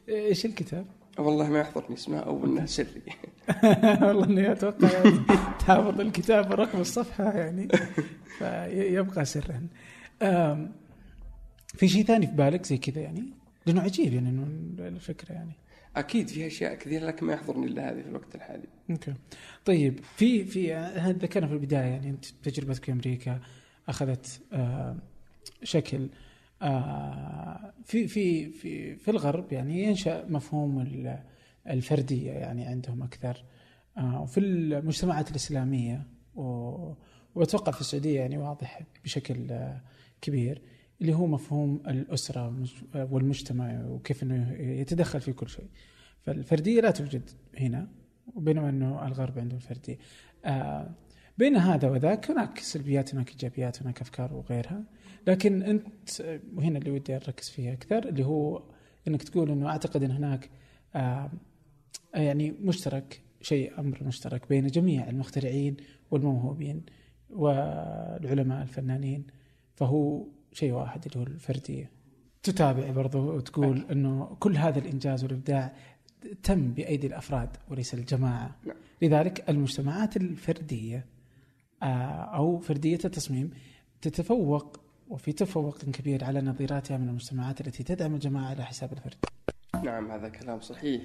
إيش 0.08 0.46
الكتاب؟ 0.46 0.86
والله 1.18 1.48
ما 1.48 1.58
يحضرني 1.58 1.94
اسمه 1.94 2.18
أو 2.18 2.44
أنه 2.44 2.66
سري. 2.66 3.02
والله 4.02 4.24
إني 4.24 4.52
أتوقع 4.52 4.90
يعني 4.92 5.20
تحافظ 5.58 6.00
الكتاب 6.00 6.50
ورقم 6.50 6.80
الصفحة 6.80 7.32
يعني 7.32 7.68
فيبقى 8.38 9.24
سرا. 9.24 9.66
في 11.66 11.88
شيء 11.88 12.04
ثاني 12.04 12.26
في 12.26 12.32
بالك 12.32 12.66
زي 12.66 12.76
كذا 12.78 13.00
يعني؟ 13.02 13.39
لأنه 13.66 13.80
عجيب 13.80 14.12
يعني 14.12 14.28
إنه 14.28 14.46
الفكرة 14.88 15.32
يعني. 15.32 15.52
أكيد 15.96 16.28
في 16.28 16.46
أشياء 16.46 16.74
كثيرة 16.74 17.06
لكن 17.06 17.26
ما 17.26 17.32
يحضرني 17.32 17.66
إلا 17.66 17.90
هذه 17.90 18.02
في 18.02 18.08
الوقت 18.08 18.34
الحالي. 18.34 18.64
أوكي. 18.90 19.14
طيب 19.64 20.00
في 20.16 20.44
في 20.44 20.74
ذكرنا 21.22 21.46
في 21.46 21.52
البداية 21.52 21.84
يعني 21.88 22.10
أنت 22.10 22.24
تجربتك 22.42 22.84
في 22.84 22.92
أمريكا 22.92 23.40
أخذت 23.88 24.40
آه 24.52 24.96
شكل 25.62 26.08
آه 26.62 27.72
في 27.84 28.08
في 28.08 28.50
في 28.50 28.96
في 28.96 29.10
الغرب 29.10 29.52
يعني 29.52 29.82
ينشأ 29.82 30.26
مفهوم 30.28 30.80
ال- 30.80 31.22
الفردية 31.70 32.30
يعني 32.32 32.64
عندهم 32.66 33.02
أكثر 33.02 33.44
آه 33.96 34.22
وفي 34.22 34.40
المجتمعات 34.40 35.30
الإسلامية 35.30 36.06
و- 36.34 36.92
وأتوقع 37.34 37.72
في 37.72 37.80
السعودية 37.80 38.20
يعني 38.20 38.38
واضح 38.38 38.82
بشكل 39.04 39.50
آه 39.52 39.80
كبير. 40.20 40.62
اللي 41.00 41.14
هو 41.14 41.26
مفهوم 41.26 41.82
الأسرة 41.88 42.50
مج- 42.50 43.06
والمجتمع 43.10 43.84
وكيف 43.86 44.22
إنه 44.22 44.52
يتدخل 44.52 45.20
في 45.20 45.32
كل 45.32 45.48
شيء. 45.48 45.66
فالفردية 46.22 46.80
لا 46.80 46.90
توجد 46.90 47.30
هنا 47.58 47.88
بينما 48.36 48.68
إنه 48.68 49.06
الغرب 49.06 49.38
عنده 49.38 49.56
الفردية. 49.56 49.98
آه 50.44 50.90
بين 51.38 51.56
هذا 51.56 51.90
وذاك 51.90 52.30
هناك 52.30 52.58
سلبيات 52.58 53.14
هناك 53.14 53.30
إيجابيات 53.30 53.82
هناك 53.82 54.00
أفكار 54.00 54.34
وغيرها. 54.34 54.84
لكن 55.26 55.62
أنت 55.62 55.88
وهنا 56.56 56.78
اللي 56.78 56.90
ودي 56.90 57.16
أركز 57.16 57.48
فيها 57.48 57.72
أكثر 57.72 58.08
اللي 58.08 58.24
هو 58.26 58.62
إنك 59.08 59.22
تقول 59.22 59.50
إنه 59.50 59.68
أعتقد 59.68 60.02
إن 60.02 60.10
هناك 60.10 60.50
آه 60.94 61.30
يعني 62.14 62.50
مشترك 62.50 63.20
شيء 63.42 63.80
أمر 63.80 64.04
مشترك 64.04 64.48
بين 64.48 64.66
جميع 64.66 65.08
المخترعين 65.08 65.76
والموهوبين 66.10 66.82
والعلماء 67.30 68.62
الفنانين. 68.62 69.26
فهو 69.76 70.26
شيء 70.52 70.72
واحد 70.72 71.04
اللي 71.06 71.18
هو 71.18 71.22
الفردية. 71.22 71.90
تتابع 72.42 72.90
برضو 72.90 73.36
وتقول 73.36 73.86
إنه 73.90 74.36
كل 74.40 74.56
هذا 74.56 74.78
الإنجاز 74.78 75.24
والإبداع 75.24 75.72
تم 76.42 76.72
بأيدي 76.72 77.06
الأفراد 77.06 77.56
وليس 77.68 77.94
الجماعة. 77.94 78.56
نعم. 78.66 78.76
لذلك 79.02 79.50
المجتمعات 79.50 80.16
الفردية 80.16 81.06
آه، 81.82 81.86
أو 82.36 82.58
فردية 82.58 82.98
التصميم 83.04 83.50
تتفوق 84.02 84.80
وفي 85.08 85.32
تفوق 85.32 85.78
كبير 85.78 86.24
على 86.24 86.40
نظيراتها 86.40 86.96
من 86.96 87.08
المجتمعات 87.08 87.60
التي 87.60 87.82
تدعم 87.82 88.14
الجماعة 88.14 88.50
على 88.50 88.64
حساب 88.64 88.92
الفرد. 88.92 89.24
نعم 89.84 90.10
هذا 90.10 90.28
كلام 90.28 90.60
صحيح. 90.60 91.02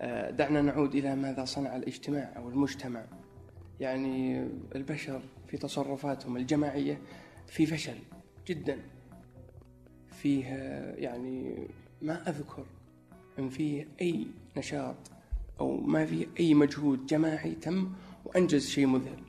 آه، 0.00 0.30
دعنا 0.30 0.62
نعود 0.62 0.94
إلى 0.94 1.16
ماذا 1.16 1.44
صنع 1.44 1.76
الاجتماع 1.76 2.32
أو 2.36 2.48
المجتمع. 2.48 3.04
يعني 3.80 4.48
البشر 4.74 5.20
في 5.48 5.56
تصرفاتهم 5.56 6.36
الجماعية 6.36 6.98
في 7.46 7.66
فشل. 7.66 7.98
جدا. 8.48 8.78
فيه 10.10 10.44
آه، 10.46 10.94
يعني 10.94 11.68
ما 12.02 12.28
أذكر 12.28 12.66
أن 13.38 13.48
فيه 13.48 13.88
أي 14.00 14.26
نشاط 14.56 14.96
أو 15.60 15.80
ما 15.80 16.06
فيه 16.06 16.26
أي 16.40 16.54
مجهود 16.54 17.06
جماعي 17.06 17.54
تم 17.54 17.92
وأنجز 18.24 18.66
شيء 18.66 18.86
مذهل. 18.86 19.22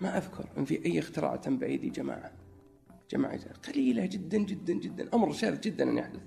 ما 0.00 0.18
أذكر 0.18 0.48
أن 0.58 0.64
في 0.64 0.84
أي 0.86 0.98
اختراع 0.98 1.36
تم 1.36 1.58
بأيدي 1.58 1.90
جماعة. 1.90 2.32
جماعة 3.10 3.52
قليلة 3.52 4.06
جدا 4.06 4.38
جدا 4.38 4.72
جدا. 4.72 5.14
أمر 5.14 5.32
شاذ 5.32 5.60
جدا 5.60 5.90
أن 5.90 5.98
يحدث. 5.98 6.22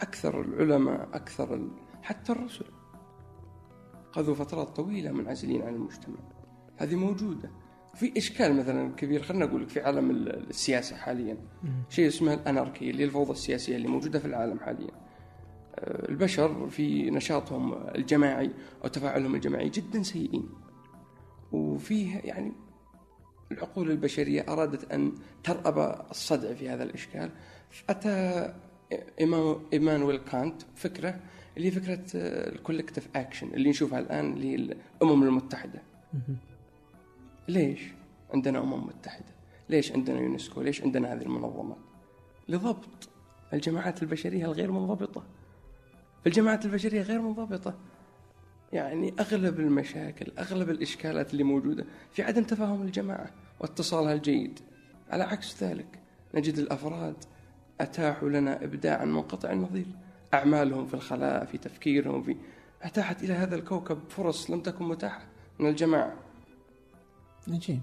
أكثر 0.00 0.40
العلماء 0.40 1.08
أكثر 1.12 1.54
ال... 1.54 1.70
حتى 2.02 2.32
الرسل. 2.32 2.66
قضوا 4.12 4.34
فترات 4.34 4.68
طويلة 4.68 5.12
منعزلين 5.12 5.62
عن 5.62 5.74
المجتمع. 5.74 6.18
هذه 6.76 6.94
موجودة. 6.94 7.50
في 7.94 8.12
إشكال 8.16 8.56
مثلا 8.56 8.92
كبير. 8.96 9.22
خلينا 9.22 9.46
نقول 9.46 9.62
لك 9.62 9.68
في 9.68 9.80
عالم 9.80 10.10
ال- 10.10 10.48
السياسة 10.50 10.96
حاليا. 10.96 11.36
شيء 11.88 12.06
اسمه 12.08 12.34
الأناركي 12.34 12.90
اللي 12.90 13.04
الفوضى 13.04 13.30
السياسية 13.32 13.76
اللي 13.76 13.88
موجودة 13.88 14.18
في 14.18 14.24
العالم 14.24 14.58
حاليا. 14.60 14.90
آه، 15.74 16.08
البشر 16.08 16.68
في 16.70 17.10
نشاطهم 17.10 17.72
الجماعي 17.94 18.50
أو 18.84 18.88
تفاعلهم 18.88 19.34
الجماعي 19.34 19.68
جدا 19.68 20.02
سيئين. 20.02 20.48
وفيه 21.52 22.16
يعني 22.24 22.52
العقول 23.52 23.90
البشرية 23.90 24.44
أرادت 24.48 24.92
أن 24.92 25.12
ترأب 25.44 26.06
الصدع 26.10 26.52
في 26.54 26.68
هذا 26.68 26.82
الإشكال. 26.82 27.30
أتى 27.90 28.54
إيمان- 28.94 29.58
إيمانويل 29.72 30.16
كانت 30.16 30.62
فكرة 30.74 31.20
اللي 31.56 31.66
هي 31.68 31.70
فكرة 31.70 32.04
ال 32.14 32.22
collective 32.22 33.08
action 33.16 33.46
اللي 33.54 33.70
نشوفها 33.70 33.98
الآن 33.98 34.32
اللي 34.32 34.50
هي 34.50 34.54
الأمم 34.54 35.22
المتحدة. 35.22 35.82
ليش 37.50 37.80
عندنا 38.34 38.58
أمم 38.58 38.86
متحدة؟ 38.86 39.34
ليش 39.68 39.92
عندنا 39.92 40.20
يونسكو؟ 40.20 40.62
ليش 40.62 40.82
عندنا 40.82 41.12
هذه 41.12 41.22
المنظمات؟ 41.22 41.78
لضبط. 42.48 43.08
الجماعات 43.52 44.02
البشرية 44.02 44.44
الغير 44.44 44.72
منضبطة. 44.72 45.22
فالجماعات 46.24 46.64
البشرية 46.64 47.02
غير 47.02 47.20
منضبطة. 47.20 47.74
يعني 48.72 49.14
أغلب 49.20 49.60
المشاكل 49.60 50.32
أغلب 50.38 50.70
الإشكالات 50.70 51.32
اللي 51.32 51.44
موجودة 51.44 51.84
في 52.12 52.22
عدم 52.22 52.44
تفاهم 52.44 52.82
الجماعة 52.82 53.30
واتصالها 53.60 54.12
الجيد. 54.12 54.60
على 55.10 55.24
عكس 55.24 55.62
ذلك 55.62 55.98
نجد 56.34 56.58
الأفراد 56.58 57.16
أتاحوا 57.80 58.28
لنا 58.28 58.64
إبداعا 58.64 59.04
منقطع 59.04 59.52
النظير. 59.52 59.86
أعمالهم 60.34 60.86
في 60.86 60.94
الخلاء 60.94 61.44
في 61.44 61.58
تفكيرهم 61.58 62.22
في 62.22 62.36
أتاحت 62.82 63.22
إلى 63.22 63.32
هذا 63.32 63.56
الكوكب 63.56 63.98
فرص 64.08 64.50
لم 64.50 64.60
تكن 64.60 64.84
متاحة 64.84 65.26
من 65.58 65.68
الجماعة. 65.68 66.29
عجيب 67.54 67.80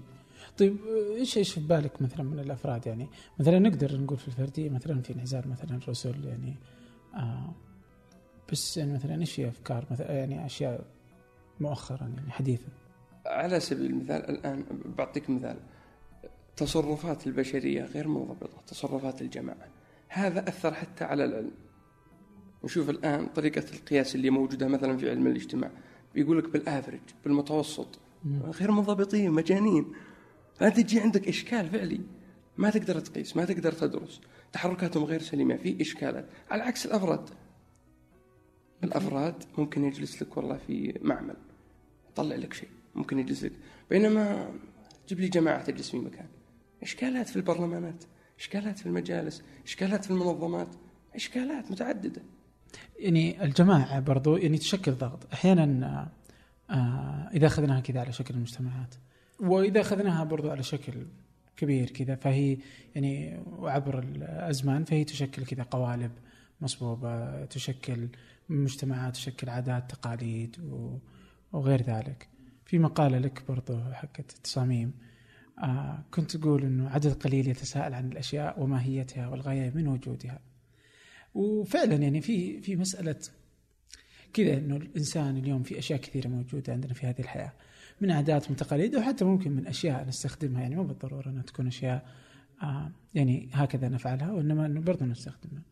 طيب 0.58 0.76
إيش 1.16 1.38
إيش 1.38 1.52
في 1.52 1.60
بالك 1.60 2.02
مثلا 2.02 2.22
من 2.22 2.38
الأفراد؟ 2.38 2.86
يعني 2.86 3.08
مثلا 3.40 3.58
نقدر 3.58 4.00
نقول 4.00 4.18
في 4.18 4.28
الفردية 4.28 4.70
مثلا 4.70 5.02
في 5.02 5.14
انعزال 5.14 5.48
مثلا 5.48 5.76
الرسل 5.76 6.24
يعني 6.24 6.54
آه 7.14 7.52
بس 8.52 8.76
يعني 8.76 8.92
مثلا 8.92 9.20
إيش 9.20 9.32
في 9.32 9.48
أفكار 9.48 9.86
مثلا 9.90 10.12
يعني 10.12 10.46
أشياء 10.46 10.84
مؤخرا 11.60 12.12
يعني 12.16 12.30
حديثا؟ 12.30 12.68
على 13.26 13.60
سبيل 13.60 13.86
المثال 13.86 14.30
الآن 14.30 14.64
بعطيك 14.98 15.30
مثال. 15.30 15.56
تصرفات 16.56 17.26
البشرية 17.26 17.84
غير 17.84 18.08
منضبطة 18.08 18.62
تصرفات 18.66 19.22
الجماعة. 19.22 19.68
هذا 20.08 20.48
أثر 20.48 20.74
حتى 20.74 21.04
على 21.04 21.24
العلم. 21.24 21.50
نشوف 22.64 22.90
الآن 22.90 23.26
طريقة 23.26 23.64
القياس 23.74 24.14
اللي 24.14 24.30
موجودة 24.30 24.68
مثلا 24.68 24.96
في 24.96 25.10
علم 25.10 25.26
الاجتماع. 25.26 25.70
بيقول 26.14 26.38
لك 26.38 26.48
بالافرج 26.48 27.00
بالمتوسط. 27.24 27.98
غير 28.26 28.70
منضبطين 28.70 29.30
مجانين. 29.30 29.92
فأنت 30.56 30.80
تجي 30.80 31.00
عندك 31.00 31.28
إشكال 31.28 31.70
فعلي؟ 31.70 32.00
ما 32.56 32.70
تقدر 32.70 33.00
تقيس 33.00 33.36
ما 33.36 33.44
تقدر 33.44 33.72
تدرس. 33.72 34.20
تحركاتهم 34.52 35.04
غير 35.04 35.22
سليمة 35.22 35.56
في 35.56 35.80
إشكالات. 35.80 36.28
على 36.50 36.62
عكس 36.62 36.86
الأفراد. 36.86 37.30
الأفراد 38.84 39.44
ممكن 39.58 39.84
يجلس 39.84 40.22
لك 40.22 40.36
والله 40.36 40.58
في 40.66 40.98
معمل. 41.02 41.36
يطلع 42.10 42.36
لك 42.36 42.52
شيء 42.52 42.68
ممكن 42.94 43.18
يجلس 43.18 43.44
لك. 43.44 43.52
بينما 43.90 44.54
جيب 45.08 45.20
لي 45.20 45.28
جماعة 45.28 45.64
تجلس 45.64 45.90
في 45.90 45.98
مكان. 45.98 46.26
إشكالات 46.82 47.28
في 47.28 47.36
البرلمانات 47.36 48.04
إشكالات 48.38 48.78
في 48.78 48.86
المجالس 48.86 49.42
إشكالات 49.64 50.04
في 50.04 50.10
المنظمات 50.10 50.68
إشكالات 51.14 51.70
متعددة. 51.70 52.22
يعني 52.98 53.44
الجماعة 53.44 54.00
برضو 54.00 54.36
يعني 54.36 54.58
تشكل 54.58 54.92
ضغط. 54.92 55.32
أحيانا 55.32 56.08
آه، 56.70 57.30
إذا 57.34 57.46
أخذناها 57.46 57.80
كذا 57.80 58.00
على 58.00 58.12
شكل 58.12 58.34
المجتمعات. 58.34 58.94
وإذا 59.40 59.80
أخذناها 59.80 60.24
برضو 60.24 60.50
على 60.50 60.62
شكل 60.62 60.92
كبير 61.56 61.90
كذا 61.90 62.14
فهي 62.14 62.58
يعني 62.94 63.42
وعبر 63.46 63.98
الأزمان 63.98 64.84
فهي 64.84 65.04
تشكل 65.04 65.44
كذا 65.44 65.62
قوالب 65.62 66.10
مصبوبة 66.60 67.44
تشكل 67.44 68.08
مجتمعات 68.48 69.14
تشكل 69.14 69.48
عادات 69.48 69.90
تقاليد 69.90 70.56
وغير 71.52 71.82
ذلك. 71.82 72.28
في 72.64 72.78
مقالة 72.78 73.18
لك 73.18 73.42
برضو 73.48 73.80
حقت 73.92 74.34
التصاميم 74.36 74.92
آه 75.58 76.04
كنت 76.14 76.36
تقول 76.36 76.62
إنه 76.62 76.88
عدد 76.90 77.12
قليل 77.12 77.48
يتساءل 77.48 77.94
عن 77.94 78.12
الأشياء 78.12 78.62
وماهيتها 78.62 79.28
والغاية 79.28 79.70
من 79.74 79.88
وجودها. 79.88 80.40
وفعلا 81.34 81.94
يعني 81.94 82.20
في 82.20 82.60
في 82.60 82.76
مسألة 82.76 83.16
كذا 84.32 84.58
إنه 84.58 84.76
الإنسان 84.76 85.36
اليوم 85.36 85.62
في 85.62 85.78
أشياء 85.78 86.00
كثيرة 86.00 86.28
موجودة 86.28 86.72
عندنا 86.72 86.94
في 86.94 87.06
هذه 87.06 87.20
الحياة 87.20 87.52
من 88.00 88.10
عادات 88.10 88.50
من 88.50 88.56
تقاليد 88.56 88.96
وحتى 88.96 89.24
ممكن 89.24 89.52
من 89.52 89.66
أشياء 89.66 90.08
نستخدمها 90.08 90.62
يعني 90.62 90.76
مو 90.76 90.84
بالضرورة 90.84 91.28
إنها 91.28 91.42
تكون 91.42 91.66
أشياء 91.66 92.08
آه 92.62 92.92
يعني 93.14 93.48
هكذا 93.52 93.88
نفعلها 93.88 94.32
وإنما 94.32 94.66
إنه 94.66 94.80
برضه 94.80 95.06
نستخدمها 95.06 95.62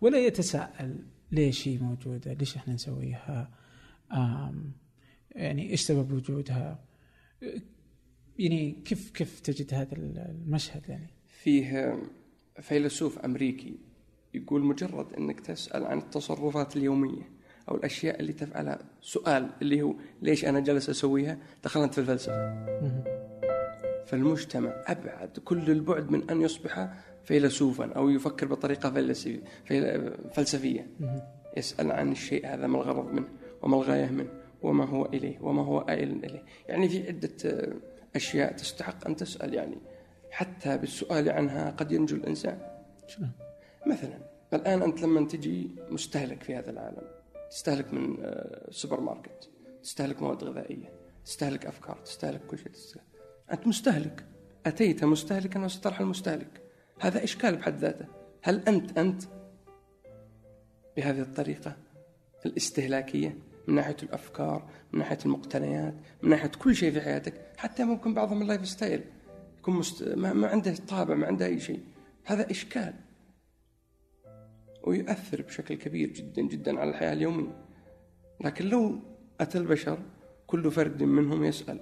ولا 0.00 0.18
يتساءل 0.18 0.96
ليش 1.32 1.68
هي 1.68 1.78
موجودة؟ 1.78 2.32
ليش 2.32 2.56
إحنا 2.56 2.74
نسويها؟ 2.74 3.50
آم 4.12 4.72
يعني 5.30 5.70
إيش 5.70 5.80
سبب 5.80 6.12
وجودها؟ 6.12 6.84
يعني 8.38 8.72
كيف 8.84 9.10
كيف 9.10 9.40
تجد 9.40 9.74
هذا 9.74 9.96
المشهد 9.96 10.88
يعني؟ 10.88 11.10
فيه 11.28 11.98
فيلسوف 12.60 13.18
أمريكي 13.18 13.78
يقول 14.34 14.64
مجرد 14.64 15.12
أنك 15.12 15.40
تسأل 15.40 15.84
عن 15.84 15.98
التصرفات 15.98 16.76
اليومية 16.76 17.41
أو 17.68 17.74
الأشياء 17.76 18.20
اللي 18.20 18.32
تفعلها. 18.32 18.78
سؤال 19.00 19.50
اللي 19.62 19.82
هو 19.82 19.94
ليش 20.22 20.44
أنا 20.44 20.60
جالس 20.60 20.90
أسويها؟ 20.90 21.38
دخلت 21.64 21.94
في 21.94 21.98
الفلسفة. 22.00 22.66
فالمجتمع 24.06 24.72
أبعد 24.86 25.38
كل 25.44 25.70
البعد 25.70 26.10
من 26.10 26.30
أن 26.30 26.40
يصبح 26.42 26.88
فيلسوفا 27.24 27.92
أو 27.92 28.08
يفكر 28.08 28.46
بطريقة 28.46 28.90
فلسفية. 30.32 30.86
يسأل 31.56 31.92
عن 31.92 32.12
الشيء 32.12 32.46
هذا 32.46 32.66
ما 32.66 32.76
الغرض 32.76 33.12
منه؟ 33.12 33.28
وما 33.62 33.76
الغاية 33.76 34.06
منه؟ 34.06 34.30
وما 34.62 34.84
هو 34.84 35.06
إليه؟ 35.06 35.40
وما 35.40 35.62
هو 35.62 35.78
آئل 35.78 36.24
إليه؟ 36.24 36.42
يعني 36.68 36.88
في 36.88 37.06
عدة 37.06 37.68
أشياء 38.16 38.52
تستحق 38.52 39.06
أن 39.06 39.16
تسأل. 39.16 39.54
يعني 39.54 39.76
حتى 40.30 40.78
بالسؤال 40.78 41.30
عنها 41.30 41.70
قد 41.70 41.92
ينجو 41.92 42.16
الإنسان؟ 42.16 42.58
مثلا 43.86 44.18
الآن 44.54 44.82
أنت 44.82 45.02
لما 45.02 45.26
تجي 45.26 45.70
مستهلك 45.90 46.42
في 46.42 46.54
هذا 46.54 46.70
العالم. 46.70 47.02
تستهلك 47.52 47.94
من 47.94 48.16
آه، 48.20 48.70
سوبر 48.70 49.00
ماركت 49.00 49.50
تستهلك 49.82 50.22
مواد 50.22 50.44
غذائية 50.44 50.92
تستهلك 51.24 51.66
أفكار 51.66 51.96
تستهلك 51.96 52.46
كل 52.46 52.58
شيء. 52.58 52.68
تستهلك. 52.68 53.04
أنت 53.52 53.66
مستهلك. 53.66 54.24
أتيت 54.66 55.04
مستهلكا 55.04 55.64
وسترحل 55.64 56.04
مستهلك 56.04 56.62
هذا 57.00 57.24
إشكال 57.24 57.56
بحد 57.56 57.78
ذاته. 57.78 58.06
هل 58.42 58.68
أنت 58.68 58.98
أنت 58.98 59.22
بهذه 60.96 61.20
الطريقة 61.20 61.76
الاستهلاكية 62.46 63.38
من 63.68 63.74
ناحية 63.74 63.96
الأفكار 64.02 64.70
من 64.92 64.98
ناحية 64.98 65.18
المقتنيات 65.26 65.94
من 66.22 66.30
ناحية 66.30 66.48
كل 66.48 66.76
شيء 66.76 66.92
في 66.92 67.00
حياتك 67.00 67.34
حتى 67.56 67.84
ممكن 67.84 68.14
بعضهم 68.14 68.42
ال 68.42 68.68
lifestyle 68.68 69.04
يكون 69.58 69.74
مست... 69.74 70.02
ما... 70.02 70.32
ما 70.32 70.48
عنده 70.48 70.74
طابع 70.88 71.14
ما 71.14 71.26
عنده 71.26 71.46
أي 71.46 71.60
شيء. 71.60 71.80
هذا 72.24 72.50
إشكال. 72.50 72.94
ويؤثر 74.84 75.42
بشكل 75.42 75.74
كبير 75.74 76.08
جدا 76.08 76.42
جدا 76.42 76.80
على 76.80 76.90
الحياة 76.90 77.12
اليومية. 77.12 77.64
لكن 78.40 78.64
لو 78.64 78.98
أتى 79.40 79.58
البشر 79.58 79.98
كل 80.46 80.70
فرد 80.70 81.02
منهم 81.02 81.44
يسأل 81.44 81.80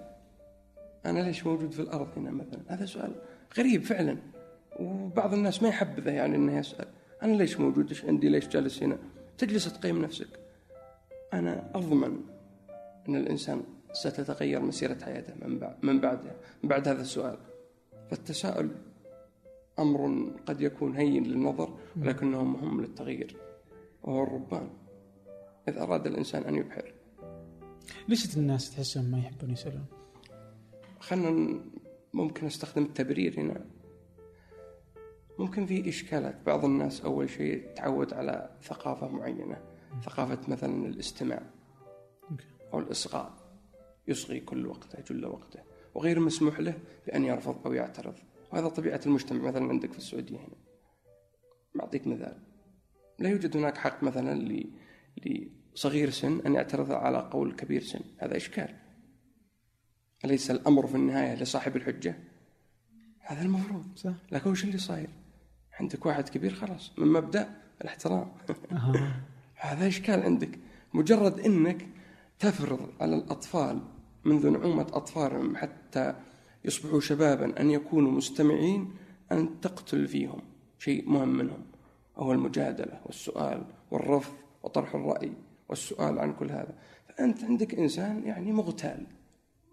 أنا 1.07 1.19
ليش 1.19 1.47
موجود 1.47 1.71
في 1.71 1.81
الأرض 1.81 2.09
هنا 2.19 2.31
مثلا؟ 2.31 2.61
هذا 2.69 2.87
سؤال 2.87 3.15
غريب 3.59 3.83
فعلا 3.83 4.17
وبعض 4.81 5.35
الناس 5.35 5.63
ما 5.63 5.69
يحبذه 5.69 6.11
يعني 6.11 6.37
أنه 6.37 6.59
يسأل 6.59 6.89
أنا 7.23 7.37
ليش 7.37 7.61
موجود؟ 7.61 7.89
إيش 7.89 8.05
عندي؟ 8.05 8.29
ليش 8.29 8.49
جالس 8.49 8.83
هنا؟ 8.83 8.99
تجلس 9.39 9.73
تقيم 9.73 10.03
نفسك. 10.03 10.29
أنا 11.33 11.71
أضمن 11.75 12.21
أن 13.09 13.17
الإنسان 13.17 13.63
ستتغير 13.93 14.61
مسيرة 14.61 15.05
حياته 15.05 15.35
من 15.47 15.59
بعد 15.59 15.77
من 15.85 15.95
من 16.63 16.69
بعد 16.69 16.89
هذا 16.89 17.03
السؤال. 17.03 17.39
فالتساؤل 18.11 18.71
أمر 19.81 20.31
قد 20.47 20.61
يكون 20.61 20.97
هين 20.97 21.25
للنظر 21.25 21.79
ولكنه 21.97 22.45
مهم 22.45 22.81
للتغيير 22.81 23.37
وهو 24.03 24.23
الربان. 24.23 24.71
إذا 25.69 25.83
أراد 25.83 26.07
الإنسان 26.07 26.43
أن 26.43 26.55
يبحر. 26.55 26.93
ليش 28.09 28.37
الناس 28.37 28.71
تحسهم 28.71 29.05
ما 29.05 29.19
يحبون 29.19 29.51
يسألون؟ 29.51 29.85
خلنا 31.01 31.61
ممكن 32.13 32.47
استخدم 32.47 32.83
التبرير 32.83 33.41
هنا. 33.41 33.67
ممكن 35.39 35.67
في 35.67 35.89
إشكالات. 35.89 36.47
بعض 36.47 36.65
الناس 36.65 37.01
أول 37.01 37.31
شيء 37.31 37.69
تعود 37.77 38.15
على 38.15 38.51
ثقافة 38.63 39.09
معينة 39.09 39.61
ثقافة 40.05 40.39
مثلا 40.49 40.87
الاستماع. 40.87 41.43
أو 42.73 42.79
الإصغاء. 42.79 43.33
يصغي 44.09 44.41
كل 44.41 44.67
وقته 44.67 45.01
جل 45.09 45.27
وقته. 45.27 45.61
وغير 45.95 46.21
مسموح 46.21 46.61
له 46.61 46.75
بأن 47.07 47.25
يرفض 47.25 47.67
أو 47.67 47.73
يعترض. 47.73 48.15
وهذا 48.53 48.69
طبيعة 48.69 49.01
المجتمع 49.07 49.49
مثلا 49.49 49.69
عندك 49.69 49.93
في 49.93 49.99
السعودية 49.99 50.37
هنا. 50.37 50.57
بعطيك 51.75 52.07
مثال. 52.07 52.39
لا 53.19 53.29
يوجد 53.29 53.57
هناك 53.57 53.77
حق 53.77 54.03
مثلا 54.03 54.63
لصغير 55.17 56.11
سن 56.11 56.41
أن 56.47 56.55
يعترض 56.55 56.93
على 56.93 57.19
قول 57.19 57.53
كبير 57.53 57.83
سن. 57.83 58.01
هذا 58.19 58.37
إشكال. 58.37 58.77
أليس 60.25 60.51
الأمر 60.51 60.87
في 60.87 60.95
النهاية 60.95 61.35
لصاحب 61.35 61.77
الحجة؟ 61.77 62.17
هذا 63.21 63.43
المفروض. 63.43 63.85
صح. 63.97 64.15
لكن 64.33 64.51
وش 64.51 64.65
اللي 64.65 64.79
صاير؟ 64.79 65.11
عندك 65.81 66.07
واحد 66.07 66.29
كبير 66.29 66.55
خلاص 66.55 66.93
من 66.99 67.07
مبدأ 67.07 67.61
الاحترام. 67.83 68.33
هذا 69.55 69.89
إشكال 69.89 70.23
عندك. 70.23 70.59
مجرد 70.95 71.41
أنك 71.41 71.87
تفرض 72.39 72.91
على 73.01 73.17
الأطفال 73.17 73.81
منذ 74.25 74.51
نعومة 74.51 74.83
أطفالهم 74.83 75.57
حتى 75.57 76.15
يصبحوا 76.65 77.01
شبابا 77.01 77.61
أن 77.61 77.71
يكونوا 77.71 78.11
مستمعين 78.11 78.95
أن 79.33 79.61
تقتل 79.61 80.09
فيهم. 80.09 80.41
شيء 80.79 81.09
مهم 81.11 81.29
منهم. 81.29 81.63
وهو 82.17 82.33
المجادلة 82.33 83.01
والسؤال 83.07 83.65
والرفض 83.91 84.33
وطرح 84.63 84.95
الرأي 84.95 85.33
والسؤال 85.69 86.19
عن 86.19 86.33
كل 86.33 86.51
هذا. 86.51 86.79
فأنت 87.09 87.45
عندك 87.45 87.75
إنسان 87.75 88.23
يعني 88.27 88.53
مغتال 88.53 89.07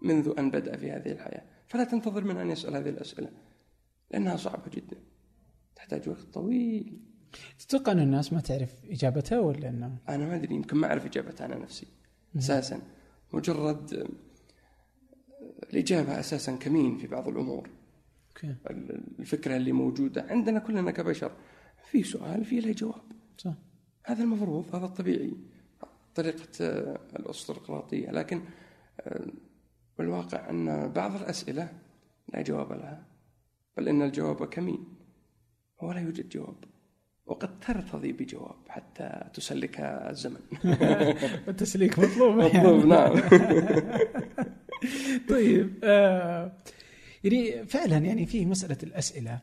منذ 0.02 0.32
أن 0.38 0.50
بدأ 0.50 0.76
في 0.76 0.90
هذه 0.90 1.12
الحياة. 1.12 1.42
فلا 1.68 1.84
تنتظر 1.84 2.24
منه 2.24 2.42
أن 2.42 2.50
يسأل 2.50 2.76
هذه 2.76 2.88
الأسئلة 2.88 3.30
لأنها 4.10 4.36
صعبة 4.36 4.70
جدا. 4.74 4.96
تحتاج 5.76 6.08
وقت 6.08 6.26
طويل. 6.32 6.98
تتوقع 7.58 7.92
أن 7.92 7.98
الناس 7.98 8.32
ما 8.32 8.40
تعرف 8.40 8.74
إجابتها 8.90 9.40
ولا 9.40 9.68
أنه؟ 9.68 9.96
أنا 10.08 10.26
ما 10.26 10.36
أدري 10.36 10.54
يمكن 10.54 10.76
ما 10.76 10.86
أعرف 10.86 11.06
إجابتها 11.06 11.44
أنا 11.44 11.58
نفسي. 11.58 11.86
أساسا. 12.38 12.80
مجرد 13.32 14.08
الإجابة 15.72 16.20
أساسا 16.20 16.56
كمين 16.56 16.98
في 16.98 17.06
بعض 17.06 17.28
الأمور. 17.28 17.70
أوكي. 18.28 18.54
الفكرة 19.18 19.56
اللي 19.56 19.72
موجودة 19.72 20.26
عندنا 20.30 20.58
كلنا 20.58 20.90
كبشر. 20.90 21.32
في 21.90 22.02
سؤال 22.02 22.44
في 22.44 22.60
له 22.60 22.72
جواب. 22.72 23.02
صح. 23.38 23.54
هذا 24.06 24.22
المفروض 24.22 24.74
هذا 24.74 24.84
الطبيعي. 24.84 25.32
طريقة 26.14 26.58
الأسطرقراطية 27.16 28.10
لكن 28.10 28.42
بالواقع 29.98 30.50
أن 30.50 30.92
بعض 30.92 31.16
الأسئلة 31.16 31.72
لا 32.34 32.42
جواب 32.42 32.72
لها. 32.72 33.06
بل 33.76 33.88
إن 33.88 34.02
الجواب 34.02 34.44
كمين. 34.44 34.84
ولا 35.82 36.00
يوجد 36.00 36.28
جواب. 36.28 36.64
وقد 37.26 37.60
ترتضي 37.60 38.12
بجواب 38.12 38.56
حتى 38.68 39.30
تسلك 39.34 39.80
الزمن. 39.80 40.40
التسليك 41.48 41.98
مطلوب. 41.98 42.36
مطلوب 42.36 42.86
نعم. 42.86 43.20
طيب 45.30 45.78
آه 45.84 46.52
يعني 47.24 47.66
فعلا 47.66 47.98
يعني 47.98 48.26
في 48.26 48.46
مسألة 48.46 48.78
الأسئلة. 48.82 49.40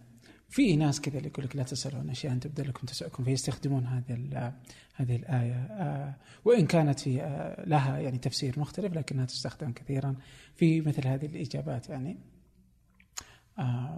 في 0.49 0.75
ناس 0.75 1.01
كذا 1.01 1.17
اللي 1.17 1.29
يقول 1.29 1.45
لك 1.45 1.55
لا 1.55 1.63
تسألون 1.63 2.09
أشياء 2.09 2.37
تبدأ 2.37 2.63
لكم 2.63 2.87
تسألكم 2.87 3.23
فيستخدمون 3.23 3.85
هذه 3.85 4.53
هذه 4.95 5.15
الآية. 5.15 5.53
آه 5.53 6.15
وإن 6.45 6.67
كانت 6.67 6.99
في 6.99 7.21
آه 7.21 7.65
لها 7.67 7.99
يعني 7.99 8.17
تفسير 8.17 8.59
مختلف 8.59 8.93
لكنها 8.93 9.25
تستخدم 9.25 9.71
كثيرا 9.71 10.15
في 10.55 10.81
مثل 10.81 11.07
هذه 11.07 11.25
الإجابات 11.25 11.89
يعني. 11.89 12.17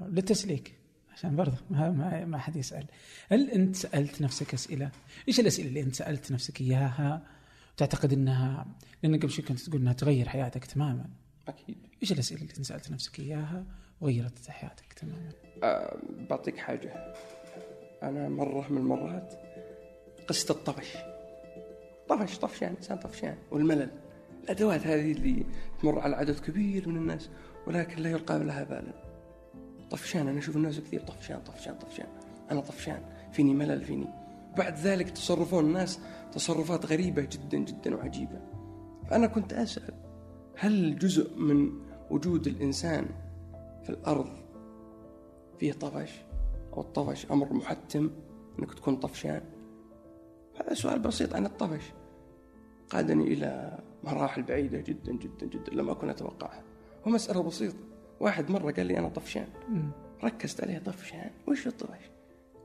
للتسليك 0.09 0.73
عشان 1.13 1.35
برضه 1.35 1.57
ما 1.69 1.91
ما, 1.91 2.25
ما 2.25 2.37
حد 2.37 2.55
يسأل. 2.55 2.85
هل 3.31 3.49
أنت 3.49 3.75
سألت 3.75 4.21
نفسك 4.21 4.53
أسئلة؟ 4.53 4.91
إيش 5.27 5.39
الأسئلة 5.39 5.67
اللي 5.67 5.81
أنت 5.81 5.95
سألت 5.95 6.31
نفسك 6.31 6.61
إياها؟ 6.61 7.27
وتعتقد 7.73 8.13
إنها 8.13 8.65
لأن 9.03 9.19
قبل 9.19 9.29
شوي 9.29 9.45
كنت 9.45 9.59
تقول 9.59 9.81
إنها 9.81 9.93
تغير 9.93 10.29
حياتك 10.29 10.65
تماما. 10.65 11.09
أكيد. 11.47 11.77
إيش 12.01 12.11
الأسئلة 12.11 12.41
اللي 12.41 12.53
انت 12.57 12.65
سالت 12.65 12.91
نفسك 12.91 13.19
إياها 13.19 13.65
وغيرت 14.01 14.49
حياتك 14.49 14.93
تماما؟ 14.93 15.29
أه 15.63 15.97
بعطيك 16.29 16.57
حاجة. 16.57 17.13
أنا 18.03 18.29
مرة 18.29 18.67
من 18.69 18.77
المرات 18.77 19.33
قصه 20.27 20.51
الطفش. 20.51 20.97
طفش 22.09 22.37
طفشان 22.39 22.75
إنسان 22.77 22.97
طفشان. 22.97 23.37
والملل. 23.51 23.89
الأدوات 24.43 24.87
هذه 24.87 25.11
اللي 25.11 25.45
تمر 25.81 25.99
على 25.99 26.15
عدد 26.15 26.39
كبير 26.39 26.89
من 26.89 26.97
الناس 26.97 27.29
ولكن 27.67 28.01
لا 28.01 28.09
يلقى 28.11 28.39
لها 28.39 28.63
بالا 28.63 28.93
طفشان 29.91 30.27
أنا 30.27 30.39
أشوف 30.39 30.55
الناس 30.55 30.79
كثير 30.79 31.01
طفشان 31.01 31.39
طفشان 31.39 31.75
طفشان. 31.77 32.07
أنا 32.51 32.61
طفشان. 32.61 33.01
فيني 33.31 33.53
ملل 33.53 33.83
فيني. 33.83 34.07
بعد 34.57 34.77
ذلك 34.77 35.09
تصرفون 35.09 35.65
الناس 35.65 35.99
تصرفات 36.33 36.85
غريبة 36.85 37.21
جدا 37.21 37.57
جدا 37.57 37.95
وعجيبة. 37.95 38.41
فأنا 39.09 39.27
كنت 39.27 39.53
أسأل 39.53 39.93
هل 40.59 40.99
جزء 40.99 41.37
من 41.39 41.71
وجود 42.09 42.47
الإنسان 42.47 43.05
في 43.83 43.89
الأرض 43.89 44.29
فيه 45.59 45.73
طفش 45.73 46.11
أو 46.73 46.81
الطفش 46.81 47.31
أمر 47.31 47.53
محتم 47.53 48.09
أنك 48.59 48.73
تكون 48.73 48.95
طفشان؟ 48.95 49.41
هذا 50.61 50.73
سؤال 50.73 50.99
بسيط 50.99 51.35
عن 51.35 51.45
الطفش. 51.45 51.83
قادني 52.89 53.23
إلى 53.23 53.79
مراحل 54.03 54.43
بعيدة 54.43 54.79
جدا 54.81 55.11
جدا 55.11 55.45
جدا 55.45 55.71
لم 55.71 55.89
أكن 55.89 56.09
أتوقعها. 56.09 56.63
ومسألة 57.05 57.43
بسيطة. 57.43 57.77
واحد 58.19 58.51
مرة 58.51 58.71
قال 58.71 58.85
لي 58.85 58.97
أنا 58.97 59.09
طفشان. 59.09 59.47
ركزت 60.23 60.63
عليه 60.63 60.77
طفشان. 60.79 61.31
وش 61.47 61.67
الطفش؟ 61.67 62.09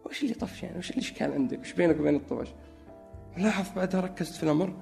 وش 0.06 0.22
اللي 0.22 0.34
طفشان؟ 0.34 0.78
وش 0.78 0.90
الإشكال 0.90 1.32
عندك؟ 1.32 1.60
وش 1.60 1.72
بينك 1.72 2.00
وبين 2.00 2.16
الطفش؟ 2.16 2.54
لاحظت 3.36 3.76
بعدها 3.76 4.00
ركزت 4.00 4.34
في 4.34 4.42
الأمر. 4.42 4.74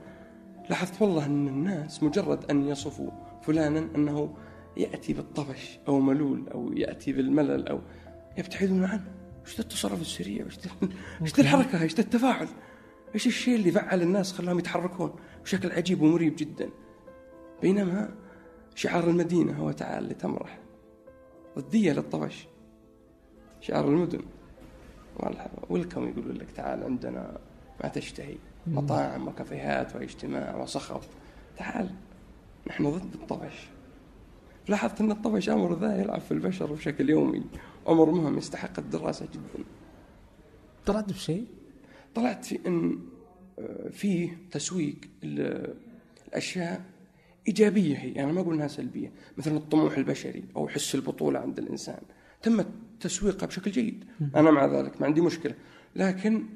لاحظت 0.70 1.02
والله 1.02 1.26
أن 1.26 1.48
الناس 1.48 2.02
مجرد 2.02 2.50
أن 2.50 2.68
يصفوا 2.68 3.10
فلانا 3.42 3.78
أنه 3.96 4.36
يأتي 4.76 5.12
بالطفش 5.12 5.78
أو 5.88 6.00
ملول 6.00 6.48
أو 6.48 6.72
يأتي 6.72 7.12
بالملل 7.12 7.68
أو 7.68 7.80
يبتعدون 8.38 8.84
عنه. 8.84 9.12
وش 9.44 9.60
التصرف 9.60 10.00
السريع؟ 10.00 10.46
وش 10.46 10.58
وش 11.22 11.40
الحركة؟ 11.40 11.84
وش 11.84 11.98
التفاعل؟ 11.98 12.48
إيش 13.14 13.26
الشيء 13.26 13.54
اللي 13.54 13.70
فعل 13.70 14.02
الناس 14.02 14.32
خلاهم 14.32 14.58
يتحركون 14.58 15.14
بشكل 15.42 15.72
عجيب 15.72 16.02
ومريب 16.02 16.36
جدا؟ 16.36 16.70
بينما 17.62 18.14
شعار 18.74 19.10
المدينة 19.10 19.52
هو 19.52 19.72
تعال 19.72 20.04
لتمرح. 20.04 20.58
ضدية 21.58 21.92
للطفش 21.92 22.48
شعار 23.60 23.88
المدن. 23.88 24.22
ويلكم 25.70 26.08
يقولون 26.08 26.36
لك 26.36 26.50
تعال 26.50 26.84
عندنا 26.84 27.38
ما 27.82 27.88
تشتهي. 27.88 28.36
مطاعم 28.66 29.28
وكافيهات 29.28 29.96
واجتماع 29.96 30.56
وصخب 30.56 31.00
تعال 31.56 31.90
نحن 32.66 32.90
ضد 32.90 33.14
الطفش 33.14 33.68
لاحظت 34.68 35.00
أن 35.00 35.10
الطفش 35.10 35.48
أمر 35.48 35.78
ذا 35.78 36.00
يلعب 36.00 36.20
في 36.20 36.32
البشر 36.32 36.72
بشكل 36.72 37.10
يومي. 37.10 37.42
أمر 37.88 38.10
مهم 38.10 38.38
يستحق 38.38 38.78
الدراسة 38.78 39.26
جدا. 39.26 39.64
طلعت 40.86 41.12
بشيء؟ 41.12 41.46
طلعت 42.14 42.44
في 42.44 42.58
أن 42.66 42.98
آه، 43.58 43.88
فيه 43.88 44.38
تسويق 44.50 44.96
الاشياء 46.28 46.84
إيجابية 47.48 47.96
هي 47.96 48.12
يعني 48.12 48.32
ما 48.32 48.40
أقول 48.40 48.54
إنها 48.54 48.68
سلبية. 48.68 49.12
مثلا 49.38 49.56
الطموح 49.56 49.96
البشري 49.96 50.44
أو 50.56 50.68
حس 50.68 50.94
البطولة 50.94 51.38
عند 51.38 51.58
الإنسان. 51.58 52.00
تم 52.42 52.64
تسويقها 53.00 53.46
بشكل 53.46 53.70
جيد. 53.70 54.04
أنا 54.36 54.50
مع 54.50 54.66
ذلك 54.66 55.00
ما 55.00 55.06
عندي 55.06 55.20
مشكلة. 55.20 55.54
لكن 55.96 56.46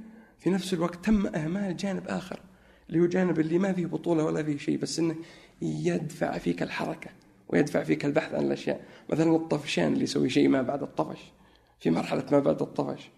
في 0.44 0.50
نفس 0.50 0.74
الوقت 0.74 1.04
تم 1.04 1.26
أهمال 1.26 1.76
جانب 1.76 2.08
آخر 2.08 2.40
اللي 2.88 3.00
هو 3.00 3.06
جانب 3.06 3.40
اللي 3.40 3.58
ما 3.58 3.72
فيه 3.72 3.86
بطولة 3.86 4.24
ولا 4.24 4.42
فيه 4.42 4.58
شيء 4.58 4.78
بس 4.78 4.98
إنه 4.98 5.16
يدفع 5.62 6.38
فيك 6.38 6.62
الحركة 6.62 7.10
ويدفع 7.48 7.82
فيك 7.82 8.04
البحث 8.04 8.34
عن 8.34 8.44
الأشياء. 8.44 8.84
مثلا 9.10 9.36
الطفشان 9.36 9.92
اللي 9.92 10.04
يسوي 10.04 10.30
شيء 10.30 10.48
ما 10.48 10.62
بعد 10.62 10.82
الطفش 10.82 11.32
في 11.80 11.90
مرحلة 11.90 12.24
ما 12.32 12.38
بعد 12.38 12.62
الطفش. 12.62 13.10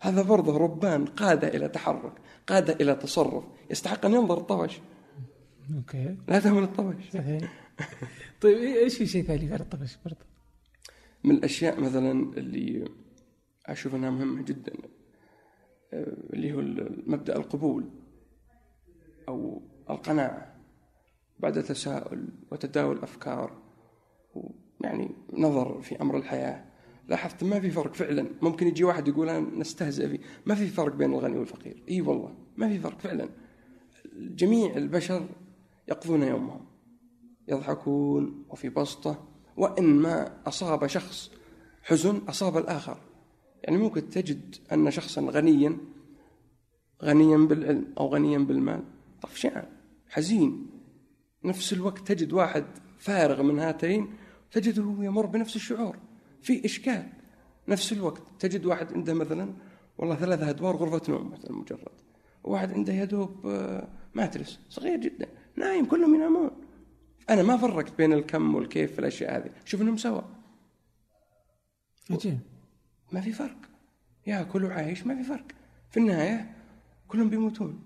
هذا 0.00 0.22
برضه 0.22 0.58
ربان 0.58 1.04
قاده 1.04 1.48
إلى 1.48 1.68
تحرك 1.68 2.12
قاده 2.46 2.72
إلى 2.80 2.94
تصرف 2.94 3.44
يستحق 3.70 4.06
أن 4.06 4.12
ينظر 4.12 4.38
الطفش. 4.38 4.80
أوكي. 5.76 6.16
لا 6.28 6.40
تهمل 6.40 6.62
الطفش. 6.62 7.10
صحيح. 7.12 7.52
طيب 8.42 8.56
إيش 8.58 8.98
في 8.98 9.06
شيء 9.06 9.24
ثاني 9.24 9.48
غير 9.48 9.60
الطفش 9.60 9.98
برضه؟ 10.04 10.26
من 11.24 11.34
الأشياء 11.34 11.80
مثلا 11.80 12.12
اللي 12.36 12.88
أشوف 13.66 13.94
إنها 13.94 14.10
مهمة 14.10 14.42
جدا. 14.42 14.72
اللي 16.32 16.52
هو 16.52 16.60
مبدأ 17.06 17.36
القبول 17.36 17.90
أو 19.28 19.62
القناعة 19.90 20.54
بعد 21.40 21.62
تساؤل 21.62 22.28
وتداول 22.52 22.98
أفكار 22.98 23.62
ويعني 24.34 25.10
نظر 25.32 25.82
في 25.82 26.00
أمر 26.00 26.16
الحياة. 26.16 26.64
لاحظت 27.08 27.44
ما 27.44 27.60
في 27.60 27.70
فرق 27.70 27.94
فعلا. 27.94 28.26
ممكن 28.42 28.66
يجي 28.66 28.84
واحد 28.84 29.08
يقول 29.08 29.28
أنا 29.28 29.58
نستهزئ 29.58 30.08
فيه. 30.08 30.18
ما 30.46 30.54
في 30.54 30.66
فرق 30.66 30.94
بين 30.94 31.12
الغني 31.12 31.38
والفقير. 31.38 31.82
إي 31.90 32.00
والله 32.00 32.34
ما 32.56 32.68
في 32.68 32.78
فرق 32.78 32.98
فعلا. 32.98 33.28
جميع 34.16 34.76
البشر 34.76 35.26
يقضون 35.88 36.22
يومهم. 36.22 36.66
يضحكون 37.48 38.44
وفي 38.50 38.68
بسطة. 38.68 39.28
وإن 39.56 39.84
ما 39.84 40.42
أصاب 40.46 40.86
شخص 40.86 41.30
حزن 41.82 42.16
أصاب 42.28 42.56
الآخر. 42.56 42.98
يعني 43.64 43.78
ممكن 43.78 44.08
تجد 44.08 44.56
أن 44.72 44.90
شخصا 44.90 45.20
غنيا 45.20 45.78
غنيا 47.02 47.36
بالعلم 47.36 47.94
أو 47.98 48.06
غنيا 48.06 48.38
بالمال. 48.38 48.84
طفشان 49.22 49.64
حزين. 50.08 50.66
نفس 51.44 51.72
الوقت 51.72 51.98
تجد 51.98 52.32
واحد 52.32 52.64
فارغ 52.98 53.42
من 53.42 53.58
هاتين 53.58 54.12
تجده 54.50 54.96
يمر 54.98 55.26
بنفس 55.26 55.56
الشعور. 55.56 55.98
في 56.42 56.64
إشكال. 56.64 57.08
نفس 57.68 57.92
الوقت 57.92 58.22
تجد 58.38 58.66
واحد 58.66 58.92
عنده 58.92 59.14
مثلا 59.14 59.54
والله 59.98 60.14
ثلاثة 60.14 60.50
أدوار 60.50 60.76
غرفة 60.76 61.12
نوم 61.12 61.30
مثلا 61.30 61.52
مجرد. 61.52 61.92
وواحد 62.44 62.72
عنده 62.72 62.92
يدوب 62.92 63.46
آه، 63.46 63.88
ماترس 64.14 64.58
صغير 64.68 65.00
جدا. 65.00 65.28
نايم 65.56 65.84
كلهم 65.84 66.14
ينامون. 66.14 66.50
أنا 67.30 67.42
ما 67.42 67.56
فرقت 67.56 67.96
بين 67.98 68.12
الكم 68.12 68.54
والكيف 68.54 68.92
في 68.92 68.98
الأشياء 68.98 69.36
هذه. 69.36 69.50
شوف 69.64 69.82
إنهم 69.82 69.96
سوا. 69.96 70.22
عجيب 72.10 72.38
ما 73.14 73.20
في 73.20 73.32
فرق. 73.32 73.56
ياكل 74.26 74.64
وعايش 74.64 75.06
ما 75.06 75.14
في 75.14 75.22
فرق. 75.22 75.46
في 75.90 75.96
النهاية 75.96 76.54
كلهم 77.08 77.30
بيموتون. 77.30 77.82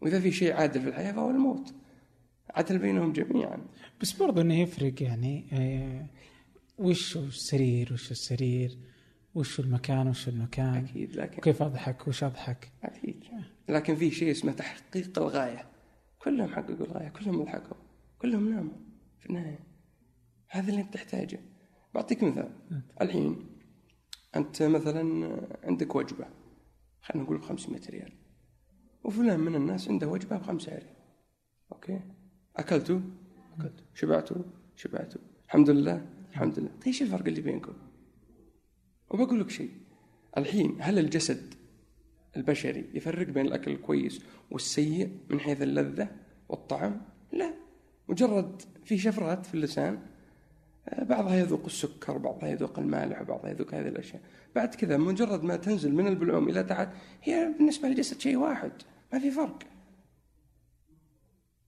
وإذا 0.00 0.20
في 0.20 0.32
شيء 0.32 0.52
عادل 0.52 0.80
في 0.82 0.88
الحياة 0.88 1.12
فهو 1.12 1.30
الموت. 1.30 1.74
عدل 2.54 2.78
بينهم 2.78 3.12
جميعا. 3.12 3.58
بس 4.00 4.12
برضه 4.12 4.42
إنه 4.42 4.54
يفرق 4.54 5.02
يعني 5.02 5.46
آه، 5.52 6.06
وش 6.78 7.16
السرير 7.16 7.92
وش 7.92 8.10
السرير 8.10 8.78
وش 9.34 9.60
المكان 9.60 10.08
وش 10.08 10.28
المكان 10.28 10.74
أكيد 10.74 11.16
لكن 11.16 11.40
كيف 11.40 11.62
أضحك 11.62 12.08
وش 12.08 12.24
أضحك؟ 12.24 12.72
أكيد. 12.84 13.24
لكن 13.68 13.94
في 13.94 14.10
شيء 14.10 14.30
اسمه 14.30 14.52
تحقيق 14.52 15.18
الغاية. 15.18 15.66
كلهم 16.18 16.48
حققوا 16.48 16.86
الغاية 16.86 17.08
كلهم 17.08 17.44
ضحكوا 17.44 17.76
كلهم 18.18 18.48
ناموا 18.48 18.76
في 19.20 19.26
النهاية. 19.26 19.58
هذا 20.48 20.70
اللي 20.70 20.80
أنت 20.80 20.94
تحتاجه. 20.94 21.40
بعطيك 21.94 22.22
مثال. 22.22 22.52
الحين 23.00 23.49
أنت 24.36 24.62
مثلا 24.62 25.36
عندك 25.64 25.94
وجبة 25.94 26.26
خلينا 27.02 27.24
نقول 27.24 27.38
ب 27.38 27.42
500 27.42 27.80
ريال. 27.90 28.12
وفلان 29.04 29.40
من 29.40 29.54
الناس 29.54 29.88
عنده 29.88 30.08
وجبة 30.08 30.36
ب 30.36 30.42
5 30.42 30.72
ريال. 30.72 30.96
أوكي؟ 31.72 32.00
أكلتوا؟ 32.56 33.00
أكلتوا. 33.58 33.84
شبعتوا؟ 33.94 34.42
شبعتوا. 34.76 35.20
الحمد 35.46 35.70
لله؟ 35.70 36.06
الحمد 36.30 36.58
لله. 36.58 36.68
طيب 36.68 36.86
إيش 36.86 37.02
الفرق 37.02 37.26
اللي 37.26 37.40
بينكم؟ 37.40 37.72
وبقول 39.10 39.40
لك 39.40 39.50
شيء. 39.50 39.70
الحين 40.36 40.76
هل 40.80 40.98
الجسد 40.98 41.54
البشري 42.36 42.90
يفرق 42.94 43.26
بين 43.26 43.46
الأكل 43.46 43.70
الكويس 43.70 44.22
والسيء 44.50 45.18
من 45.30 45.40
حيث 45.40 45.62
اللذة 45.62 46.08
والطعم؟ 46.48 47.00
لا. 47.32 47.54
مجرد 48.08 48.62
في 48.84 48.98
شفرات 48.98 49.46
في 49.46 49.54
اللسان 49.54 50.02
بعضها 50.98 51.34
يذوق 51.36 51.64
السكر 51.64 52.18
بعضها 52.18 52.48
يذوق 52.48 52.78
المالح 52.78 53.20
وبعضها 53.20 53.50
يذوق 53.50 53.74
هذه 53.74 53.88
الأشياء. 53.88 54.22
بعد 54.54 54.74
كذا 54.74 54.96
مجرد 54.96 55.44
ما 55.44 55.56
تنزل 55.56 55.94
من 55.94 56.06
البلعوم 56.06 56.48
إلى 56.48 56.62
تحت 56.62 56.88
هي 57.22 57.54
بالنسبة 57.58 57.88
للجسد 57.88 58.20
شيء 58.20 58.36
واحد 58.36 58.72
ما 59.12 59.18
في 59.18 59.30
فرق. 59.30 59.58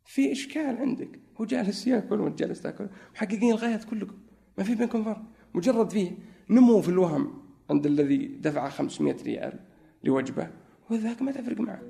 في 0.05 0.33
إشكال 0.33 0.77
عندك. 0.77 1.21
هو 1.41 1.45
جالس 1.45 1.87
يأكل 1.87 2.21
وأنت 2.21 2.39
جالس 2.39 2.63
تأكل. 2.63 2.89
محققين 3.15 3.51
الغايات 3.51 3.85
كلكم. 3.85 4.17
ما 4.59 4.65
في 4.65 4.75
بينكم 4.75 5.05
فرق. 5.05 5.23
مجرد 5.55 5.91
فيه 5.91 6.11
نمو 6.51 6.81
في 6.81 6.89
الوهم 6.89 7.43
عند 7.71 7.87
الذي 7.87 8.27
دفع 8.27 8.69
500 8.69 9.17
ريال 9.23 9.59
لوجبه 10.05 10.51
وذاك 10.91 11.23
ما 11.23 11.33
تفرق 11.33 11.61
معه. 11.61 11.83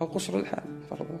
أو 0.00 0.06
قصر 0.06 0.38
الحال 0.38 0.82
فرضا. 0.90 1.20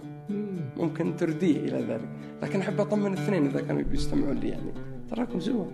ممكن 0.76 1.16
ترديه 1.16 1.56
إلى 1.56 1.82
ذلك. 1.82 2.08
لكن 2.42 2.60
أحب 2.60 2.80
أطمن 2.80 3.12
الاثنين 3.12 3.46
إذا 3.46 3.60
كانوا 3.60 3.82
بيستمعون 3.82 4.36
لي 4.36 4.48
يعني. 4.48 4.91
تراكم 5.12 5.40
سوا 5.40 5.66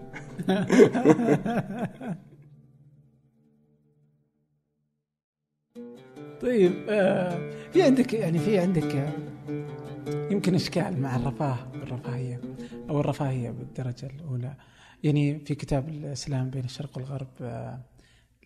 طيب 6.43 6.73
آه 6.89 7.51
في 7.73 7.83
عندك 7.83 8.13
يعني 8.13 8.39
في 8.39 8.59
عندك 8.59 8.97
آه، 8.97 9.13
يمكن 10.31 10.55
إشكال 10.55 11.01
مع 11.01 11.17
الرفاه 11.17 11.73
والرفاهيه 11.73 12.41
أو 12.91 13.01
الرفاهية 13.01 13.51
بالدرجة 13.51 14.07
الأولى. 14.07 14.57
يعني 15.03 15.39
في 15.39 15.55
كتاب 15.55 15.89
الإسلام 15.89 16.51
بين 16.51 16.65
الشرق 16.65 16.99
والغرب 16.99 17.29
آه، 17.41 17.81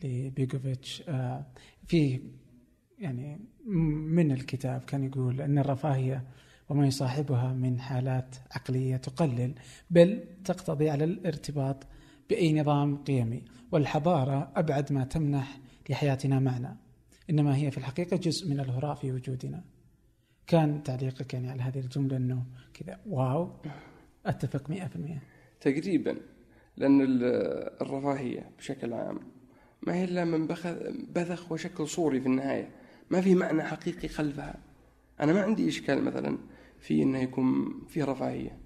لبيجوفيتش 0.04 1.02
في 1.86 2.20
يعني 2.98 3.40
من 4.14 4.32
الكتاب 4.32 4.80
كان 4.80 5.04
يقول 5.04 5.40
أن 5.40 5.58
الرفاهية 5.58 6.24
وما 6.72 6.86
يصاحبها 6.86 7.52
من 7.52 7.80
حالات 7.80 8.36
عقلية 8.50 8.96
تقلل 8.96 9.54
بل 9.90 10.24
تقتضي 10.44 10.90
على 10.90 11.04
الارتباط 11.04 11.86
بأي 12.30 12.60
نظام 12.60 12.96
قيمي 12.96 13.42
والحضارة 13.72 14.52
أبعد 14.56 14.92
ما 14.92 15.04
تمنح 15.04 15.60
لحياتنا 15.90 16.40
معنى. 16.40 16.76
إنما 17.30 17.56
هي 17.56 17.70
في 17.70 17.78
الحقيقة 17.78 18.16
جزء 18.16 18.50
من 18.50 18.60
الهراء 18.60 18.94
في 18.94 19.12
وجودنا. 19.12 19.64
كان 20.46 20.82
تعليقك 20.82 21.34
يعني 21.34 21.50
على 21.50 21.62
هذه 21.62 21.78
الجملة 21.78 22.16
إنه 22.16 22.44
كذا؟ 22.74 23.00
واو. 23.06 23.50
أتفق 24.26 24.70
100% 24.70 24.74
تقريبا 25.60 26.16
لأن 26.76 27.00
الرفاهية 27.82 28.50
بشكل 28.58 28.92
عام 28.92 29.20
ما 29.82 29.94
هي 29.94 30.04
إلا 30.04 30.24
من 30.24 30.46
بذخ 31.14 31.52
وشكل 31.52 31.88
صوري 31.88 32.20
في 32.20 32.26
النهاية. 32.26 32.68
ما 33.10 33.20
في 33.20 33.34
معنى 33.34 33.62
حقيقي 33.62 34.08
خلفها. 34.08 34.54
أنا 35.20 35.32
ما 35.32 35.42
عندي 35.42 35.68
إشكال 35.68 36.04
مثلا 36.04 36.38
في 36.82 37.02
أنه 37.02 37.18
يكون 37.18 37.80
في 37.88 38.02
رفاهية. 38.02 38.58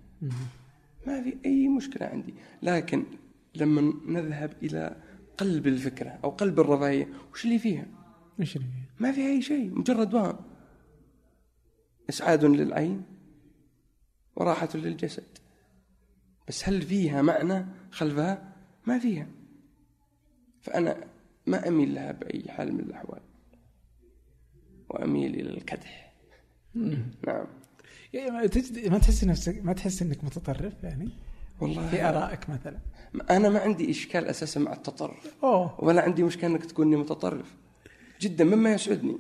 ما 1.06 1.22
في 1.22 1.36
أي 1.44 1.68
مشكلة 1.68 2.06
عندي. 2.06 2.34
لكن 2.62 3.04
لما 3.54 3.94
نذهب 4.06 4.52
إلى 4.62 5.02
قلب 5.38 5.66
الفكرة 5.66 6.08
أو 6.24 6.30
قلب 6.30 6.60
الرفاهية 6.60 7.08
وش 7.32 7.44
اللي 7.44 7.58
فيها؟ 7.58 7.86
وش 8.40 8.56
اللي 8.56 8.68
فيها؟ 8.68 8.86
ما 9.00 9.12
في 9.12 9.26
أي 9.26 9.42
شيء 9.42 9.78
مجرد 9.78 10.14
وهم. 10.14 10.36
إسعاد 12.08 12.44
للعين 12.44 13.02
وراحة 14.36 14.68
للجسد. 14.74 15.38
بس 16.48 16.68
هل 16.68 16.82
فيها 16.82 17.22
معنى 17.22 17.66
خلفها؟ 17.90 18.56
ما 18.86 18.98
فيها. 18.98 19.26
فأنا 20.60 21.08
ما 21.46 21.68
أميل 21.68 21.94
لها 21.94 22.12
بأي 22.12 22.44
حال 22.48 22.74
من 22.74 22.80
الأحوال. 22.80 23.22
وأميل 24.88 25.34
إلى 25.34 25.50
الكدح. 25.50 26.14
نعم. 27.26 27.46
ما 28.88 28.98
تحس 28.98 29.24
نفسك 29.24 29.64
ما 29.64 29.72
تحس 29.72 30.02
إنك 30.02 30.24
متطرف 30.24 30.72
يعني؟ 30.82 31.08
والله 31.60 31.88
في 31.88 32.02
آرائك 32.02 32.50
مثلا. 32.50 32.78
أنا 33.30 33.48
ما 33.48 33.58
عندي 33.58 33.90
إشكال 33.90 34.24
أساسا 34.26 34.60
مع 34.60 34.72
التطرف. 34.72 35.34
أوه. 35.42 35.84
ولا 35.84 36.02
عندي 36.02 36.22
مشكلة 36.22 36.50
إنك 36.50 36.64
تقولني 36.64 36.96
متطرف. 36.96 37.54
جدا 38.20 38.44
مما 38.44 38.72
يسعدني. 38.72 39.18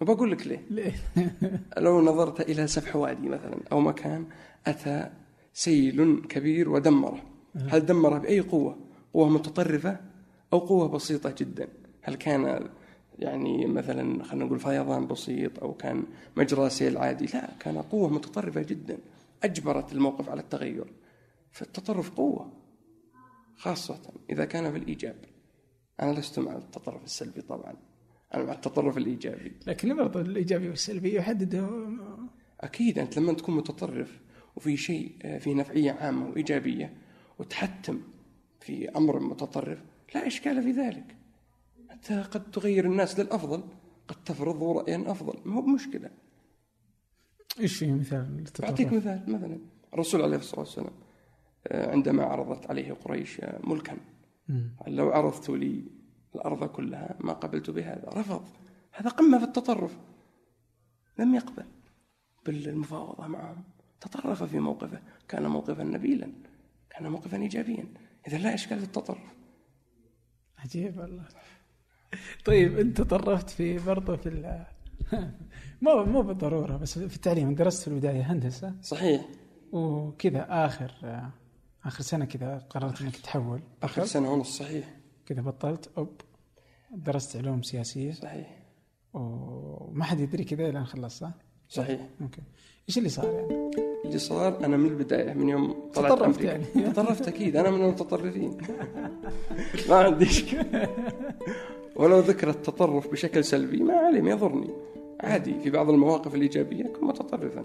وبقول 0.00 0.30
لك 0.32 0.46
ليه. 0.46 0.62
ليه؟ 0.70 0.92
لو 1.84 2.02
نظرت 2.02 2.40
إلى 2.40 2.66
سفح 2.66 2.96
وادي 2.96 3.28
مثلا 3.28 3.58
أو 3.72 3.80
مكان 3.80 4.24
أتى 4.66 5.10
سيل 5.54 6.22
كبير 6.28 6.68
ودمرة. 6.68 7.22
هل 7.68 7.86
دمرة 7.86 8.18
بأي 8.18 8.40
قوة؟ 8.40 8.76
قوة 9.14 9.28
متطرفة 9.28 9.96
أو 10.52 10.58
قوة 10.58 10.88
بسيطة 10.88 11.34
جدا؟ 11.38 11.68
هل 12.02 12.14
كان 12.14 12.68
يعني 13.18 13.66
مثلا 13.66 14.24
خلينا 14.24 14.44
نقول 14.44 14.58
فيضان 14.58 15.06
بسيط 15.06 15.58
أو 15.58 15.74
كان 15.74 16.04
مجرى 16.36 16.70
سيل 16.70 16.98
عادي 16.98 17.26
لا 17.26 17.50
كان 17.60 17.78
قوة 17.78 18.08
متطرفة 18.08 18.62
جدا 18.62 18.98
أجبرت 19.42 19.92
الموقف 19.92 20.28
على 20.28 20.40
التغير 20.40 20.86
فالتطرف 21.50 22.10
قوة 22.10 22.52
خاصة 23.56 24.00
إذا 24.30 24.44
كان 24.44 24.72
في 24.72 24.78
الإيجاب. 24.78 25.16
أنا 26.02 26.12
لست 26.18 26.38
مع 26.38 26.56
التطرف 26.56 27.04
السلبي 27.04 27.40
طبعا 27.40 27.74
أنا 28.34 28.44
مع 28.44 28.52
التطرف 28.52 28.98
الإيجابي. 28.98 29.52
لكن 29.66 29.96
برضو 29.96 30.20
الإيجابي 30.20 30.68
والسلبي 30.68 31.14
يحدده. 31.14 31.68
أكيد 32.60 32.98
أنت 32.98 33.18
لما 33.18 33.32
تكون 33.32 33.56
متطرف 33.56 34.20
وفي 34.56 34.76
شيء 34.76 35.16
آه، 35.22 35.38
في 35.38 35.54
نفعية 35.54 35.92
عامة 35.92 36.28
وإيجابية 36.28 36.96
وتحتم 37.38 38.00
في 38.60 38.88
أمر 38.88 39.20
متطرف 39.20 39.78
لا 40.14 40.26
إشكال 40.26 40.62
في 40.62 40.70
ذلك. 40.70 41.15
أنت 41.96 42.12
قد 42.12 42.50
تغير 42.50 42.84
الناس 42.86 43.20
للأفضل 43.20 43.64
قد 44.08 44.24
تفرض 44.24 44.62
رأيا 44.62 45.10
أفضل. 45.10 45.38
ما 45.44 45.56
هو 45.56 45.62
بمشكلة. 45.62 46.10
إيش 47.60 47.78
في 47.78 47.92
مثال؟ 47.92 48.44
أعطيك 48.64 48.92
مثال 48.92 49.24
مثلا 49.28 49.58
الرسول 49.94 50.22
عليه 50.22 50.36
الصلاة 50.36 50.60
والسلام 50.60 50.92
آه، 51.66 51.90
عندما 51.90 52.24
عرضت 52.24 52.70
عليه 52.70 52.92
قريش 52.92 53.40
ملكا. 53.64 53.96
قال 54.84 54.96
لو 54.96 55.10
عرضت 55.10 55.50
لي 55.50 55.84
الأرض 56.34 56.64
كلها 56.64 57.16
ما 57.20 57.32
قبلت 57.32 57.70
بهذا. 57.70 58.08
رفض. 58.08 58.44
هذا 58.92 59.10
قمة 59.10 59.38
في 59.38 59.44
التطرف. 59.44 59.98
لم 61.18 61.34
يقبل. 61.34 61.64
بالمفاوضة 62.46 63.26
معهم. 63.26 63.64
تطرف 64.00 64.42
في 64.42 64.58
موقفه. 64.58 65.02
كان 65.28 65.46
موقفا 65.46 65.84
نبيلا. 65.84 66.32
كان 66.90 67.10
موقفا 67.10 67.36
إيجابيا. 67.36 67.84
إذا 68.28 68.38
لا 68.38 68.54
إشكال 68.54 68.78
في 68.78 68.84
التطرف. 68.84 69.34
عجيب 70.58 70.98
والله. 70.98 71.28
طيب 72.44 72.78
انت 72.78 73.00
تطرفت 73.00 73.50
في 73.50 73.78
برضه 73.78 74.16
في 74.16 74.28
ال 74.28 74.64
مو 75.82 76.04
مو 76.04 76.22
بالضرورة 76.22 76.76
بس 76.76 76.98
في 76.98 77.16
التعليم 77.16 77.54
درست 77.54 77.82
في 77.82 77.88
البداية 77.88 78.32
هندسة. 78.32 78.74
صحيح. 78.82 79.22
وكذا 79.72 80.46
آخر 80.48 80.92
آخر 81.84 82.02
سنة 82.02 82.24
كذا 82.24 82.58
قررت 82.70 83.02
إنك 83.02 83.16
تحول 83.16 83.60
آخر 83.82 84.04
سنة 84.04 84.32
ونص 84.32 84.58
صحيح. 84.58 84.94
كذا 85.26 85.40
بطلت 85.40 85.90
أوب. 85.98 86.20
درست 86.90 87.36
علوم 87.36 87.62
سياسية. 87.62 88.12
صحيح. 88.12 88.58
وما 89.14 90.04
حد 90.04 90.20
يدري 90.20 90.44
كذا 90.44 90.68
إلى 90.68 90.78
أن 90.78 90.84
خلصت 90.84 91.20
صح؟ 91.20 91.30
صحيح. 91.68 92.00
أوكي. 92.20 92.42
إيش 92.88 92.98
اللي 92.98 93.08
صار 93.08 93.32
يعني؟ 93.34 93.70
اللي 94.04 94.18
صار 94.18 94.64
أنا 94.64 94.76
من 94.76 94.86
البداية 94.86 95.32
من 95.32 95.48
يوم 95.48 95.90
طلعت 95.94 96.12
تطرفت 96.12 96.40
يعني. 96.40 96.64
تطرفت 96.64 97.28
أكيد 97.28 97.56
أنا 97.56 97.70
من 97.70 97.84
المتطرفين. 97.84 98.58
ما 99.88 99.96
عندي 99.96 100.24
إشكال 100.24 100.88
ولو 101.96 102.18
ذكر 102.18 102.50
التطرف 102.50 103.12
بشكل 103.12 103.44
سلبي 103.44 103.82
ما 103.82 103.94
عليه 103.94 104.20
ما 104.20 104.30
يضرني. 104.30 104.70
عادي 105.20 105.60
في 105.60 105.70
بعض 105.70 105.90
المواقف 105.90 106.34
الإيجابية 106.34 106.84
كن 106.84 107.06
متطرفا. 107.06 107.64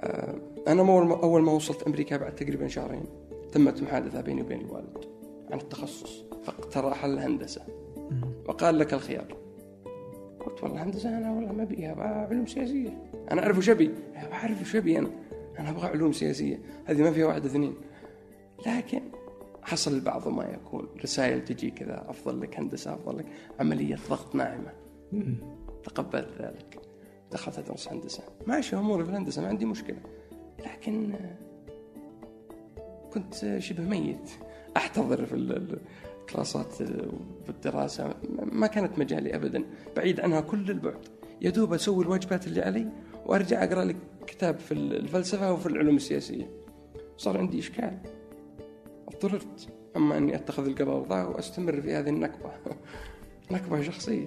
آه، 0.00 0.34
أنا 0.68 0.82
أول 1.22 1.42
ما 1.42 1.52
وصلت 1.52 1.82
أمريكا 1.82 2.16
بعد 2.16 2.34
تقريبا 2.34 2.68
شهرين 2.68 3.04
تمت 3.52 3.82
محادثة 3.82 4.20
بيني 4.20 4.42
وبين 4.42 4.60
الوالد 4.60 4.98
عن 5.50 5.58
التخصص 5.58 6.24
فاقترح 6.44 7.04
الهندسة. 7.04 7.62
وقال 8.48 8.78
لك 8.78 8.94
الخيار. 8.94 9.36
قلت 10.40 10.62
والله 10.62 10.82
هندسة 10.82 11.18
أنا 11.18 11.32
والله 11.32 11.52
ما 11.52 11.62
أبيها 11.62 12.26
علوم 12.30 12.46
سياسية. 12.46 13.02
أنا 13.30 13.42
أعرف 13.42 13.58
وش 13.58 13.70
أبي؟ 13.70 13.90
أعرف 14.32 14.60
وش 14.60 14.76
أبي 14.76 14.98
أنا. 14.98 15.10
أنا 15.58 15.70
أبغى 15.70 15.88
علوم 15.88 16.12
سياسية. 16.12 16.60
هذه 16.84 17.02
ما 17.02 17.10
فيها 17.10 17.26
واحد 17.26 17.44
اثنين. 17.44 17.74
لكن 18.66 19.00
حصل 19.70 20.00
بعض 20.00 20.28
ما 20.28 20.44
يكون 20.44 20.88
رسائل 21.02 21.44
تجي 21.44 21.70
كذا 21.70 22.04
أفضل 22.08 22.40
لك 22.40 22.58
هندسة 22.58 22.94
أفضل 22.94 23.18
لك 23.18 23.26
عملية 23.60 23.96
ضغط 24.10 24.34
ناعمة. 24.34 24.72
تقبلت 25.84 26.28
ذلك. 26.40 26.80
دخلت 27.32 27.58
أدرس 27.58 27.88
هندسة. 27.88 28.22
ماشي 28.46 28.76
أموري 28.76 29.04
في 29.04 29.10
الهندسة 29.10 29.42
ما 29.42 29.48
عندي 29.48 29.64
مشكلة. 29.64 29.98
لكن 30.58 31.12
آه، 31.12 31.36
كنت 33.12 33.56
شبه 33.58 33.84
ميت. 33.84 34.30
أحتضر 34.76 35.26
في 35.26 35.34
ال- 35.34 35.56
ال- 35.56 35.80
الكلاسات 36.20 36.72
في 36.72 37.48
الدراسة 37.48 38.14
ما 38.52 38.66
كانت 38.66 38.98
مجالي 38.98 39.34
أبدا. 39.36 39.64
بعيد 39.96 40.20
عنها 40.20 40.40
كل 40.40 40.70
البعد. 40.70 41.06
يا 41.40 41.50
دوب 41.50 41.72
أسوي 41.72 42.04
الواجبات 42.04 42.46
اللي 42.46 42.60
علي 42.62 42.88
وأرجع 43.26 43.64
أقرأ 43.64 43.84
لي 43.84 43.96
كتاب 44.26 44.58
في 44.58 44.74
الفلسفة 44.74 45.52
وفي 45.52 45.66
العلوم 45.66 45.96
السياسية. 45.96 46.50
صار 47.16 47.38
عندي 47.38 47.58
إشكال. 47.58 47.98
اضطررت 49.10 49.68
أما 49.96 50.16
أني 50.16 50.34
أتخذ 50.34 50.66
القبضة 50.66 51.24
وأستمر 51.28 51.80
في 51.80 51.94
هذه 51.94 52.08
النكبة. 52.08 52.52
نكبة 53.50 53.82
شخصية. 53.82 54.26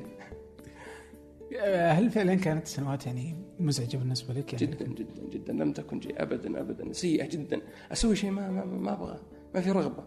هل 1.69 2.09
فعلا 2.09 2.35
كانت 2.35 2.67
سنوات 2.67 3.05
يعني 3.05 3.35
مزعجة 3.59 3.97
بالنسبة 3.97 4.33
لك؟ 4.33 4.53
يعني؟ 4.53 4.65
جدا 4.65 4.85
جدا 4.85 5.21
جدا. 5.29 5.53
لم 5.53 5.73
تكن 5.73 5.99
جي 5.99 6.13
ابدا 6.17 6.61
ابدا. 6.61 6.93
سيئة 6.93 7.29
جدا. 7.29 7.61
أسوي 7.91 8.15
شيء 8.15 8.31
ما 8.31 8.51
ما, 8.51 8.65
ما 8.65 8.93
أبغى 8.93 9.19
ما 9.55 9.61
في 9.61 9.71
رغبة. 9.71 10.03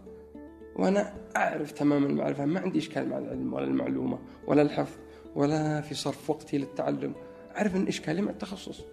وأنا 0.77 1.15
أعرف 1.37 1.73
تماما 1.73 2.07
المعرفة. 2.07 2.45
ما 2.45 2.61
عندي 2.61 2.79
إشكال 2.79 3.09
مع 3.09 3.19
العلم 3.19 3.53
ولا 3.53 3.65
المعلومة 3.65 4.19
ولا 4.47 4.63
الحفظ 4.63 4.99
ولا 5.35 5.81
في 5.81 5.95
صرف 5.95 6.31
وقتي 6.31 6.59
للتعلم. 6.59 7.15
أعرف 7.57 7.77
إن 7.77 7.89
إشكالي 7.89 8.23
مع 8.23 8.31
التخصص. 8.31 8.85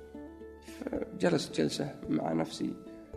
فجلست 0.62 1.56
جلسة 1.62 1.96
مع 2.10 2.34
نفسي 2.34 2.74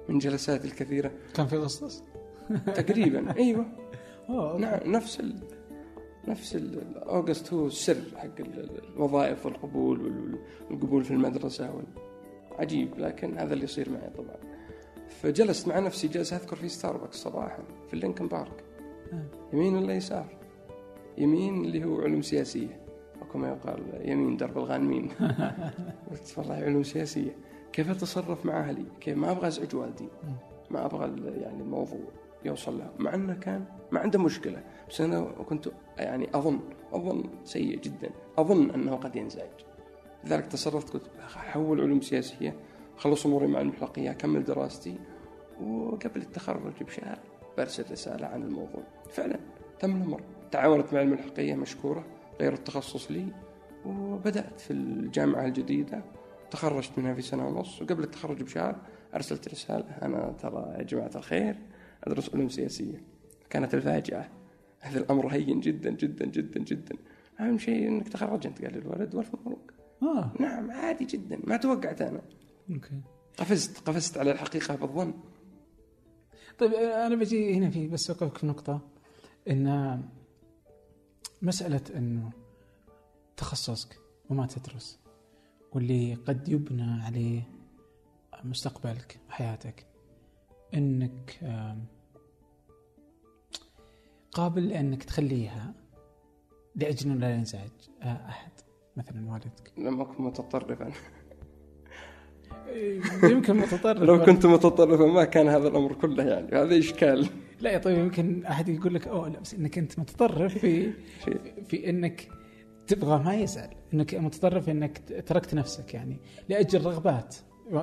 من 0.08 0.18
جلساتي 0.18 0.68
الكثيرة. 0.68 1.12
كان 1.34 1.46
في 1.46 1.56
اغسطس؟ 1.56 2.02
تقريبا. 2.82 3.36
أيوه. 3.36 3.66
اوه 4.30 4.58
نعم 4.58 4.80
نفس 4.92 5.20
ال... 5.20 5.34
نفس 6.28 6.58
أوغست 6.96 7.52
هو 7.52 7.66
السر 7.66 7.96
حق 8.16 8.40
ال- 8.40 8.60
ال- 8.60 8.94
الوظائف 8.96 9.46
والقبول 9.46 10.00
وال- 10.00 10.38
والقبول 10.70 11.04
في 11.04 11.10
المدرسة 11.10 11.74
وال... 11.74 11.84
عجيب 12.58 12.98
لكن 12.98 13.38
هذا 13.38 13.52
اللي 13.54 13.64
يصير 13.64 13.90
معي 13.90 14.10
طبعا. 14.10 14.36
فجلست 15.08 15.68
مع 15.68 15.78
نفسي 15.78 16.08
جلسه 16.08 16.36
أذكر 16.36 16.56
في 16.56 16.68
ستاربكس 16.68 17.16
صباحا 17.16 17.58
في 17.88 17.94
اللينكن 17.94 18.28
بارك 18.28 18.64
آه. 19.12 19.24
يمين 19.52 19.76
ولا 19.76 19.94
يسار؟ 19.94 20.36
يمين 21.18 21.64
اللي 21.64 21.84
هو 21.84 22.00
علوم 22.00 22.22
سياسية. 22.22 22.80
وكما 23.22 23.48
يقال 23.48 23.82
يمين 24.10 24.36
درب 24.36 24.58
الغانمين 24.58 25.08
قلت 26.10 26.34
والله 26.38 26.54
علوم 26.54 26.82
سياسية. 26.82 27.36
كيف 27.72 27.90
أتصرف 27.90 28.46
مع 28.46 28.60
أهلي؟ 28.60 28.84
كيف 29.00 29.16
ما 29.18 29.30
أبغى 29.30 29.46
أزعج 29.48 29.74
والدي؟ 29.76 30.08
ما 30.70 30.86
أبغى 30.86 31.30
يعني 31.40 31.62
الموضوع. 31.62 32.00
يوصل 32.44 32.78
له 32.78 32.90
مع 32.98 33.14
إنه 33.14 33.34
كان 33.34 33.64
ما 33.92 34.00
عنده 34.00 34.18
مشكلة. 34.18 34.62
بس 34.90 35.00
أنا 35.00 35.20
كنت 35.20 35.68
يعني 35.98 36.28
أظن 36.34 36.60
أظن 36.92 37.24
سيء 37.44 37.78
جدا. 37.80 38.10
أظن 38.38 38.70
أنه 38.70 38.96
قد 38.96 39.16
ينزعج. 39.16 39.48
لذلك 40.24 40.46
تصرفت 40.46 40.90
قلت 40.90 41.10
أحول 41.36 41.80
علوم 41.80 42.00
سياسية 42.00 42.54
خلص 42.96 43.26
أموري 43.26 43.46
مع 43.46 43.60
المحلقية 43.60 44.10
أكمل 44.10 44.44
دراستي. 44.44 44.98
وقبل 45.62 46.22
التخرج 46.22 46.82
بشهر 46.82 47.18
برسل 47.58 47.84
رسالة 47.92 48.26
عن 48.26 48.42
الموضوع. 48.42 48.82
فعلا 49.10 49.38
تم 49.78 49.96
الأمر. 49.96 50.20
تعاونت 50.50 50.94
مع 50.94 51.00
الملحقيه 51.00 51.54
مشكورة 51.54 52.04
غير 52.40 52.52
التخصص 52.52 53.10
لي. 53.10 53.26
وبدأت 53.86 54.60
في 54.60 54.72
الجامعة 54.72 55.44
الجديدة. 55.44 56.02
تخرجت 56.50 56.98
منها 56.98 57.14
في 57.14 57.22
سنة 57.22 57.48
ونص. 57.48 57.82
وقبل 57.82 58.04
التخرج 58.04 58.42
بشهر 58.42 58.76
أرسلت 59.14 59.48
رسالة. 59.48 59.98
أنا 60.02 60.34
ترى 60.42 60.74
يا 60.78 60.82
جماعة 60.82 61.10
الخير. 61.16 61.56
أدرس 62.04 62.34
علوم 62.34 62.48
سياسية. 62.48 63.02
كانت 63.50 63.74
الفاجعة. 63.74 64.30
هذا 64.80 64.98
الأمر 64.98 65.26
هين 65.28 65.60
جدا 65.60 65.90
جدا 65.90 66.26
جدا 66.26 66.60
جدا. 66.60 66.96
أهم 67.40 67.58
شيء 67.58 67.88
إنك 67.88 68.08
تخرجت 68.08 68.62
قال 68.62 68.72
لي 68.72 68.78
الولد. 68.78 69.14
والف 69.14 69.34
مبروك 69.34 69.72
آه. 70.02 70.32
نعم 70.40 70.70
عادي 70.70 71.04
جدا. 71.04 71.38
ما 71.44 71.56
توقعت 71.56 72.02
أنا. 72.02 72.22
أوكي. 72.70 73.00
قفزت 73.38 73.88
قفزت 73.88 74.18
على 74.18 74.32
الحقيقة 74.32 74.74
بالظن. 74.76 75.14
طيب 76.58 76.74
أنا 76.74 77.16
بجي 77.16 77.54
هنا 77.54 77.70
في 77.70 77.88
بس 77.88 78.10
أوقفك 78.10 78.38
في 78.38 78.46
نقطة. 78.46 78.80
إن 79.50 80.02
مسألة 81.42 81.80
إنه 81.96 82.30
تخصصك 83.36 83.98
وما 84.30 84.46
تدرس 84.46 84.98
واللي 85.72 86.14
قد 86.14 86.48
يبنى 86.48 87.02
عليه 87.02 87.42
مستقبلك 88.44 89.20
وحياتك 89.28 89.86
إنك 90.74 91.40
قابل 94.32 94.72
إنك 94.72 95.04
تخليها 95.04 95.74
لأجل 96.76 97.10
إنه 97.10 97.20
لا 97.20 97.34
ينزعج 97.34 97.70
آه، 98.02 98.28
أحد 98.28 98.50
مثلا 98.96 99.30
والدك. 99.30 99.72
لم 99.78 100.00
اكن 100.00 100.22
متطرفا. 100.22 100.92
يمكن 103.22 103.56
متطرف 103.56 104.02
لو 104.02 104.24
كنت 104.24 104.46
متطرفا 104.46 105.04
ما 105.06 105.24
كان 105.24 105.48
هذا 105.48 105.68
الأمر 105.68 105.92
كله 105.94 106.24
يعني 106.24 106.56
هذا 106.56 106.78
إشكال. 106.78 107.28
لا 107.60 107.70
يا 107.70 107.78
طيب 107.78 107.98
يمكن 107.98 108.44
أحد 108.44 108.68
يقول 108.68 108.94
لك 108.94 109.08
أوه 109.08 109.28
لا 109.28 109.40
بس 109.40 109.54
إنك 109.54 109.78
أنت 109.78 109.98
متطرف 109.98 110.58
في 110.58 110.92
في 111.68 111.90
إنك 111.90 112.28
تبغى 112.86 113.24
ما 113.24 113.34
يزعل. 113.34 113.70
إنك 113.94 114.14
متطرف 114.14 114.68
إنك 114.68 115.22
تركت 115.26 115.54
نفسك 115.54 115.94
يعني 115.94 116.16
لأجل 116.48 116.84
رغبات 116.84 117.36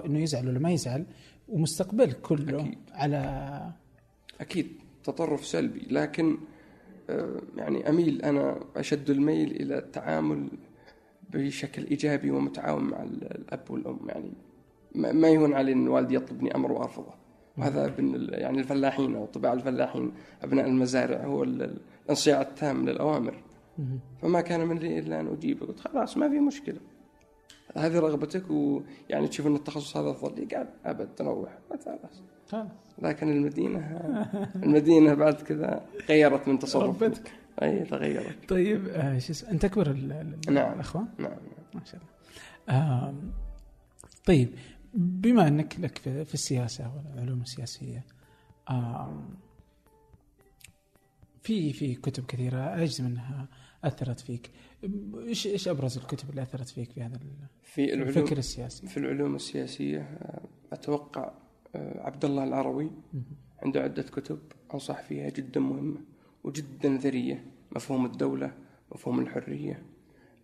إنه 0.05 0.19
يزعل 0.19 0.47
ولا 0.47 0.59
ما 0.59 0.71
يزعل. 0.71 1.05
ومستقبلك 1.53 2.21
كله 2.21 2.59
أكيد. 2.61 2.77
على 2.91 3.71
أكيد 4.41 4.67
تطرف 5.03 5.45
سلبي. 5.45 5.87
لكن 5.91 6.37
آه، 7.09 7.41
يعني 7.57 7.89
أميل 7.89 8.21
أنا 8.21 8.59
أشد 8.75 9.09
الميل 9.09 9.51
إلى 9.51 9.77
التعامل 9.77 10.47
بشكل 11.29 11.83
إيجابي 11.85 12.31
ومتعاون 12.31 12.83
مع 12.83 13.03
ال- 13.03 13.35
الأب 13.35 13.71
والأم. 13.71 13.99
يعني 14.07 14.31
ما 14.95 15.27
يهون 15.29 15.53
علي 15.53 15.71
إن 15.73 15.87
والدي 15.87 16.15
يطلبني 16.15 16.55
أمر 16.55 16.71
وأرفضه. 16.71 17.13
وهذا 17.57 17.93
يعني 18.31 18.59
الفلاحين 18.59 19.15
أو 19.15 19.25
طباع 19.25 19.53
الفلاحين 19.53 20.11
أبناء 20.43 20.67
المزارع 20.67 21.25
هو 21.25 21.43
ال- 21.43 21.77
الانصياع 22.05 22.41
التام 22.41 22.89
للأوامر. 22.89 23.43
فما 24.21 24.41
كان 24.41 24.67
من 24.67 24.77
لي 24.77 24.99
إلا 24.99 25.19
أن 25.19 25.27
أجيب 25.27 25.63
قلت 25.63 25.79
خلاص 25.79 26.17
ما 26.17 26.29
في 26.29 26.39
مشكلة. 26.39 26.79
هذه 27.75 27.99
رغبتك 27.99 28.51
ويعني 28.51 29.27
تشوف 29.27 29.47
أن 29.47 29.55
التخصص 29.55 29.97
هذا 29.97 30.11
أفضل 30.11 30.35
لي 30.39 30.55
قال 30.55 30.67
أبد 30.85 31.15
تروح 31.15 31.57
خلاص 31.69 31.85
خلاص 32.51 32.67
لكن 32.99 33.29
المدينة 33.31 33.79
المدينة 34.55 35.13
بعد 35.13 35.33
كذا 35.33 35.85
غيرت 36.09 36.47
من 36.47 36.59
تصرف 36.59 37.03
ربتك 37.03 37.31
أي 37.61 37.83
تغيرت 37.85 38.49
طيب 38.49 38.87
آه 38.87 39.17
شو 39.19 39.31
اسمه 39.31 39.51
أنت 39.51 39.65
أكبر 39.65 39.93
نعم. 40.49 40.73
الأخوان؟ 40.73 41.07
نعم 41.17 41.31
نعم. 41.31 41.39
ما 41.73 41.81
شاء 41.85 42.01
الله. 42.01 43.09
آم، 43.09 43.31
طيب 44.25 44.49
بما 44.93 45.47
أنك 45.47 45.79
لك 45.79 45.97
في, 45.97 46.25
في 46.25 46.33
السياسة 46.33 46.91
والعلوم 46.95 47.41
السياسية 47.41 48.05
آم، 48.69 49.29
في 51.41 51.73
في 51.73 51.95
كتب 51.95 52.25
كثيرة 52.25 52.57
اجزم 52.83 53.05
انها 53.05 53.47
أثرت 53.83 54.19
فيك؟ 54.19 54.51
إيش 55.27 55.47
إيش 55.47 55.67
أبرز 55.67 55.97
الكتب 55.97 56.29
اللي 56.29 56.41
أثرت 56.41 56.69
فيك 56.69 56.91
في 56.91 57.01
هذا 57.01 57.19
في 57.61 57.93
العلوم 57.93 58.07
الفكر 58.07 58.37
السياسي؟ 58.37 58.87
في 58.87 58.97
العلوم 58.97 59.35
السياسية 59.35 59.99
آه، 59.99 60.47
أتوقع 60.73 61.31
آه، 61.75 62.01
عبد 62.01 62.25
الله 62.25 62.43
العروي 62.43 62.91
عنده 63.63 63.81
عدة 63.81 64.03
كتب 64.03 64.39
أنصح 64.73 65.01
فيها 65.01 65.29
جدا 65.29 65.59
مهمة 65.59 66.01
وجدا 66.43 66.97
ثرية 66.97 67.45
مفهوم 67.75 68.05
الدولة 68.05 68.51
مفهوم 68.91 69.19
الحرية 69.19 69.83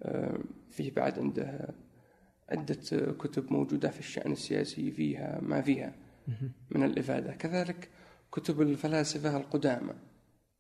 آه، 0.04 0.40
فيه 0.70 0.92
بعد 0.92 1.20
عنده 1.20 1.74
عدة 2.50 3.14
كتب 3.20 3.54
موجودة 3.54 3.90
في 3.90 4.00
الشأن 4.00 4.32
السياسي 4.32 4.92
فيها 4.92 5.40
ما 5.42 5.62
فيها 5.62 5.96
من 6.72 6.84
الإفادة. 6.84 7.34
كذلك 7.34 7.90
كتب 8.32 8.62
الفلاسفة 8.62 9.38
القدامى 9.38 9.94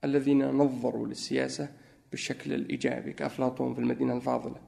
الذين 0.03 0.45
نظروا 0.45 1.07
للسياسة 1.07 1.69
بالشكل 2.12 2.53
الإيجابي 2.53 3.14
كأفلاطون 3.14 3.74
في 3.74 3.80
المدينة 3.82 4.16
الفاضلة. 4.18 4.62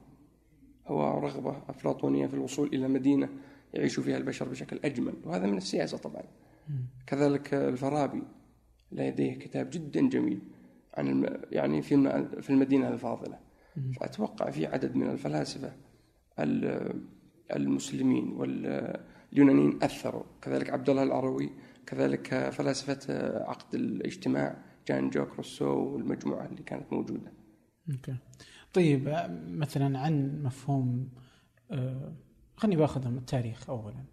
هو 0.86 1.18
رغبة 1.18 1.62
أفلاطونية 1.68 2.26
في 2.26 2.34
الوصول 2.34 2.68
إلى 2.68 2.88
مدينة 2.88 3.28
يعيش 3.74 4.00
فيها 4.00 4.16
البشر 4.16 4.48
بشكل 4.48 4.80
أجمل 4.84 5.14
وهذا 5.24 5.46
من 5.46 5.56
السياسة 5.56 5.96
طبعا. 5.98 6.22
كذلك 7.06 7.54
الفارابي 7.54 8.22
لديه 8.92 9.34
كتاب 9.38 9.70
جدا 9.70 10.08
جميل 10.08 10.40
عن 10.94 11.08
الم... 11.08 11.40
يعني 11.52 11.82
في 11.82 11.94
الم... 11.94 12.28
في 12.40 12.50
المدينة 12.50 12.88
الفاضلة. 12.88 13.38
فأتوقع 14.00 14.50
في 14.50 14.66
عدد 14.66 14.96
من 14.96 15.10
الفلاسفة 15.10 15.72
ال- 16.38 17.02
المسلمين 17.56 18.32
واليونانيين 18.32 19.78
أثروا. 19.82 20.22
كذلك 20.42 20.70
عبد 20.70 20.90
الله 20.90 21.02
العروي 21.02 21.50
كذلك 21.86 22.50
فلاسفة 22.50 22.98
عقد 23.44 23.74
الاجتماع 23.74 24.56
جان 24.88 25.10
جوك 25.10 25.36
روسو 25.36 25.66
والمجموعة 25.66 26.46
اللي 26.46 26.62
كانت 26.62 26.92
موجودة. 26.92 27.32
أوكي. 27.90 28.16
طيب 28.74 29.08
آه، 29.08 29.26
مثلا 29.48 29.98
عن 29.98 30.42
مفهوم 30.42 31.08
آه، 31.70 32.12
خليني 32.56 32.76
باخذ 32.76 33.08
من 33.08 33.18
التاريخ 33.18 33.70
اولا. 33.70 34.04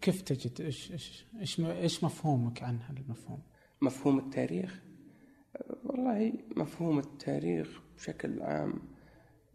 كيف 0.00 0.22
تجد 0.22 0.60
إيش 0.60 0.92
إيش 0.92 1.26
إيش 1.40 1.60
إيش 1.60 2.04
مفهومك 2.04 2.62
عن 2.62 2.78
هذا 2.80 3.00
المفهوم؟ 3.00 3.42
مفهوم 3.82 4.18
التاريخ؟ 4.18 4.82
أه، 5.56 5.76
والله 5.84 6.32
مفهوم 6.56 6.98
التاريخ 6.98 7.80
بشكل 7.96 8.42
عام 8.42 8.74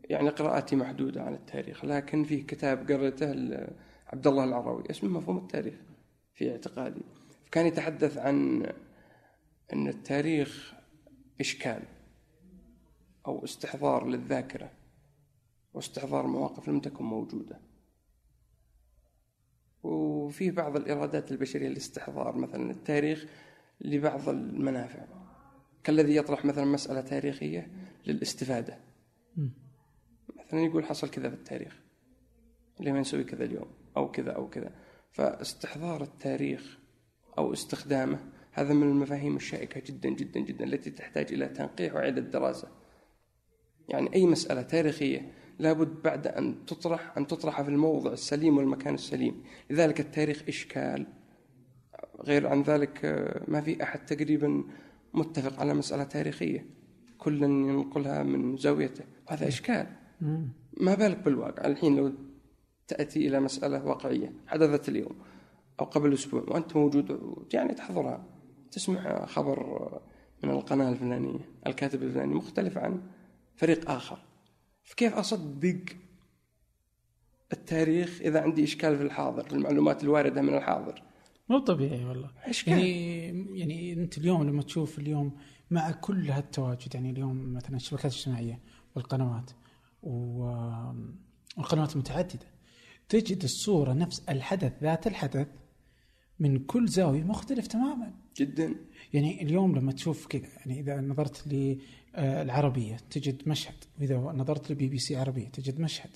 يعني 0.10 0.30
قراءتي 0.30 0.76
محدودة 0.76 1.24
عن 1.24 1.34
التاريخ 1.34 1.86
لكن 1.86 2.24
في 2.24 2.42
كتاب 2.42 2.92
قرأته 2.92 3.32
ل- 3.32 3.76
عبد 4.08 4.28
الله 4.28 4.44
العروي 4.44 4.84
اسمه 4.90 5.10
مفهوم 5.10 5.38
التاريخ 5.38 5.76
في 6.34 6.52
اعتقادي. 6.52 7.02
كان 7.52 7.66
يتحدث 7.66 8.18
عن 8.18 8.66
أن 9.74 9.88
التاريخ 9.88 10.74
إشكال 11.40 11.84
أو 13.28 13.44
استحضار 13.44 14.08
للذاكرة 14.08 14.72
واستحضار 15.74 16.28
مواقف 16.28 16.70
لم 16.70 16.80
تكن 16.80 17.04
موجودة. 17.04 17.60
وفي 19.84 20.52
بعض 20.52 20.76
الإرادات 20.76 21.32
البشرية 21.32 21.70
لاستحضار 21.70 22.38
مثلا 22.38 22.72
التاريخ 22.72 23.26
لبعض 23.82 24.30
المنافع 24.30 25.06
كالذي 25.84 26.16
يطرح 26.16 26.46
مثلا 26.46 26.66
مسألة 26.66 27.02
تاريخية 27.02 27.72
للاستفادة. 28.08 28.80
مثلا 30.40 30.60
يقول 30.60 30.86
حصل 30.86 31.10
كذا 31.10 31.30
في 31.30 31.36
التاريخ 31.36 31.80
لما 32.80 33.00
نسوي 33.00 33.24
كذا 33.24 33.44
اليوم؟ 33.44 33.72
أو 33.98 34.12
كذا 34.12 34.32
أو 34.32 34.50
كذا. 34.50 34.72
فاستحضار 35.12 36.04
التاريخ 36.04 36.78
أو 37.38 37.54
استخدامه 37.54 38.20
هذا 38.58 38.74
من 38.74 38.84
المفاهيم 38.84 39.36
الشائكة 39.36 39.82
جدا 39.86 40.10
جدا 40.10 40.40
جدا 40.40 40.66
التي 40.66 40.92
تحتاج 40.92 41.34
إلى 41.34 41.48
تنقيح 41.48 41.96
وإعادة 41.96 42.22
دراسة. 42.22 42.68
يعني 43.90 44.14
أي 44.14 44.26
مسألة 44.26 44.62
تاريخية 44.62 45.32
لابد 45.60 46.02
بعد 46.04 46.28
أن 46.28 46.66
تطرح 46.66 47.18
أن 47.18 47.28
تطرح 47.28 47.62
في 47.62 47.70
الموضع 47.70 48.12
السليم 48.12 48.58
والمكان 48.58 48.94
السليم. 48.94 49.44
لذلك 49.70 50.00
التاريخ 50.00 50.44
إشكال. 50.48 51.08
غير 52.24 52.48
عن 52.48 52.62
ذلك 52.62 53.06
آه، 53.06 53.44
ما 53.48 53.62
في 53.62 53.84
أحد 53.84 54.06
تقريبا 54.06 54.64
متفق 55.14 55.60
على 55.60 55.74
مسألة 55.74 56.04
تاريخية. 56.04 56.66
كل 57.18 57.44
ينقلها 57.44 58.24
من 58.24 58.58
زاويته. 58.58 59.04
وهذا 59.28 59.48
إشكال. 59.48 59.88
ما 60.78 60.96
بالك 60.96 61.18
بالواقع؟ 61.18 61.66
الحين 61.66 61.96
لو 61.96 62.14
تأتي 62.88 63.28
إلى 63.28 63.40
مسألة 63.40 63.86
واقعية 63.86 64.34
حدثت 64.48 64.90
اليوم 64.90 65.16
أو 65.80 65.86
قبل 65.86 66.14
أسبوع 66.14 66.44
وأنت 66.48 66.76
موجود 66.76 67.20
يعني 67.54 67.74
تحضرها. 67.74 68.37
تسمع 68.72 69.26
خبر 69.26 69.90
من 70.44 70.50
القناة 70.50 70.90
الفلانية 70.90 71.40
الكاتب 71.68 72.04
الفلاني 72.04 72.34
مختلف 72.34 72.78
عن 72.78 73.02
فريق 73.56 73.92
آخر. 73.92 74.20
فكيف 74.84 75.14
أصدق 75.14 75.80
التاريخ 77.54 78.22
إذا 78.22 78.42
عندي 78.42 78.64
إشكال 78.64 78.98
في 78.98 79.04
الحاضر 79.04 79.44
في 79.44 79.54
المعلومات 79.54 80.04
الواردة 80.04 80.42
من 80.42 80.54
الحاضر؟ 80.54 81.04
مو 81.50 81.60
طبيعي 81.60 82.06
والله. 82.06 82.32
إشكال. 82.44 82.74
يعني 82.74 83.60
يعني 83.60 83.94
أنت 83.94 84.18
اليوم 84.18 84.44
لما 84.44 84.62
تشوف 84.62 85.00
اليوم 85.00 85.38
مع 85.72 85.92
كل 85.92 86.30
هالتواجد 86.32 86.96
يعني 86.96 87.10
اليوم 87.10 87.54
مثلا 87.54 87.76
الشبكات 87.76 88.12
الاجتماعية 88.12 88.60
والقنوات 88.96 89.52
والقنوات 90.04 91.94
المتعددة 91.94 92.48
تجد 93.10 93.44
الصورة 93.44 93.94
نفس 93.94 94.24
الحدث 94.30 94.84
ذات 94.84 95.08
الحدث 95.08 95.48
من 96.40 96.66
كل 96.66 96.88
زاوية 96.88 97.24
مختلف 97.24 97.68
تماما. 97.68 98.14
جدا. 98.38 98.76
يعني 99.14 99.42
اليوم 99.42 99.76
لما 99.76 99.92
تشوف 99.92 100.28
كذا 100.28 100.48
يعني 100.58 100.80
إذا 100.80 101.02
نظرت 101.02 101.48
للعربيه 101.48 102.98
تجد 103.10 103.50
مشهد 103.50 103.76
وإذا 104.00 104.18
نظرت 104.18 104.72
لبي 104.72 104.88
بي 104.88 105.00
سي 105.00 105.16
عربية 105.16 105.48
تجد 105.48 105.80
مشهد 105.80 106.10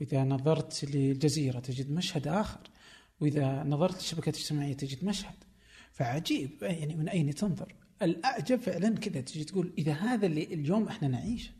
وإذا 0.00 0.24
نظرت 0.24 0.84
للجزيرة 0.84 1.58
تجد 1.60 1.90
مشهد 1.90 2.28
آخر 2.28 2.60
وإذا 3.20 3.64
نظرت 3.64 3.94
للشبكات 3.94 4.34
الاجتماعية 4.34 4.74
تجد 4.74 5.04
مشهد. 5.04 5.36
فعجيب 5.92 6.50
يعني 6.62 6.94
من 6.94 7.08
أين 7.08 7.34
تنظر؟ 7.34 7.74
الأعجب 8.02 8.60
فعلا 8.60 8.94
كذا 8.94 9.20
تجي 9.20 9.44
تقول 9.44 9.72
إذا 9.78 9.92
هذا 9.92 10.26
اللي 10.26 10.44
اليوم 10.44 10.88
إحنا 10.88 11.08
نعيشه 11.08 11.50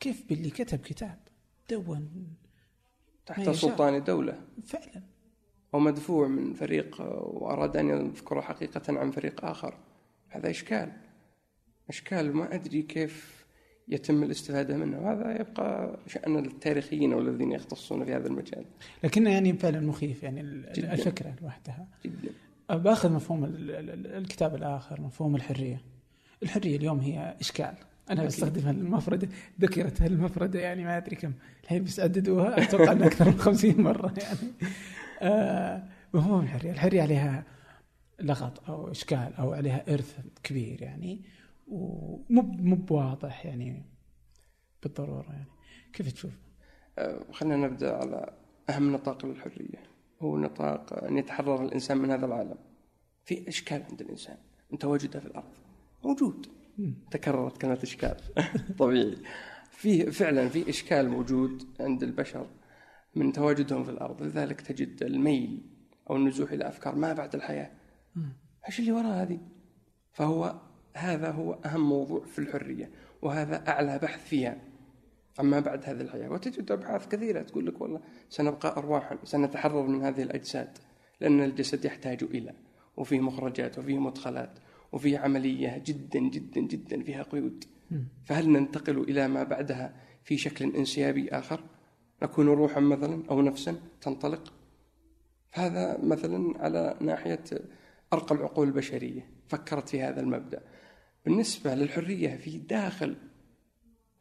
كيف 0.00 0.28
باللي 0.28 0.50
كتب 0.50 0.78
كتاب؟ 0.78 1.18
دون. 1.70 2.26
تحت. 3.26 3.50
سلطان 3.50 4.04
دولة. 4.04 4.40
فعلا. 4.66 5.02
ومدفوع 5.74 6.28
من 6.28 6.52
فريق 6.54 7.00
وأراد 7.24 7.76
أن 7.76 7.88
يذكر 7.88 8.42
حقيقة 8.42 8.98
عن 8.98 9.10
فريق 9.10 9.44
آخر. 9.44 9.74
هذا 10.28 10.50
إشكال. 10.50 10.92
إشكال 11.88 12.36
ما 12.36 12.54
أدري 12.54 12.82
كيف 12.82 13.44
يتم 13.88 14.22
الاستفادة 14.22 14.76
منه. 14.76 14.98
وهذا 15.00 15.40
يبقى 15.40 15.98
شأن 16.06 16.36
التاريخيين 16.38 17.14
والذين 17.14 17.52
يختصون 17.52 18.04
في 18.04 18.14
هذا 18.14 18.26
المجال. 18.26 18.64
لكنه 19.04 19.30
يعني 19.30 19.52
فعلا 19.52 19.80
مخيف 19.80 20.22
يعني 20.22 20.42
جداً. 20.76 20.92
الفكرة 20.92 21.34
لوحدها. 21.42 21.86
جدا. 22.04 22.32
بآخذ 22.70 23.12
مفهوم 23.12 23.44
ال- 23.44 23.70
ال- 23.70 23.90
ال- 23.90 24.06
الكتاب 24.06 24.54
الآخر 24.54 25.00
مفهوم 25.00 25.36
الحرية. 25.36 25.80
الحرية 26.42 26.76
اليوم 26.76 27.00
هي 27.00 27.36
إشكال. 27.40 27.74
أنا. 28.10 28.24
بستخدم 28.24 28.66
هالمفرده 28.66 29.28
ذكرت 29.60 30.02
هالمفرده 30.02 30.60
يعني 30.60 30.84
ما 30.84 30.96
أدري 30.96 31.16
كم. 31.16 31.32
الحين 31.64 31.82
بيسددوها 31.82 32.62
أتوقع 32.62 32.92
إنها 32.92 33.06
أكثر 33.06 33.24
من 33.24 33.38
50 33.38 33.80
مرة 33.80 34.14
يعني. 34.18 34.38
آه 35.24 35.88
مفهوم 36.14 36.40
الحرية. 36.40 36.70
الحرية 36.70 37.02
عليها 37.02 37.44
لغط 38.20 38.70
أو 38.70 38.90
إشكال 38.90 39.34
أو 39.38 39.52
عليها 39.52 39.94
إرث 39.94 40.18
كبير 40.42 40.82
يعني 40.82 41.24
ومو 41.68 42.42
مو 42.42 42.76
بواضح 42.76 43.46
يعني 43.46 43.82
بالضرورة 44.82 45.32
يعني. 45.32 45.46
كيف 45.92 46.12
تشوف؟ 46.12 46.32
أه، 46.98 47.24
خلينا 47.32 47.56
نبدأ 47.56 47.96
على 47.96 48.34
أهم 48.70 48.92
نطاق 48.92 49.26
للحرية 49.26 49.82
هو 50.22 50.38
نطاق 50.38 51.04
أن 51.04 51.18
يتحرر 51.18 51.64
الإنسان 51.64 51.98
من 51.98 52.10
هذا 52.10 52.26
العالم. 52.26 52.58
في 53.24 53.48
إشكال 53.48 53.82
عند 53.90 54.00
الإنسان. 54.00 54.36
من 54.70 54.78
تواجده 54.78 55.20
في 55.20 55.26
الأرض. 55.26 55.52
موجود. 56.04 56.46
تكررت 57.10 57.58
كلمة 57.58 57.78
إشكال. 57.82 58.16
طبيعي. 58.78 59.16
في 59.70 60.10
فعلا 60.10 60.48
في 60.48 60.68
إشكال 60.70 61.08
موجود 61.08 61.62
عند 61.80 62.02
البشر. 62.02 62.46
من 63.16 63.32
تواجدهم 63.32 63.84
في 63.84 63.90
الأرض 63.90 64.22
لذلك 64.22 64.60
تجد 64.60 65.02
الميل 65.02 65.62
أو 66.10 66.16
النزوح 66.16 66.52
إلى 66.52 66.68
أفكار 66.68 66.94
ما 66.94 67.12
بعد 67.12 67.34
الحياة. 67.34 67.70
إيش 68.68 68.80
اللي 68.80 68.92
وراء 68.92 69.22
هذه؟ 69.22 69.40
فهو 70.12 70.60
هذا 70.94 71.30
هو 71.30 71.52
أهم 71.52 71.88
موضوع 71.88 72.24
في 72.24 72.38
الحرية 72.38 72.90
وهذا 73.22 73.68
أعلى 73.68 73.98
بحث 73.98 74.28
فيها. 74.28 74.56
أما 75.40 75.60
بعد 75.60 75.84
هذه 75.84 76.00
الحياة 76.00 76.28
وتجد 76.28 76.72
أبحاث 76.72 77.08
كثيرة 77.08 77.42
تقول 77.42 77.66
لك 77.66 77.80
والله 77.80 78.00
سنبقى 78.28 78.76
ارواحا 78.76 79.18
سنتحرر 79.24 79.86
من 79.86 80.02
هذه 80.02 80.22
الأجساد 80.22 80.78
لأن 81.20 81.40
الجسد 81.40 81.84
يحتاج 81.84 82.22
إلى 82.22 82.54
وفيه 82.96 83.20
مخرجات 83.20 83.78
وفيه 83.78 83.98
مدخلات 83.98 84.58
وفيه 84.92 85.18
عملية 85.18 85.82
جدا 85.86 86.20
جدا 86.20 86.60
جدا 86.60 87.02
فيها 87.02 87.22
قيود. 87.22 87.64
فهل 88.24 88.50
ننتقل 88.50 88.98
إلى 88.98 89.28
ما 89.28 89.42
بعدها 89.42 89.94
في 90.24 90.38
شكل 90.38 90.76
انسيابي 90.76 91.28
آخر؟ 91.28 91.60
نكون 92.22 92.48
روحا 92.48 92.80
مثلا 92.80 93.22
أو 93.30 93.42
نفسا 93.42 93.76
تنطلق. 94.00 94.52
هذا 95.52 95.98
مثلا 96.02 96.54
على 96.58 96.96
ناحية 97.00 97.44
أرقى 98.12 98.34
العقول 98.34 98.68
البشرية 98.68 99.30
فكرت 99.48 99.88
في 99.88 100.02
هذا 100.02 100.20
المبدأ. 100.20 100.62
بالنسبة 101.24 101.74
للحرية 101.74 102.36
في 102.36 102.58
داخل 102.58 103.16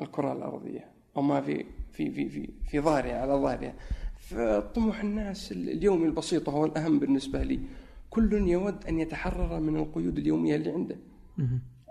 الكرة 0.01 0.33
الأرضية 0.33 0.91
أو 1.17 1.21
ما 1.21 1.41
في 1.41 1.65
في 1.91 2.11
في 2.11 2.29
في 2.29 2.49
في 2.69 2.79
ظاهرها 2.79 3.21
على 3.21 3.33
ظاهرها 3.33 3.75
فطموح 4.19 5.01
الناس 5.01 5.51
اليومي 5.51 6.05
البسيط 6.05 6.47
وهو 6.47 6.65
الأهم 6.65 6.99
بالنسبة 6.99 7.43
لي 7.43 7.59
كل 8.09 8.33
يود 8.33 8.85
أن 8.85 8.99
يتحرر 8.99 9.59
من 9.59 9.77
القيود 9.77 10.17
اليومية 10.17 10.55
اللي 10.55 10.71
عنده. 10.71 10.97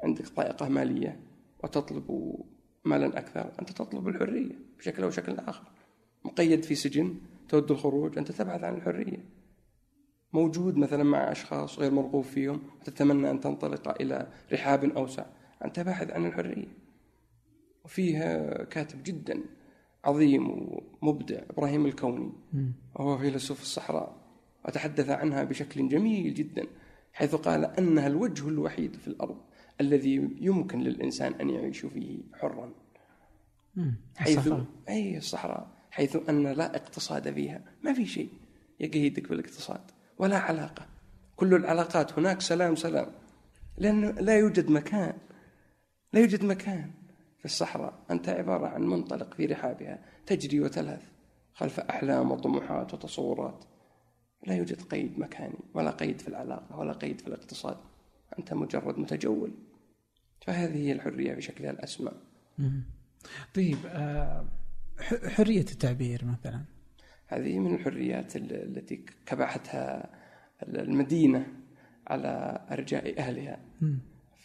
عندك 0.05 0.35
ضائقه 0.37 0.69
مالية 0.69 1.21
وتطلب 1.65 2.35
مالا 2.85 3.19
أكثر 3.19 3.53
أنت 3.61 3.71
تطلب 3.71 4.09
الحرية 4.09 4.55
بشكل 4.79 5.03
أو 5.03 5.11
شكل 5.11 5.39
آخر. 5.39 5.65
مقيد 6.25 6.65
في 6.65 6.75
سجن 6.75 7.15
تود 7.49 7.71
الخروج 7.71 8.19
أنت 8.19 8.33
تبحث 8.33 8.65
عن 8.65 8.75
الحرية. 8.75 9.25
موجود 10.33 10.77
مثلا 10.77 11.05
مع 11.05 11.33
أشخاص 11.33 11.79
غير 11.79 11.91
مرغوب 11.91 12.25
فيهم 12.25 12.63
وتتمنى 12.81 13.31
أن 13.31 13.41
تنطلق 13.41 14.01
إلى 14.01 14.29
رحاب 14.53 14.85
أوسع. 14.85 15.27
أنت 15.65 15.81
باحث 15.81 16.11
عن 16.11 16.27
الحرية. 16.27 16.69
وفيها 17.85 18.65
كاتب 18.65 19.03
جدا 19.03 19.41
عظيم 20.05 20.73
ومبدع 21.03 21.41
إبراهيم 21.51 21.87
الكوني. 21.87 22.33
وهو 22.95 23.19
فيلسوف 23.19 23.63
الصحراء. 23.63 24.17
وتحدث 24.65 25.11
عنها 25.11 25.45
بشكل 25.45 25.89
جميل 25.89 26.35
جدا 26.35 26.67
حيث 27.13 27.35
قال 27.35 27.65
أنها 27.65 28.07
الوجه 28.07 28.49
الوحيد 28.49 28.97
في 28.97 29.09
الأرض 29.09 29.37
الذي 29.81 30.37
يمكن 30.41 30.81
للإنسان 30.81 31.33
أن 31.33 31.51
يعيش 31.51 31.87
فيه 31.87 32.19
حرا. 32.35 32.73
حيث 34.17 34.39
الصحراء. 34.39 34.67
أي 34.89 35.17
الصحراء. 35.17 35.82
حيث 35.93 36.17
أن 36.29 36.47
لا 36.47 36.77
اقتصاد 36.77 37.35
فيها. 37.35 37.61
ما 37.83 37.93
في 37.93 38.07
شيء 38.07 38.29
يقيدك 38.81 39.29
بالاقتصاد 39.29 39.81
ولا 40.19 40.39
علاقة. 40.39 40.87
كل 41.37 41.55
العلاقات 41.55 42.19
هناك 42.19 42.41
سلام 42.41 42.77
سلام. 42.77 43.07
لأنه 43.79 44.11
لا 44.11 44.39
يوجد 44.39 44.71
مكان 44.71 45.13
لا 46.13 46.21
يوجد 46.21 46.45
مكان 46.45 46.91
في 47.39 47.45
الصحراء. 47.45 47.95
أنت 48.11 48.29
عبارة 48.29 48.67
عن 48.67 48.83
منطلق 48.83 49.35
في 49.35 49.47
رحابها 49.47 49.99
تجري 50.27 50.61
وتلهث 50.61 51.03
خلف 51.55 51.81
أحلام 51.81 52.33
وطموحات 52.33 52.95
وتصورات. 52.95 53.65
لا 54.47 54.55
يوجد 54.55 54.83
قيد 54.83 55.19
مكاني 55.19 55.59
ولا 55.75 55.91
قيد 55.91 56.21
في 56.21 56.29
العلاقة 56.29 56.79
ولا 56.79 56.93
قيد 56.93 57.21
في 57.21 57.27
الاقتصاد. 57.27 57.77
أنت 58.39 58.55
مجرد 58.55 58.99
متجول. 58.99 59.53
فهذه 60.47 60.77
هي 60.77 60.93
الحرية 60.93 61.35
بشكلها 61.35 61.71
الأسمى. 61.71 62.13
طيب 63.55 63.79
آه، 63.87 64.45
ح- 65.03 65.27
حرية 65.29 65.61
التعبير 65.61 66.25
مثلا. 66.25 66.61
هذه 67.27 67.59
من 67.59 67.75
الحريات 67.75 68.37
ال- 68.37 68.53
التي 68.79 69.05
كبحتها 69.27 70.11
المدينة 70.63 71.47
على 72.07 72.61
أرجاء 72.71 73.19
أهلها. 73.19 73.61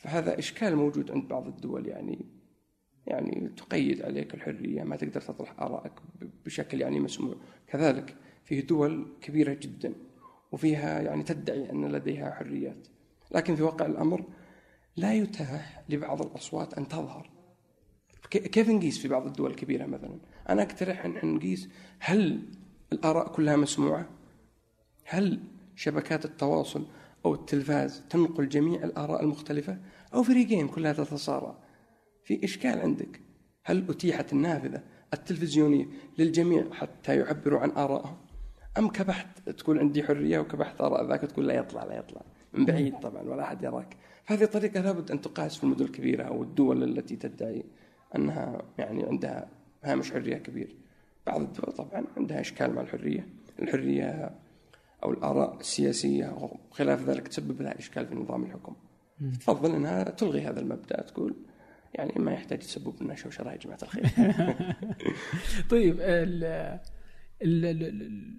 فهذا 0.01 0.39
إشكال 0.39 0.75
موجود 0.75 1.11
عند 1.11 1.27
بعض 1.27 1.47
الدول 1.47 1.87
يعني 1.87 2.25
يعني 3.07 3.49
تقيد 3.57 4.01
عليك 4.01 4.33
الحرية 4.33 4.83
ما 4.83 4.95
تقدر 4.95 5.21
تطرح 5.21 5.59
آرائك 5.61 5.91
بشكل 6.45 6.81
يعني 6.81 6.99
مسموع. 6.99 7.35
كذلك 7.67 8.15
فيه 8.45 8.61
دول 8.61 9.07
كبيرة 9.21 9.53
جدا 9.53 9.93
وفيها 10.51 11.01
يعني 11.01 11.23
تدعي 11.23 11.71
أن 11.71 11.85
لديها 11.85 12.31
حريات. 12.31 12.87
لكن 13.31 13.55
في 13.55 13.63
واقع 13.63 13.85
الأمر 13.85 14.23
لا 14.95 15.13
يتاح 15.13 15.83
لبعض 15.89 16.21
الأصوات 16.25 16.73
أن 16.73 16.87
تظهر. 16.87 17.29
كيف 18.31 18.69
نقيس 18.69 18.97
في 18.99 19.07
بعض 19.07 19.25
الدول 19.25 19.51
الكبيرة 19.51 19.85
مثلا؟ 19.85 20.19
أنا 20.49 20.61
أقترح 20.61 21.05
أن 21.05 21.35
نقيس 21.35 21.69
هل 21.99 22.41
الآراء 22.93 23.27
كلها 23.27 23.55
مسموعة؟ 23.55 24.09
هل 25.05 25.39
شبكات 25.75 26.25
التواصل 26.25 26.85
أو 27.25 27.33
التلفاز 27.33 28.03
تنقل 28.09 28.49
جميع 28.49 28.83
الآراء 28.83 29.23
المختلفة؟ 29.23 29.77
أو 30.13 30.23
فريقين 30.23 30.67
كلها 30.67 30.93
تتصارع؟ 30.93 31.55
في 32.23 32.43
إشكال 32.43 32.79
عندك؟ 32.79 33.21
هل 33.63 33.85
أتيحت 33.89 34.33
النافذة 34.33 34.83
التلفزيونية 35.13 35.85
للجميع 36.17 36.73
حتى 36.73 37.15
يعبروا 37.15 37.59
عن 37.59 37.71
آرائهم؟ 37.71 38.17
أم 38.77 38.89
كبحت 38.89 39.49
تقول 39.49 39.79
عندي 39.79 40.03
حرية 40.03 40.39
وكبحت 40.39 40.81
آراء 40.81 41.07
ذاك 41.07 41.21
تقول 41.21 41.47
لا 41.47 41.53
يطلع 41.53 41.83
لا 41.83 41.97
يطلع. 41.97 42.21
من 42.53 42.65
بعيد 42.65 42.99
طبعا 42.99 43.21
ولا 43.21 43.43
أحد 43.43 43.63
يراك. 43.63 43.97
فهذه 44.23 44.45
طريقة 44.45 44.81
لابد 44.81 45.11
أن 45.11 45.21
تقاس 45.21 45.57
في 45.57 45.63
المدن 45.63 45.85
الكبيرة 45.85 46.23
أو 46.23 46.43
الدول 46.43 46.83
التي 46.83 47.15
تدعي 47.15 47.63
أنها 48.15 48.61
يعني 48.77 49.03
عندها 49.03 49.56
هامش 49.91 50.11
حرية 50.11 50.37
كبير 50.37 50.75
بعض 51.27 51.41
الدول 51.41 51.71
طبعا 51.73 52.05
عندها 52.17 52.39
إشكال 52.41 52.73
مع 52.75 52.81
الحرية. 52.81 53.27
الحرية 53.61 54.31
أو 55.03 55.11
الآراء 55.11 55.59
السياسية 55.59 56.25
أو 56.25 56.57
خلاف 56.71 57.09
ذلك 57.09 57.27
تسبب 57.27 57.61
لها 57.61 57.79
إشكال 57.79 58.07
في 58.07 58.15
نظام 58.15 58.43
الحكم. 58.43 58.75
تفضل 59.39 59.75
أنها 59.75 60.03
تلغي 60.03 60.41
هذا 60.41 60.59
المبدأ 60.59 61.01
تقول 61.01 61.35
يعني 61.93 62.13
ما 62.17 62.31
يحتاج 62.33 62.59
تسبب 62.59 63.03
لنا 63.03 63.15
شوشرة 63.15 63.51
يا 63.51 63.57
جماعة 63.57 63.79
الخير. 63.83 64.05
طيب 65.71 65.95
ال 66.01 66.43
ال 67.41 67.65
ال 67.65 67.83
ال- 67.83 68.37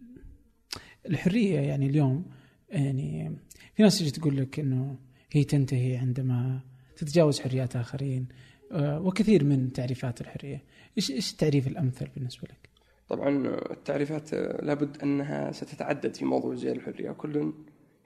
الحرية 1.07 1.61
يعني 1.61 1.87
اليوم 1.87 2.25
يعني 2.69 3.37
في 3.75 3.83
ناس 3.83 3.99
تجي 3.99 4.11
تقول 4.11 4.37
لك 4.37 4.59
إنه 4.61 4.97
هي 5.33 5.45
تنتهي 5.45 5.97
عندما 5.97 6.61
تتجاوز 6.97 7.41
حريات 7.41 7.77
آخرين. 7.77 8.29
وكثير 8.75 9.45
من 9.45 9.73
تعريفات 9.73 10.21
الحرية. 10.21 10.63
إيش 10.97 11.11
إيش 11.11 11.33
التعريف 11.33 11.67
الأمثل 11.67 12.09
بالنسبة 12.15 12.49
لك؟ 12.49 12.69
طبعا 13.09 13.47
التعريفات 13.71 14.35
لابد 14.35 15.03
أنها 15.03 15.53
ستتعدد 15.53 16.15
في 16.15 16.25
موضوع 16.25 16.55
زي 16.55 16.73
الحرية. 16.73 17.11
كل 17.13 17.53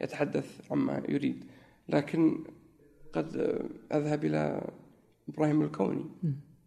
يتحدث 0.01 0.73
عما 0.73 1.03
يريد. 1.09 1.45
لكن 1.89 2.45
قد 3.13 3.37
أذهب 3.93 4.25
إلى 4.25 4.71
إبراهيم 5.29 5.63
الكوني. 5.63 6.05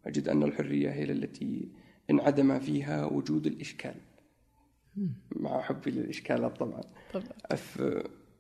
أجد 0.06 0.30
أن 0.30 0.44
الحرية 0.44 0.90
هي 0.90 1.04
التي 1.04 1.70
انعدم 2.10 2.60
فيها 2.60 3.06
وجود 3.06 3.48
الإشكال. 3.48 3.96
مع 5.36 5.62
حبي 5.62 5.92
للإشكالات 5.92 6.58
طبعا. 6.58 6.82
طبعا. 7.14 7.26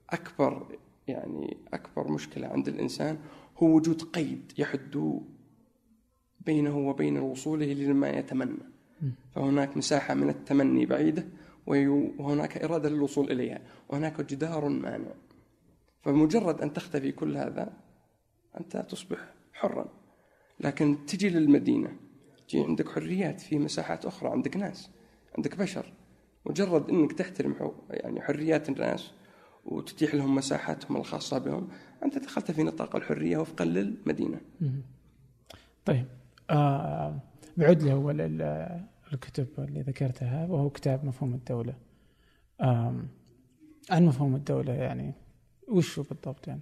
أكبر 0.10 0.78
يعني 1.08 1.58
أكبر 1.74 2.12
مشكلة 2.12 2.48
عند 2.48 2.68
الإنسان 2.68 3.18
هو 3.58 3.76
وجود 3.76 4.02
قيد 4.02 4.52
يحد 4.58 5.26
بينه 6.46 6.78
وبين 6.78 7.18
وصوله 7.18 7.74
لما 7.74 8.10
يتمنى. 8.10 8.64
فهناك 9.32 9.78
مساحة 9.78 10.14
من 10.14 10.30
التمني 10.30 10.86
بعيدة 10.86 11.26
وهناك 11.68 12.58
إرادة 12.58 12.90
للوصول 12.90 13.32
إليها 13.32 13.62
وهناك 13.90 14.22
جدار 14.22 14.70
مانع. 14.70 15.14
فمجرد 16.02 16.62
أن 16.62 16.74
تختفي 16.74 17.12
كل 17.12 17.38
هذا 17.38 17.74
أنت 18.60 18.78
تصبح 18.78 19.34
حرا. 19.54 19.86
لكن 20.60 21.06
تجي 21.06 21.30
للمدينة 21.30 21.98
تجي 22.48 22.64
عندك 22.64 22.90
حريات 22.90 23.42
في 23.42 23.60
مساحات 23.60 24.06
أخرى 24.06 24.30
عندك 24.30 24.58
ناس 24.58 24.90
عندك 25.38 25.58
بشر. 25.58 25.94
مجرد 26.46 26.90
أنك 26.90 27.14
تحترم 27.14 27.72
يعني 27.90 28.22
حريات 28.22 28.70
الناس 28.70 29.12
وتتيح 29.66 30.16
لهم 30.16 30.36
مساحاتهم 30.36 30.98
الخاصة 30.98 31.38
بهم 31.38 31.68
أنت 32.04 32.18
دخلت 32.18 32.52
في 32.52 32.64
نطاق 32.64 32.96
الحرية 32.96 33.38
وفقا 33.38 33.66
للمدينة. 33.66 34.42
طيب. 35.86 36.06
آه 36.50 37.20
بعد 37.58 37.84
لأول 37.84 38.22
ال- 38.22 38.86
الكتب 39.14 39.48
اللي 39.60 39.82
ذكرتها 39.82 40.48
وهو 40.48 40.70
كتاب 40.70 41.06
مفهوم 41.06 41.34
الدولة. 41.34 41.74
عن 43.90 44.06
مفهوم 44.06 44.36
الدولة 44.36 44.74
يعني 44.74 45.14
وش 45.68 46.00
هو 46.00 46.06
بالضبط 46.10 46.48
يعني؟ 46.48 46.62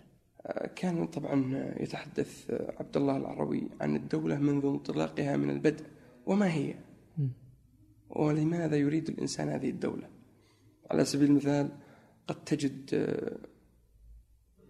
كان 0.75 1.07
طبعا 1.07 1.53
يتحدث 1.79 2.51
عبد 2.79 2.97
الله 2.97 3.17
العربي 3.17 3.69
عن 3.81 3.95
الدولة 3.95 4.37
منذ 4.37 4.65
انطلاقها 4.65 5.37
من 5.37 5.49
البدء 5.49 5.85
وما 6.25 6.53
هي؟ 6.53 6.75
ولماذا 8.09 8.75
يريد 8.75 9.09
الإنسان 9.09 9.49
هذه 9.49 9.69
الدولة؟ 9.69 10.09
على 10.91 11.05
سبيل 11.05 11.29
المثال 11.29 11.69
قد 12.27 12.43
تجد 12.43 12.89
آه، 12.93 13.37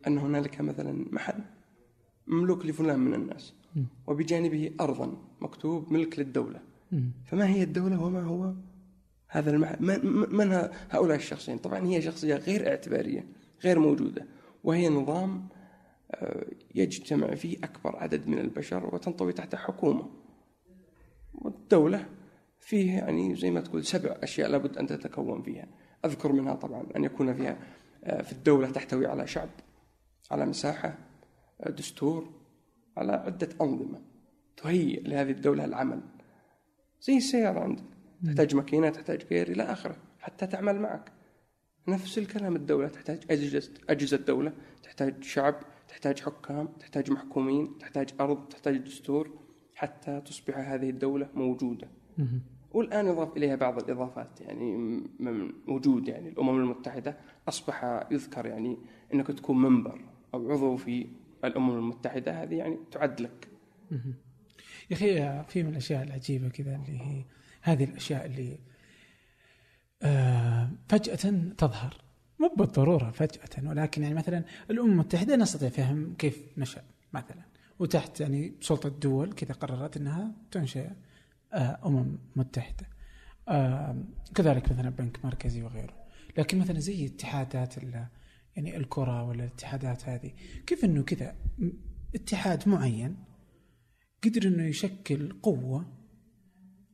أن 0.08 0.18
هنالك 0.18 0.62
مثلا 0.62 1.06
محل 1.12 1.40
مملوك 2.28 2.66
لفلان 2.66 3.00
من 3.00 3.14
الناس. 3.14 3.54
وبجانبه 4.08 4.72
أرضا 4.82 5.18
مكتوب 5.42 5.94
ملك 5.94 6.20
للدولة. 6.20 6.60
فما 7.26 7.48
هي 7.48 7.64
الدولة 7.64 8.04
وما 8.04 8.22
هو 8.22 8.54
هذا 9.28 9.52
المحل 9.52 9.78
من, 9.80 10.36
من 10.36 10.70
هؤلاء 10.90 11.18
الشخصين؟ 11.18 11.58
طبعا 11.58 11.88
هي 11.88 12.02
شخصية 12.02 12.36
غير 12.36 12.68
اعتبارية 12.70 13.26
غير 13.64 13.80
موجودة 13.80 14.26
وهي 14.64 14.90
نظام 14.90 15.48
آه، 16.12 16.46
يجتمع 16.76 17.36
فيه 17.36 17.58
أكبر 17.58 17.96
عدد 17.96 18.28
من 18.28 18.40
البشر 18.40 18.96
وتنطوي 18.96 19.34
تحت 19.34 19.56
حكومة. 19.56 20.10
والدولة 21.34 22.06
فيه 22.60 22.92
يعني 22.92 23.36
زي 23.36 23.52
ما 23.52 23.62
تقول 23.62 23.86
سبع 23.86 24.18
أشياء 24.24 24.50
لابد 24.50 24.78
أن 24.78 24.88
تتكون 24.88 25.42
فيها. 25.42 25.68
أذكر 26.06 26.32
منها 26.32 26.54
طبعا 26.54 26.86
أن 26.96 27.04
يكون 27.04 27.34
فيها 27.34 27.58
آه، 28.04 28.22
في 28.22 28.32
الدولة 28.32 28.72
تحتوي 28.72 29.06
على 29.08 29.28
شعب 29.28 29.50
على 30.32 30.46
مساحة 30.46 30.98
آه، 31.62 31.70
دستور 31.70 32.43
على 32.98 33.12
عدة 33.12 33.50
أنظمة 33.62 34.02
تهيئ 34.58 35.02
لهذه 35.02 35.32
الدولة 35.32 35.66
العمل. 35.66 36.02
زي 37.02 37.18
السيارة 37.18 37.60
عندك 37.60 37.84
تحتاج 38.26 38.56
ماكينة 38.56 38.90
تحتاج 38.90 39.26
غير 39.32 39.52
إلى 39.52 39.64
آخره 39.64 39.96
حتى 40.20 40.48
تعمل 40.48 40.80
معك. 40.80 41.12
نفس 41.88 42.18
الكلام 42.18 42.56
الدولة 42.56 42.88
تحتاج 42.88 43.24
أجهزة 43.30 43.74
أجهزة 43.90 44.18
دولة 44.18 44.54
تحتاج 44.84 45.24
شعب 45.24 45.56
تحتاج 45.88 46.20
حكام 46.20 46.68
تحتاج 46.80 47.12
محكومين 47.12 47.78
تحتاج 47.78 48.10
أرض 48.20 48.48
تحتاج 48.48 48.78
دستور 48.78 49.30
حتى 49.76 50.22
تصبح 50.22 50.58
هذه 50.58 50.90
الدولة 50.90 51.30
موجودة. 51.34 51.88
والآن 52.74 53.08
يضاف 53.08 53.38
إليها 53.38 53.56
بعض 53.56 53.84
الإضافات 53.84 54.42
يعني 54.42 54.78
من 55.20 55.52
وجود 55.68 56.08
يعني 56.08 56.30
الأمم 56.30 56.62
المتحدة 56.62 57.18
أصبح 57.48 58.04
يذكر 58.12 58.46
يعني 58.46 58.78
أنك 59.14 59.28
تكون 59.28 59.62
منبر 59.62 60.02
أو 60.34 60.52
عضو 60.52 60.78
في 60.78 61.08
الأمم 61.48 61.78
المتحدة 61.78 62.44
هذه 62.44 62.56
يعني 62.56 62.78
تعد 62.92 63.22
لك. 63.22 63.48
يا 64.90 64.96
أخي 64.96 65.44
في 65.50 65.64
من 65.64 65.70
الأشياء 65.70 66.04
العجيبة 66.04 66.50
كذا 66.50 66.76
اللي 66.76 67.02
هي 67.02 67.26
هذه 67.62 67.84
الأشياء 67.84 68.26
اللي 68.26 68.60
آه 70.04 70.70
فجأة 70.90 71.54
تظهر. 71.58 71.98
مو 72.40 72.54
بالضرورة 72.58 73.12
فجأة 73.12 73.70
ولكن 73.70 74.04
يعني 74.04 74.16
مثلا 74.16 74.44
الأمم 74.70 74.92
المتحدة 74.92 75.36
نستطيع 75.36 75.70
فهم 75.70 76.14
كيف 76.14 76.58
نشأ 76.58 76.84
مثلا. 77.14 77.44
وتحت 77.80 78.20
يعني 78.20 78.54
سلطة 78.62 78.90
دول 78.90 79.34
كذا 79.34 79.54
قررت 79.54 79.98
أنها 79.98 80.32
تنشئ 80.52 80.90
آه، 81.54 81.80
أمم 81.86 82.18
متحدة. 82.36 82.88
آه، 83.48 84.04
كذلك 84.36 84.72
مثلا 84.72 84.90
بنك 84.90 85.26
مركزي 85.26 85.62
وغيره. 85.62 85.94
لكن 86.38 86.60
مثلا 86.60 86.80
زي 86.80 87.06
اتحادات 87.06 87.78
يعني 88.56 88.78
الكرة 88.78 89.24
ولا 89.24 89.44
الاتحادات 89.44 90.10
هذه. 90.10 90.32
كيف 90.68 90.86
أنه 90.86 91.04
كذا؟ 91.04 91.36
اتحاد 92.16 92.70
معين 92.70 93.16
قدر 94.24 94.48
أنه 94.48 94.64
يشكل 94.64 95.34
قوة 95.42 95.86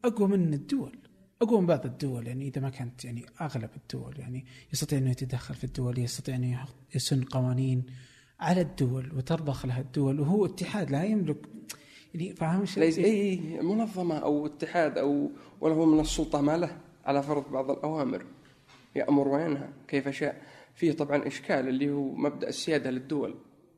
أقوى 0.05 0.27
من 0.27 0.53
الدول 0.53 0.99
أقوى 1.41 1.61
من 1.61 1.67
بعض 1.67 1.85
الدول. 1.85 2.27
يعني 2.27 2.47
إذا 2.47 2.61
ما 2.61 2.69
كانت 2.69 3.05
يعني 3.05 3.25
أغلب 3.41 3.69
الدول 3.75 4.19
يعني 4.19 4.45
يستطيع 4.73 4.99
إنه 4.99 5.11
يتدخل 5.11 5.55
في 5.55 5.63
الدول 5.63 5.99
يستطيع 5.99 6.35
إنه 6.35 6.65
يسن 6.95 7.23
قوانين 7.23 7.85
على 8.39 8.61
الدول 8.61 9.15
وترضخ 9.15 9.65
لها 9.65 9.81
الدول. 9.81 10.19
وهو 10.19 10.45
اتحاد 10.45 10.91
لا 10.91 11.03
يملك 11.03 11.37
يعني 12.13 12.35
فاهم 12.35 12.65
شو 12.65 12.81
اي 12.81 13.05
إي 13.05 13.61
منظمة 13.61 14.17
أو 14.17 14.45
اتحاد 14.45 14.97
أو 14.97 15.31
وله 15.61 15.85
من 15.85 15.99
السلطة 15.99 16.41
ما 16.41 16.57
له 16.57 16.77
على 17.05 17.23
فرض 17.23 17.51
بعض 17.51 17.71
الأوامر. 17.71 18.25
يأمر 18.95 19.27
وينهى 19.27 19.69
كيف 19.87 20.09
شاء. 20.09 20.41
فيه 20.79 20.91
طبعا 20.91 21.27
إشكال 21.27 21.67
اللي 21.67 21.91
هو 21.91 22.15
مبدأ 22.15 22.47
السيادة 22.47 22.91
للدول. 22.91 23.35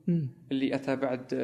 م. 0.08 0.26
اللي 0.52 0.74
أتى 0.74 0.96
بعد 0.96 1.34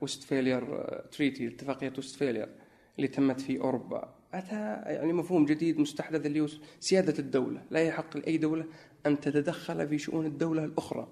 Westphalia 0.00 0.88
Treaty 1.12 1.48
اتفاقيه 1.48 1.92
وستفاليا 1.98 2.48
اللي 2.96 3.08
تمت 3.08 3.40
في 3.40 3.60
أوروبا. 3.60 4.14
أتى 4.34 4.54
يعني 4.92 5.12
مفهوم 5.12 5.44
جديد 5.44 5.78
مستحدث 5.78 6.26
اللي 6.26 6.40
هو 6.40 6.46
سيادة 6.80 7.18
الدولة. 7.18 7.62
لا 7.70 7.80
يحق 7.80 8.16
لأي 8.16 8.38
دولة 8.38 8.64
أن 9.06 9.20
تتدخل 9.20 9.88
في 9.88 9.98
شؤون 9.98 10.26
الدولة 10.26 10.64
الأخرى. 10.64 11.08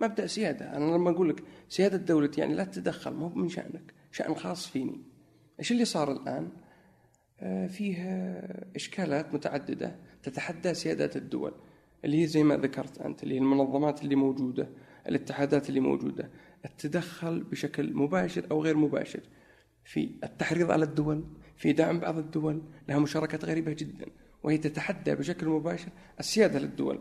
مبدأ 0.00 0.26
سيادة. 0.26 0.76
أنا 0.76 0.96
لما 0.96 1.10
أقول 1.10 1.28
لك 1.28 1.42
سيادة 1.68 1.96
دولتي 1.96 2.40
يعني 2.40 2.54
لا 2.54 2.64
تتدخل 2.64 3.12
مو 3.12 3.28
من 3.28 3.48
شأنك 3.48 3.94
شأن 4.12 4.34
خاص 4.34 4.66
فيني. 4.66 5.02
إيش 5.58 5.72
اللي 5.72 5.84
صار 5.84 6.12
الآن؟ 6.12 6.48
آه 7.40 7.66
فيه 7.66 7.96
إشكالات 8.76 9.34
متعددة 9.34 9.96
تتحدى 10.22 10.74
سياده 10.74 11.10
الدول. 11.16 11.54
اللي 12.04 12.22
هي 12.22 12.26
زي 12.26 12.42
ما 12.42 12.56
ذكرت 12.56 12.98
أنت 12.98 13.22
اللي 13.22 13.34
هي 13.34 13.38
المنظمات 13.38 14.02
اللي 14.02 14.14
موجودة 14.14 14.68
الاتحادات 15.08 15.68
اللي 15.68 15.80
موجودة 15.80 16.30
التدخل 16.64 17.44
بشكل 17.44 17.94
مباشر 17.94 18.46
أو 18.50 18.62
غير 18.62 18.76
مباشر. 18.76 19.20
في 19.84 20.10
التحريض 20.24 20.70
على 20.70 20.84
الدول 20.84 21.24
في 21.56 21.72
دعم 21.72 22.00
بعض 22.00 22.18
الدول 22.18 22.62
لها 22.88 22.98
مشاركات 22.98 23.44
غريبة 23.44 23.72
جدا 23.72 24.06
وهي 24.42 24.58
تتحدى 24.58 25.14
بشكل 25.14 25.48
مباشر 25.48 25.88
السيادة 26.20 26.58
للدول. 26.58 27.00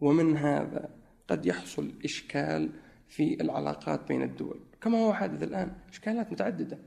ومن 0.00 0.36
هذا 0.36 0.88
قد 1.28 1.46
يحصل 1.46 1.92
إشكال 2.04 2.70
في 3.08 3.40
العلاقات 3.40 4.08
بين 4.08 4.22
الدول. 4.22 4.60
كما 4.80 4.98
هو 4.98 5.12
حادث 5.12 5.42
الآن 5.42 5.72
إشكالات 5.88 6.32
متعددة. 6.32 6.78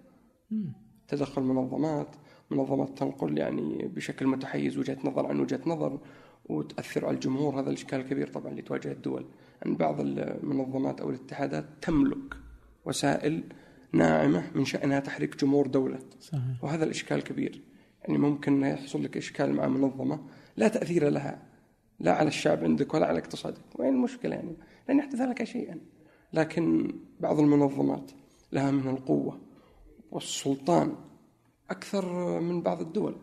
تدخل 1.08 1.42
منظمات 1.42 2.16
منظمات 2.52 2.98
تنقل 2.98 3.38
يعني 3.38 3.88
بشكل 3.96 4.28
متحيز 4.28 4.78
وجهة 4.78 4.98
نظر 5.04 5.26
عن 5.26 5.40
وجهة 5.40 5.62
نظر. 5.66 6.00
وتأثر 6.46 7.06
على 7.06 7.16
الجمهور. 7.16 7.60
هذا 7.60 7.70
الإشكال 7.70 8.00
الكبير 8.00 8.28
طبعا 8.28 8.52
اللي 8.52 8.62
تواجه 8.62 8.92
الدول. 8.92 9.26
أن 9.66 9.76
بعض 9.76 10.00
المنظمات 10.00 11.02
أو 11.02 11.10
الاتحادات 11.10 11.66
تملك 11.82 12.36
وسائل 12.86 13.44
ناعمة 13.92 14.52
من 14.56 14.66
شأنها 14.66 15.00
تحريك 15.00 15.38
جمهور 15.38 15.68
دولة. 15.68 16.00
صحيح. 16.20 16.64
وهذا 16.64 16.84
الإشكال 16.84 17.24
كبير. 17.24 17.62
يعني 18.02 18.18
ممكن 18.18 18.64
يحصل 18.64 19.04
لك 19.04 19.18
إشكال 19.18 19.54
مع 19.54 19.68
منظمة 19.68 20.20
لا 20.58 20.68
تأثير 20.68 21.10
لها 21.10 21.44
لا 22.00 22.14
على 22.14 22.28
الشعب 22.28 22.64
عندك 22.64 22.94
ولا 22.94 23.06
على 23.06 23.20
اقتصادك. 23.20 23.80
وين 23.80 23.94
المشكلة 23.94 24.36
يعني؟ 24.36 24.56
لن 24.90 25.00
يحدث 25.00 25.22
لك 25.22 25.44
شيئا. 25.44 25.80
لكن 26.34 26.96
بعض 27.20 27.40
المنظمات 27.40 28.12
لها 28.52 28.72
من 28.72 28.90
القوة 28.90 29.42
والسلطان 30.12 30.96
أكثر 31.70 32.40
من 32.40 32.62
بعض 32.62 32.82
الدول. 32.82 33.16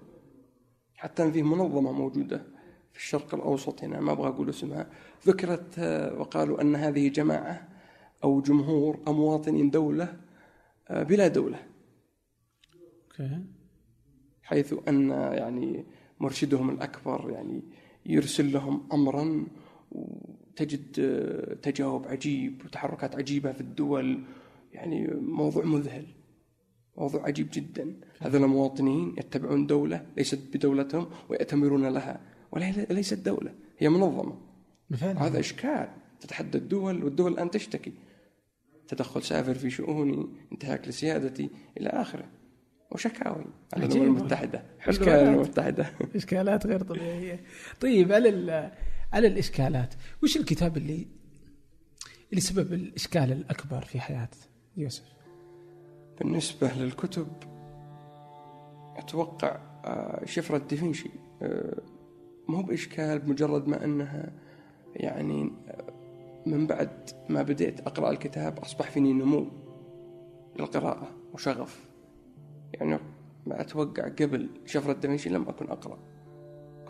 حتى 0.95 1.33
فيه 1.33 1.43
منظمة 1.43 1.93
موجودة 1.93 2.47
في 2.93 2.99
الشرق 2.99 3.35
الأوسط 3.35 3.85
هنا 3.85 4.01
ما 4.01 4.13
أبغى 4.13 4.29
أقول 4.29 4.49
اسمها. 4.49 4.91
ذكرت 5.27 5.79
وقالوا 6.19 6.61
أن 6.61 6.77
هذه 6.77 7.09
جماعة 7.09 7.69
أو 8.25 8.41
جمهور 8.41 8.99
أو 9.07 9.13
مواطنين 9.13 9.71
دولة 9.71 10.17
آه، 10.89 11.03
بلا 11.03 11.29
دولة. 11.29 11.59
أوكي. 13.11 13.45
حيث 14.43 14.75
أن 14.89 15.11
يعني 15.11 15.85
مرشدهم 16.21 16.71
الأكبر 16.71 17.31
يعني 17.31 17.63
يرسل 18.07 18.53
لهم 18.53 18.89
أمرا 18.93 19.47
وتجد 19.91 21.01
آه، 21.01 21.55
تجاوب 21.55 22.07
عجيب 22.07 22.63
وتحركات 22.65 23.17
عجيبة 23.17 23.53
في 23.53 23.61
الدول. 23.61 24.25
يعني 24.73 25.07
موضوع 25.15 25.65
مذهل 25.65 26.07
موضوع 26.97 27.27
عجيب 27.27 27.49
جدا. 27.53 27.95
هذول 28.19 28.45
المواطنين 28.45 29.15
يتبعون 29.19 29.67
دولة 29.67 30.07
ليست 30.17 30.41
بدولتهم 30.55 31.07
ويأتمرون 31.29 31.87
لها. 31.87 32.21
وليست 32.53 33.15
دولة 33.15 33.55
هي 33.79 33.89
منظمة. 33.89 34.39
هذا 35.03 35.41
إشكال. 35.41 35.89
تتحدى 36.21 36.59
الدول 36.59 37.05
والدول 37.05 37.33
الآن 37.33 37.51
تشتكي. 37.51 37.93
تدخل 38.89 39.23
سافر 39.23 39.55
في 39.55 39.71
شؤوني 39.71 40.29
انتهاك 40.53 40.89
لسيادتي 40.89 41.51
إلى 41.79 41.89
آخره. 41.89 42.25
وشكاوي 42.91 43.45
على 43.75 43.87
الأمم 43.87 44.03
المتحدة. 44.03 44.63
إشكالات. 44.87 45.29
المتحدة. 45.29 45.93
إشكالات 46.17 46.67
غير 46.67 46.83
طبيعية. 46.83 47.45
طيب 47.81 48.13
على 48.13 48.73
على 49.13 49.27
الإشكالات 49.29 49.95
وش 50.23 50.37
الكتاب 50.37 50.77
اللي 50.77 51.07
اللي 52.31 52.41
سبب 52.41 52.73
الإشكال 52.73 53.33
الأكبر 53.33 53.85
في 53.85 54.01
حياة 54.01 54.29
يوسف؟ 54.77 55.05
بالنسبة 56.19 56.73
للكتب 56.73 57.29
أتوقع 58.97 59.61
آه، 59.85 60.25
شفرة 60.25 60.59
دافنشي 60.59 61.11
آه، 62.51 62.57
مو 62.57 62.63
بإشكال 62.63 63.19
بمجرد 63.19 63.69
ما 63.69 63.85
أنها 63.85 64.33
يعني 64.95 65.51
من 66.47 66.67
بعد 66.67 67.11
ما 67.29 67.43
بديت 67.43 67.81
أقرأ 67.81 68.11
الكتاب 68.11 68.59
أصبح 68.59 68.91
فيني 68.91 69.13
نمو 69.13 69.47
للقراءة 70.59 71.09
وشغف. 71.33 71.85
يعني 72.75 72.99
ما 73.47 73.61
أتوقع 73.61 74.09
قبل 74.09 74.49
شفرة 74.67 74.93
دافنشي 74.93 75.29
لم 75.29 75.49
أكن 75.49 75.67
أقرأ. 75.67 75.99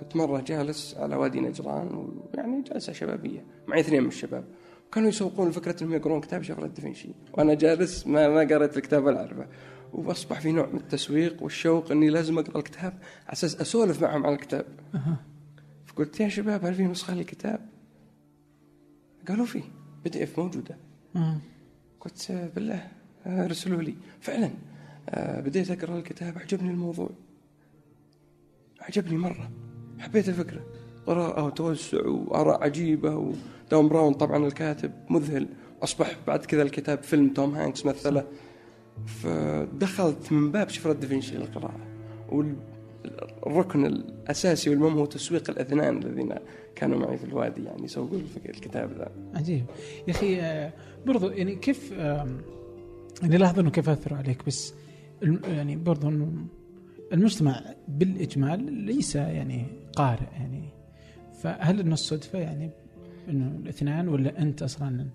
كنت 0.00 0.16
مرة 0.16 0.40
جالس 0.40 0.96
على 0.98 1.16
وادي 1.16 1.40
نجران 1.40 1.94
ويعني 2.34 2.62
جلسة 2.62 2.92
شبابية 2.92 3.44
معي 3.68 3.80
اثنين 3.80 4.02
من 4.02 4.08
الشباب. 4.08 4.44
كانوا 4.92 5.08
يسوقون 5.08 5.50
فكرة 5.50 5.82
إنهم 5.82 5.94
يقرون 5.94 6.20
كتاب 6.20 6.42
شفرة 6.42 6.66
دافنشي 6.66 7.08
وأنا 7.32 7.54
جالس 7.54 8.06
ما 8.06 8.28
ما 8.28 8.40
قريت 8.40 8.76
الكتاب 8.76 9.04
ولا 9.04 9.20
أعرفه. 9.20 9.46
وأصبح 9.92 10.40
في 10.40 10.52
نوع 10.52 10.66
من 10.66 10.78
التسويق 10.78 11.42
والشوق 11.42 11.90
إني 11.92 12.10
لازم 12.10 12.38
أقرأ 12.38 12.58
الكتاب 12.58 12.92
على 13.26 13.32
أساس 13.32 13.60
أسولف 13.60 14.02
معهم 14.02 14.26
على 14.26 14.34
الكتاب. 14.34 14.64
فقلت 16.00 16.20
يا 16.20 16.28
شباب 16.28 16.64
هل 16.64 16.74
في 16.74 16.82
نسخة 16.82 17.14
للكتاب؟ 17.14 17.68
قالوا 19.28 19.46
فيه 19.46 19.62
PDF 20.04 20.40
موجودة. 20.40 20.76
قلت 22.00 22.50
بالله 22.54 22.88
ارسلوا 23.26 23.82
لي. 23.82 23.94
فعلا 24.20 24.50
آه، 25.08 25.40
بديت 25.40 25.70
أقرأ 25.70 25.98
الكتاب 25.98 26.38
عجبني 26.38 26.70
الموضوع. 26.70 27.10
عجبني 28.80 29.18
مرة. 29.18 29.50
حبيت 29.98 30.28
الفكرة. 30.28 30.66
قراءة 31.06 31.44
وتوسع 31.44 32.06
وآراء 32.06 32.64
عجيبة 32.64 33.16
ودان 33.16 33.88
براون 33.88 34.12
طبعا 34.14 34.46
الكاتب 34.46 34.92
مذهل. 35.10 35.48
أصبح 35.82 36.16
بعد 36.26 36.44
كذا 36.44 36.62
الكتاب 36.62 37.02
فيلم 37.02 37.32
توم 37.32 37.54
هانكس 37.54 37.86
مثله 37.86 38.24
فدخلت 39.06 40.32
من 40.32 40.50
باب 40.52 40.68
شفرة 40.68 40.92
دافنشي 40.92 41.36
للقراءة. 41.36 41.80
والركن 43.42 43.86
الأساسي 43.86 44.70
والمهم 44.70 44.98
هو 44.98 45.04
تسويق 45.04 45.50
الأدنان 45.50 45.98
الذين 45.98 46.34
كانوا 46.74 46.98
معي 46.98 47.16
في 47.16 47.24
الوادي 47.24 47.64
يعني 47.64 47.84
يسوقوا 47.84 48.18
الكتاب 48.48 48.92
ذا. 48.98 49.10
عجيب. 49.34 49.64
يا 50.08 50.12
أخي 50.12 50.40
آه، 50.40 50.72
برضو 51.06 51.28
يعني 51.28 51.56
كيف 51.56 51.92
يعني 53.22 53.36
لاحظ 53.38 53.58
إنه 53.58 53.70
كيف 53.70 53.88
أثروا 53.88 54.18
عليك 54.18 54.46
بس 54.46 54.74
يعني 55.44 55.76
برضو 55.76 56.08
إنه 56.08 56.32
المجتمع 57.12 57.62
بالإجمال 57.88 58.72
ليس 58.72 59.16
يعني 59.16 59.66
قارئ 59.96 60.32
يعني. 60.32 60.68
فهل 61.42 61.80
إنه 61.80 61.94
الصدفة 61.94 62.38
يعني 62.38 62.70
إنه 63.28 63.56
الأثنان 63.62 64.08
ولا 64.08 64.42
أنت 64.42 64.62
أصلا 64.62 65.06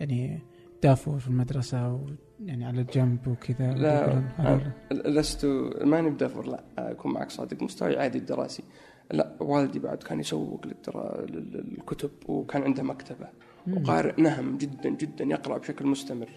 يعني 0.00 0.38
دافور 0.82 1.18
في 1.18 1.28
المدرسة 1.28 2.00
ويعني 2.42 2.64
على 2.64 2.80
الجنب 2.80 3.28
وكذا 3.28 3.72
لا 3.72 4.22
أنا 4.38 4.72
لست 4.90 5.44
ماني 5.84 6.10
بدافور 6.10 6.46
لا 6.46 6.62
أكون 6.78 7.12
معك 7.12 7.30
صادق 7.30 7.62
مستواي 7.62 7.98
عادي 7.98 8.18
الدراسي 8.18 8.62
لا 9.10 9.32
والدي 9.40 9.78
بعد 9.78 10.02
كان 10.02 10.20
يسوق 10.20 10.66
للدرا... 10.66 11.26
للكتب 11.26 12.10
وكان 12.28 12.62
عنده 12.62 12.82
مكتبة 12.82 13.28
مم. 13.66 13.76
وقارئ 13.76 14.20
نهم 14.22 14.56
جدا 14.56 14.88
جدا 14.88 15.24
يقرأ 15.24 15.58
بشكل 15.58 15.86
مستمر 15.86 16.28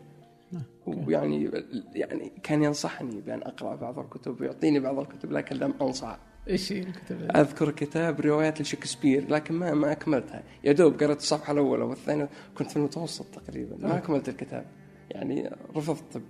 آه،. 0.54 0.62
ويعني 0.88 1.52
يعني 1.96 2.32
كان 2.44 2.64
ينصحني 2.64 3.22
بأن 3.22 3.42
أقرأ 3.42 3.76
بعض 3.76 4.00
الكتب 4.00 4.42
ويعطيني 4.42 4.80
بعض 4.80 5.00
الكتب 5.00 5.32
لكن 5.32 5.56
لم 5.56 5.74
أنصح 5.82 6.20
إيش 6.48 6.72
هي 6.72 6.80
الكتب؟ 6.80 7.32
أذكر 7.36 7.72
كتاب 7.72 8.22
روايات 8.22 8.62
لشكسبير 8.62 9.30
لكن 9.30 9.54
ما 9.54 9.74
ما 9.74 9.92
أكملتها 9.92 10.44
يا 10.64 10.72
دوب 10.72 11.04
قرأت 11.04 11.18
الصفحة 11.18 11.54
الأولى 11.54 11.84
والثانية 11.84 12.30
كنت 12.58 12.72
في 12.72 12.78
المتوسط 12.78 13.26
تقريبا 13.26 13.78
ما 13.88 13.96
آه. 13.96 13.98
أكملت 13.98 14.30
الكتاب 14.30 14.66
يعني 15.12 15.50
رفضت 15.76 16.22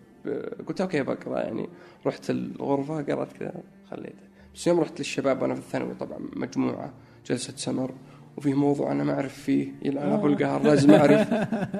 قلت 0.67 0.81
أوكي 0.81 1.03
بقرأ 1.03 1.39
يعني 1.39 1.69
رحت 2.05 2.29
الغرفة 2.29 3.01
قرأت 3.01 3.33
كذا 3.33 3.63
خليته. 3.91 4.25
بس 4.55 4.67
يوم 4.67 4.79
رحت 4.79 4.99
للشباب 4.99 5.41
وأنا 5.41 5.53
في 5.53 5.59
الثانوي 5.59 5.93
طبعا 5.93 6.19
مجموعة 6.35 6.93
جلسة 7.25 7.53
سمر 7.55 7.91
وفي 8.37 8.53
موضوع 8.53 8.91
أنا 8.91 9.03
ما 9.03 9.13
أعرف 9.13 9.33
فيه 9.33 9.71
يلعن 9.81 10.09
آه. 10.09 10.25
القهر 10.25 10.63
لازم 10.63 10.91
أعرف 10.91 11.33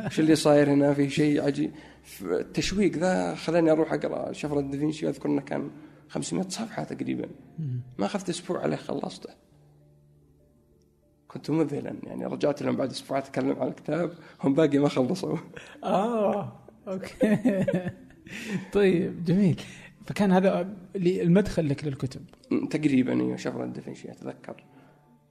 وش 0.06 0.20
اللي 0.20 0.36
صاير 0.36 0.74
هنا 0.74 0.94
في 0.94 1.10
شيء 1.10 1.46
عجيب 1.46 1.72
التشويق 2.22 2.98
ذا 2.98 3.36
خلاني 3.36 3.72
أروح 3.72 3.94
أقرأ 3.94 4.32
شفرة 4.32 4.62
دافنشي 4.62 5.10
أذكر 5.10 5.30
أنه 5.30 5.42
كان 5.42 5.70
500 6.10 6.50
صفحة 6.50 6.84
تقريبا. 6.84 7.28
ما 7.98 8.06
أخذت 8.06 8.30
أسبوع 8.30 8.62
عليه 8.62 8.76
خلصته. 8.76 9.30
كنت 11.28 11.50
مذهلا. 11.50 11.96
يعني 12.04 12.26
رجعت 12.26 12.62
لهم 12.62 12.76
بعد 12.76 12.90
أسبوع 12.90 13.18
أتكلم 13.18 13.60
عن 13.60 13.68
الكتاب 13.68 14.12
هم 14.44 14.54
باقي 14.54 14.78
ما 14.78 14.90
خلصوا. 14.90 15.38
آه. 15.84 16.65
أوكي. 16.88 17.40
طيب 18.74 19.24
جميل. 19.24 19.62
فكان 20.06 20.32
هذا 20.32 20.76
المدخل 20.96 21.70
لك 21.70 21.86
للكتب. 21.86 22.22
تقريبا 22.70 23.22
أيوه 23.22 23.36
شفرة 23.36 23.66
دافنشي 23.66 24.12
أتذكر. 24.12 24.64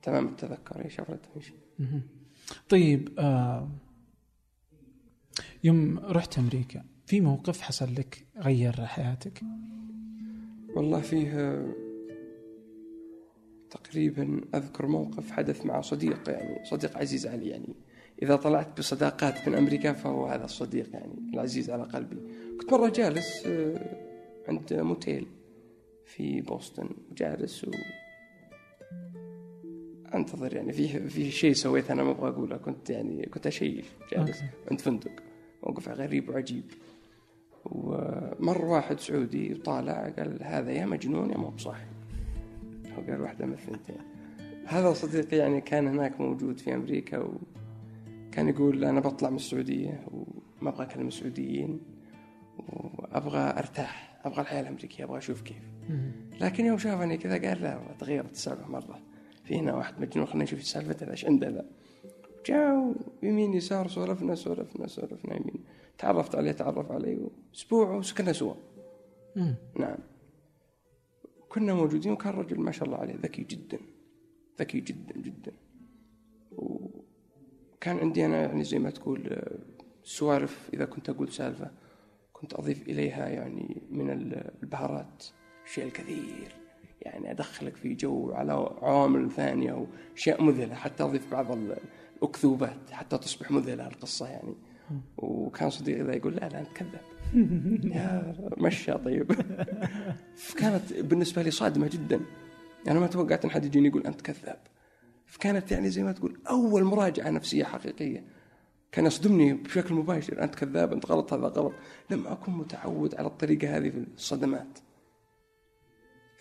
تمام 0.02 0.26
التذكر 0.26 0.85
هي 0.85 0.90
شفرة 0.90 1.14
دافنشي. 1.14 1.55
طيب 2.68 3.09
آه 3.18 3.68
يوم 5.64 5.98
رحت 5.98 6.39
أمريكا 6.39 6.85
في 7.06 7.20
موقف 7.20 7.60
حصل 7.60 7.94
لك 7.94 8.26
غير 8.36 8.86
حياتك؟ 8.86 9.43
والله 10.76 11.01
فيه 11.01 11.64
تقريبا 13.70 14.40
أذكر 14.55 14.86
موقف 14.86 15.31
حدث 15.31 15.66
مع 15.66 15.81
صديق 15.81 16.28
يعني 16.28 16.64
صديق 16.64 16.98
عزيز 16.98 17.26
علي 17.26 17.48
يعني 17.48 17.74
إذا 18.22 18.36
طلعت 18.36 18.78
بصداقات 18.78 19.48
من 19.48 19.54
أمريكا 19.54 19.92
فهو 19.92 20.26
هذا 20.26 20.44
الصديق 20.44 20.88
يعني 20.92 21.30
العزيز 21.34 21.70
على 21.70 21.82
قلبي. 21.82 22.16
كنت 22.60 22.72
مرة 22.72 22.88
جالس 22.88 23.46
آه، 23.46 23.96
عند 24.48 24.72
موتيل 24.72 25.26
في 26.06 26.40
بوسطن 26.40 26.88
جالس 27.16 27.64
و 27.64 27.70
أنتظر 30.14 30.56
يعني 30.56 30.72
في 30.72 31.08
في 31.08 31.30
شيء 31.30 31.52
سويته 31.52 31.92
أنا 31.92 32.04
ما 32.04 32.10
أبغى 32.10 32.28
أقوله. 32.28 32.56
كنت 32.56 32.90
يعني 32.90 33.26
كنت 33.26 33.46
اشيش 33.46 33.84
جالس. 34.12 34.42
عند 34.70 34.80
فندق. 34.80 35.12
موقف 35.62 35.88
غريب 35.88 36.28
وعجيب. 36.28 36.64
ومر 37.64 38.64
واحد 38.64 39.00
سعودي 39.00 39.54
طالع 39.54 40.08
قال 40.18 40.38
هذا 40.42 40.72
يا 40.72 40.86
مجنون 40.86 41.30
يا 41.30 41.38
مو 41.38 41.48
بصاحي 41.48 41.86
هو 42.98 43.02
قال 43.02 43.20
واحدة 43.20 43.46
من 43.46 43.52
الثنتين. 43.52 43.96
هذا 44.66 44.92
صديقي 44.92 45.36
يعني 45.36 45.60
كان 45.60 45.88
هناك 45.88 46.20
موجود 46.20 46.58
في 46.58 46.74
أمريكا 46.74 47.18
وكان 48.35 48.48
يقول 48.48 48.85
أنا 48.85 49.01
بطلع 49.01 49.31
من 49.31 49.36
السعودية 49.36 50.06
وما 50.12 50.70
أبغى 50.70 50.82
أكلم 50.82 51.09
السعوديين 51.09 51.81
وأبغى 52.59 53.39
أرتاح 53.39 54.20
أبغى 54.24 54.40
الحياة 54.40 54.61
الأمريكية 54.61 55.05
أبغى 55.05 55.19
أشوف 55.19 55.43
كيف. 55.43 55.62
لكن 56.40 56.65
يوم 56.66 56.78
شافني 56.78 57.16
كذا 57.16 57.48
قال 57.48 57.62
لا 57.62 57.81
تغيرت 57.98 58.32
السالفة 58.32 58.69
مرة. 58.69 59.01
في 59.44 59.56
هنا 59.59 59.74
واحد 59.74 60.01
مجنون 60.01 60.27
خلينا 60.27 60.44
نشوف 60.44 60.62
سالفته 60.62 61.11
إيش 61.11 61.24
عنده 61.24 61.48
ذا. 61.48 61.66
جاء 62.47 62.94
يمين 63.23 63.55
يسار 63.55 63.89
سولفنا 63.89 64.35
سولفنا 64.35 64.86
سولفنا 64.86 65.36
يمين. 65.36 65.65
تعرفت 65.98 66.35
عليه 66.35 66.52
تعرف 66.52 66.93
علي 66.93 67.28
أسبوع 67.55 67.94
وسكننا 67.94 68.32
سوا. 68.32 68.55
نعم. 69.78 69.98
كنا 71.48 71.74
موجودين 71.74 72.12
وكان 72.12 72.35
رجل 72.35 72.61
ما 72.61 72.73
شاء 72.73 72.85
الله 72.85 72.98
عليه 72.98 73.15
ذكي 73.15 73.43
جدا 73.43 73.78
ذكي 74.61 74.81
جدا 74.81 75.20
جدا. 75.20 75.52
وكان 77.85 77.98
عندي 77.98 78.27
أنا 78.27 78.40
يعني 78.40 78.65
زي 78.65 78.78
ما 78.78 78.90
تقول 78.90 79.27
آه، 79.32 79.59
سوالف 80.05 80.69
إذا 80.74 80.85
كنت 80.85 81.09
أقول 81.11 81.32
سالفة 81.32 81.70
كنت 82.32 82.55
أضيف 82.55 82.82
إليها 82.82 83.28
يعني 83.28 83.82
من 83.90 84.11
ال- 84.11 84.51
البهارات 84.62 85.24
شيء 85.74 85.85
الكثير. 85.85 86.55
يعني 87.02 87.31
أدخلك 87.31 87.77
في 87.77 87.94
جو 87.94 88.32
على 88.32 88.52
عوامل 88.82 89.31
ثانية 89.31 89.86
وأشياء 90.12 90.43
مذهلة 90.43 90.74
حتى 90.74 91.02
أضيف 91.02 91.31
بعض 91.32 91.52
ال- 91.52 91.77
الأكذوبات 92.16 92.90
حتى 92.90 93.19
تصبح 93.19 93.51
مذهلة 93.51 93.86
القصة 93.86 94.28
يعني. 94.28 94.55
وكان 95.16 95.70
صديقي 95.70 96.02
ذا 96.02 96.15
يقول 96.16 96.35
لا 96.35 96.48
لا 96.48 96.61
أنت 96.61 96.69
كذاب. 96.74 97.01
يا 97.94 98.35
مشى 98.59 98.93
طيب. 98.93 99.32
فكانت 100.36 100.93
بالنسبة 100.93 101.43
لي 101.43 101.51
صادمة 101.51 101.89
جدا. 101.89 102.20
يعني 102.86 102.98
ما 103.01 103.06
توقعت 103.06 103.44
إن 103.44 103.51
حد 103.51 103.65
يجيني 103.65 103.89
يقول 103.89 104.06
أنت 104.06 104.20
كذاب. 104.20 104.59
فكانت 105.35 105.73
يعني 105.73 105.90
زي 105.90 106.02
ما 106.02 106.12
تقول 106.12 106.39
أول 106.51 106.85
مراجعة 106.85 107.31
نفسية 107.31 107.65
حقيقية. 107.65 108.24
كان 108.93 109.06
يصدمني 109.06 109.52
بشكل 109.52 109.94
مباشر 109.94 110.43
أنت 110.43 110.55
كذاب 110.55 110.93
أنت 110.93 111.06
غلط 111.06 111.32
هذا 111.32 111.47
غلط. 111.47 111.73
لم 112.11 112.27
أكن 112.27 112.52
متعود 112.52 113.15
على 113.15 113.27
الطريقة 113.27 113.77
هذه 113.77 113.90
في 113.90 114.05
الصدمات. 114.15 114.78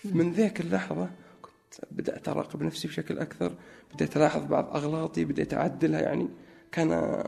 من 0.06 0.32
ذيك 0.32 0.62
اللحظة 0.62 1.10
كنت 1.42 1.86
بدأت 1.92 2.30
أراقب 2.30 2.64
نفسي 2.64 2.88
بشكل 2.88 3.20
أكثر 3.20 3.56
بديت 3.94 4.18
ألاحظ 4.18 4.46
بعض 4.46 4.76
أغلاطي 4.76 5.26
بديت 5.26 5.54
أعدلها 5.54 6.02
يعني. 6.02 6.28
كان 6.72 7.24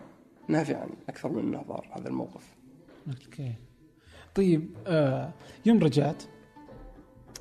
نافعا 0.48 0.90
أكثر 1.10 1.30
من 1.30 1.40
إنه 1.40 1.62
ضار 1.62 1.90
هذا 1.96 2.08
الموقف. 2.08 2.56
أوكي. 3.08 3.54
طيب 4.36 4.70
آه 4.88 5.34
يوم 5.66 5.80
رجعت 5.80 6.24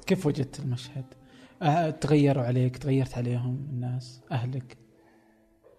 كيف 0.07 0.27
وجدت 0.27 0.61
المشهد؟ 0.61 1.05
آه 1.65 1.91
تغيروا 1.91 2.43
عليك 2.43 2.77
تغيرت 2.77 3.19
عليهم 3.19 3.69
الناس 3.73 4.21
أهلك. 4.33 4.77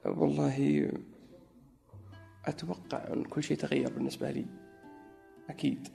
والله 0.05 0.89
أتوقع 2.45 3.13
أن 3.13 3.23
كل 3.23 3.43
شيء 3.43 3.57
تغير 3.57 3.89
بالنسبة 3.93 4.31
لي. 4.31 4.45
أكيد. 5.49 5.87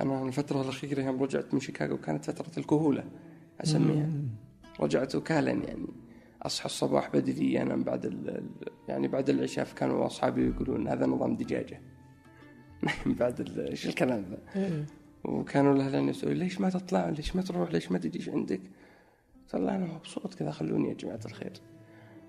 أنا 0.00 0.22
الفترة 0.22 0.62
الأخيرة 0.62 1.02
يوم 1.02 1.22
رجعت 1.22 1.54
من 1.54 1.60
شيكاغو 1.60 1.96
كانت 1.98 2.24
فترة 2.30 2.58
الكهولة 2.60 3.04
أسميها. 3.60 4.06
مم. 4.06 4.28
رجعت 4.80 5.14
وكالا 5.14 5.50
يعني. 5.50 5.86
أصحى 6.42 6.66
الصباح 6.66 7.10
بدري 7.12 7.62
أنام 7.62 7.82
بعد 7.84 8.06
ال 8.06 8.44
يعني 8.88 9.08
بعد 9.08 9.28
العشاء 9.30 9.66
كانوا 9.76 10.06
أصحابي 10.06 10.46
يقولون 10.48 10.88
هذا 10.88 11.06
نظام 11.06 11.36
دجاجة. 11.36 11.80
بعد 13.20 13.40
ال- 13.40 13.68
إيش 13.70 13.86
الكلام 13.86 14.24
ذا. 14.54 14.84
وكانوا 15.24 15.74
الأهلين 15.74 16.08
يسألون 16.08 16.36
ليش 16.36 16.60
ما 16.60 16.70
تطلع؟ 16.70 17.08
ليش 17.08 17.36
ما 17.36 17.42
تروح؟ 17.42 17.70
ليش 17.72 17.92
ما 17.92 17.98
تجيش 17.98 18.28
عندك؟ 18.28 18.60
قلت 19.48 19.54
والله 19.54 19.76
أنا 19.76 19.86
مبسوط 19.86 20.34
كذا 20.34 20.50
خلوني 20.50 20.88
يا 20.88 20.94
جماعة 20.94 21.20
الخير. 21.26 21.52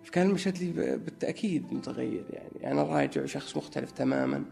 فكان 0.04 0.28
المشهد 0.28 0.58
لي 0.58 0.72
بالتأكيد 0.98 1.74
متغير 1.74 2.26
يعني. 2.30 2.72
أنا 2.72 2.84
راجع 2.84 3.26
شخص 3.26 3.58
مختلف 3.58 3.92
تماما 3.92 4.46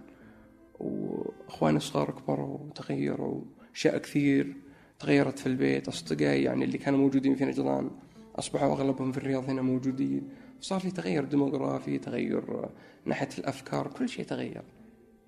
وأخواني 0.79 1.77
الصغار 1.77 2.11
كبروا 2.11 2.57
وتغيروا 2.57 3.41
اشياء 3.75 3.97
كثير 3.97 4.55
تغيرت 4.99 5.39
في 5.39 5.47
البيت. 5.47 5.87
أصدقائي 5.87 6.43
يعني 6.43 6.65
اللي 6.65 6.77
كانوا 6.77 6.99
موجودين 6.99 7.35
في 7.35 7.45
نجران 7.45 7.91
أصبحوا 8.35 8.73
أغلبهم 8.73 9.11
في 9.11 9.17
الرياض 9.17 9.49
هنا 9.49 9.61
موجودين. 9.61 10.29
صار 10.61 10.79
في 10.79 10.91
تغير 10.91 11.23
ديموغرافي 11.25 11.97
تغير 11.97 12.69
ناحية 13.05 13.29
الأفكار 13.37 13.87
كل 13.87 14.09
شيء 14.09 14.25
تغير 14.25 14.63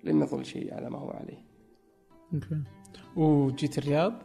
لم 0.04 0.22
يظل 0.22 0.46
شيء 0.46 0.74
على 0.74 0.90
ما 0.90 0.98
هو 0.98 1.10
عليه. 1.10 1.44
Okay. 2.34 2.62
وجيت 3.16 3.78
الرياض؟ 3.78 4.22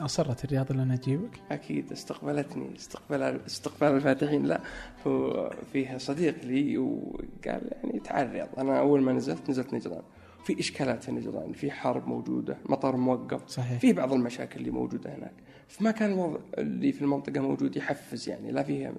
أصريت 0.00 0.44
الرياض 0.44 0.70
اللي 0.70 0.82
أنا 0.82 0.94
أجيبك؟ 0.94 1.40
أكيد 1.50 1.92
استقبلتني 1.92 2.76
استقبال 2.76 3.40
استقبال 3.46 3.88
الفاتحين. 3.88 4.46
لا 4.46 4.60
هو 5.06 5.50
فيها 5.72 5.98
صديق 5.98 6.44
لي 6.44 6.78
وقال 6.78 7.70
يعني 7.72 8.00
تعال 8.04 8.26
الرياض 8.26 8.48
أنا 8.58 8.78
أول 8.78 9.00
ما 9.02 9.12
نزلت 9.12 9.50
نزلت 9.50 9.74
نجران. 9.74 10.02
في 10.44 10.60
إشكالات 10.60 11.04
في 11.04 11.12
نجران 11.12 11.52
في 11.52 11.70
حرب 11.70 12.08
موجودة 12.08 12.58
مطار 12.68 12.96
موقف. 12.96 13.48
صحيح. 13.48 13.80
في 13.80 13.92
بعض 13.92 14.12
المشاكل 14.12 14.60
اللي 14.60 14.70
موجودة 14.70 15.14
هناك. 15.14 15.34
فما 15.68 15.90
كان 15.90 16.12
الوضع 16.12 16.40
اللي 16.58 16.92
في 16.92 17.02
المنطقة 17.02 17.40
موجود 17.40 17.76
يحفز 17.76 18.28
يعني 18.28 18.52
لا 18.52 18.62
فيها 18.62 18.94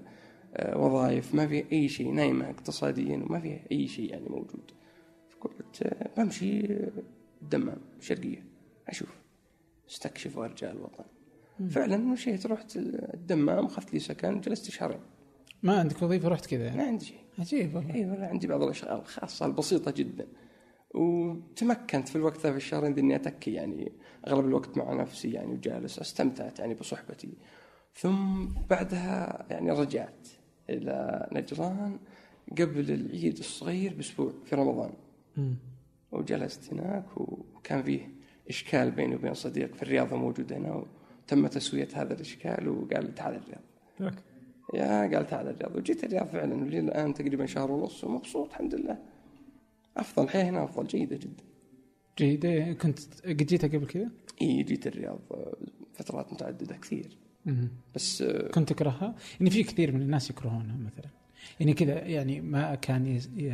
آه، 0.55 0.77
وظائف 0.77 1.35
ما 1.35 1.47
فيها 1.47 1.65
أي 1.71 1.89
شيء 1.89 2.11
نايمه 2.11 2.49
اقتصاديا 2.49 3.17
وما 3.17 3.39
فيها 3.39 3.59
أي 3.71 3.87
شيء 3.87 4.11
يعني 4.11 4.29
موجود. 4.29 4.71
فقلت 5.29 5.83
آه، 5.83 6.09
بمشي 6.17 6.59
آه، 6.73 6.91
الدمام 7.41 7.77
الشرقيه 7.99 8.43
أشوف. 8.87 9.24
استكشف 9.89 10.37
وارجع 10.37 10.71
الوطن. 10.71 11.03
فعلا 11.69 11.97
مشيت 11.97 12.45
رحت 12.45 12.75
الدمام 13.13 13.65
اخذت 13.65 13.93
لي 13.93 13.99
سكن 13.99 14.41
جلست 14.41 14.71
شهرين. 14.71 14.99
ما 15.63 15.79
عندك 15.79 16.01
وظيفة 16.01 16.27
رحت 16.27 16.45
كذا؟ 16.45 16.59
ما 16.59 16.65
يعني 16.65 16.81
عندي 16.81 17.05
شيء. 17.05 17.17
عجيب 17.39 17.75
والله. 17.75 17.93
اي 17.93 18.05
والله 18.05 18.25
عندي 18.25 18.47
بعض 18.47 18.63
الأشغال 18.63 18.99
الخاصه 18.99 19.45
البسيطة 19.45 19.91
جدا. 19.91 20.27
وتمكنت 20.93 22.09
في 22.09 22.15
الوقت 22.15 22.39
ذا 22.39 22.51
في 22.51 22.57
الشهرين 22.57 22.97
إني 22.97 23.15
أتكي 23.15 23.53
يعني 23.53 23.91
أغلب 24.27 24.45
الوقت 24.45 24.77
مع 24.77 24.93
نفسي 24.93 25.31
يعني 25.31 25.53
وجالس 25.53 25.99
أستمتعت 25.99 26.59
يعني 26.59 26.73
بصحبتي. 26.73 27.33
ثم 27.93 28.45
بعدها 28.69 29.45
يعني 29.49 29.71
رجعت 29.71 30.27
إلى 30.69 31.27
نجران 31.31 31.99
قبل 32.51 32.91
العيد 32.91 33.37
الصغير 33.37 33.93
بأسبوع 33.93 34.33
في 34.45 34.55
رمضان. 34.55 34.93
مم. 35.37 35.55
وجلست 36.11 36.73
هناك 36.73 37.17
وكان 37.17 37.83
فيه 37.83 38.14
إشكال 38.49 38.91
بيني 38.91 39.15
وبين 39.15 39.33
صديق 39.33 39.75
في 39.75 39.83
الرياضة 39.83 40.15
موجود 40.15 40.53
هنا 40.53 40.83
وتم 41.25 41.47
تسوية 41.47 41.87
هذا 41.93 42.13
الإشكال 42.13 42.69
وقال 42.69 43.15
تعال 43.15 43.35
الرياض. 43.35 44.13
يا 44.73 45.15
قال 45.15 45.27
تعال 45.27 45.47
الرياض 45.47 45.75
وجيت 45.75 46.03
الرياض 46.03 46.27
فعلا 46.27 46.55
ولي 46.55 46.79
الآن 46.79 47.13
تقريبا 47.13 47.45
شهر 47.45 47.71
ونص 47.71 48.03
ومبسوط 48.03 48.49
الحمد 48.49 48.75
لله 48.75 48.97
أفضل 49.97 50.23
الحياة 50.23 50.43
هنا 50.49 50.63
أفضل 50.63 50.87
جيدة 50.87 51.15
جدا 51.15 51.43
جيد 52.17 52.45
إيه، 52.45 52.73
كنت 52.73 52.99
قد 53.25 53.37
جيتها 53.37 53.67
قبل 53.67 53.87
كذا؟ 53.87 54.09
إي 54.41 54.63
جيت 54.63 54.87
الرياض 54.87 55.19
فترات 55.93 56.33
متعددة 56.33 56.77
كثير 56.77 57.17
مم. 57.45 57.69
بس 57.95 58.23
كنت 58.53 58.69
تكرهها؟ 58.69 59.15
يعني 59.39 59.51
في 59.51 59.63
كثير 59.63 59.91
من 59.91 60.01
الناس 60.01 60.29
يكرهونها 60.29 60.77
مثلا 60.77 61.09
يعني 61.59 61.73
كذا 61.73 62.05
يعني 62.05 62.41
ما 62.41 62.75
كان 62.75 63.05
يز... 63.05 63.29
ي... 63.37 63.49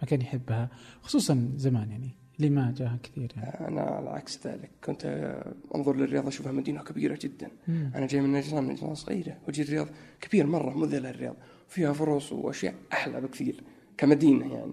ما 0.00 0.06
كان 0.06 0.20
يحبها 0.20 0.68
خصوصا 1.02 1.52
زمان 1.56 1.90
يعني 1.90 2.10
اللي 2.38 2.50
ما 2.50 2.74
جاها 2.76 2.98
كثير 3.02 3.32
يعني. 3.36 3.68
أنا 3.68 3.80
على 3.80 4.10
عكس 4.10 4.46
ذلك. 4.46 4.70
كنت 4.84 5.04
آه، 5.04 5.52
أنظر 5.74 5.96
للرياض 5.96 6.26
أشوفها 6.26 6.52
مدينة 6.52 6.82
كبيرة 6.82 7.18
جدا. 7.22 7.48
مم. 7.68 7.92
أنا 7.94 8.06
جاي 8.06 8.20
من 8.20 8.32
نجران 8.32 8.66
نجران 8.68 8.94
صغيرة. 8.94 9.36
وجي 9.48 9.62
الرياض 9.62 9.86
كبير 10.20 10.46
مرة 10.46 10.78
مذهل 10.78 11.06
الرياض. 11.06 11.36
فيها 11.68 11.92
فرص 11.92 12.32
وأشياء 12.32 12.74
أحلى 12.92 13.20
بكثير 13.20 13.62
كمدينة 13.96 14.54
يعني. 14.54 14.72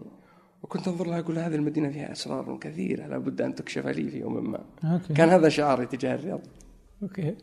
وكنت 0.64 0.88
أنظر 0.88 1.08
لها 1.08 1.20
أقول 1.20 1.40
هذه 1.40 1.56
المدينة 1.56 1.90
فيها 1.90 2.12
أسرار 2.12 2.58
كثيرة 2.58 3.08
لابد 3.08 3.42
أن 3.42 3.56
تكشف 3.56 3.88
لي 3.88 4.10
في 4.10 4.20
يوم 4.20 4.52
ما. 4.52 4.66
Okay. 4.84 5.14
كان 5.14 5.30
هذا 5.30 5.50
شعاري 5.50 5.86
تجاه 5.86 6.16
الرياض. 6.16 6.42
Okay. 7.04 7.36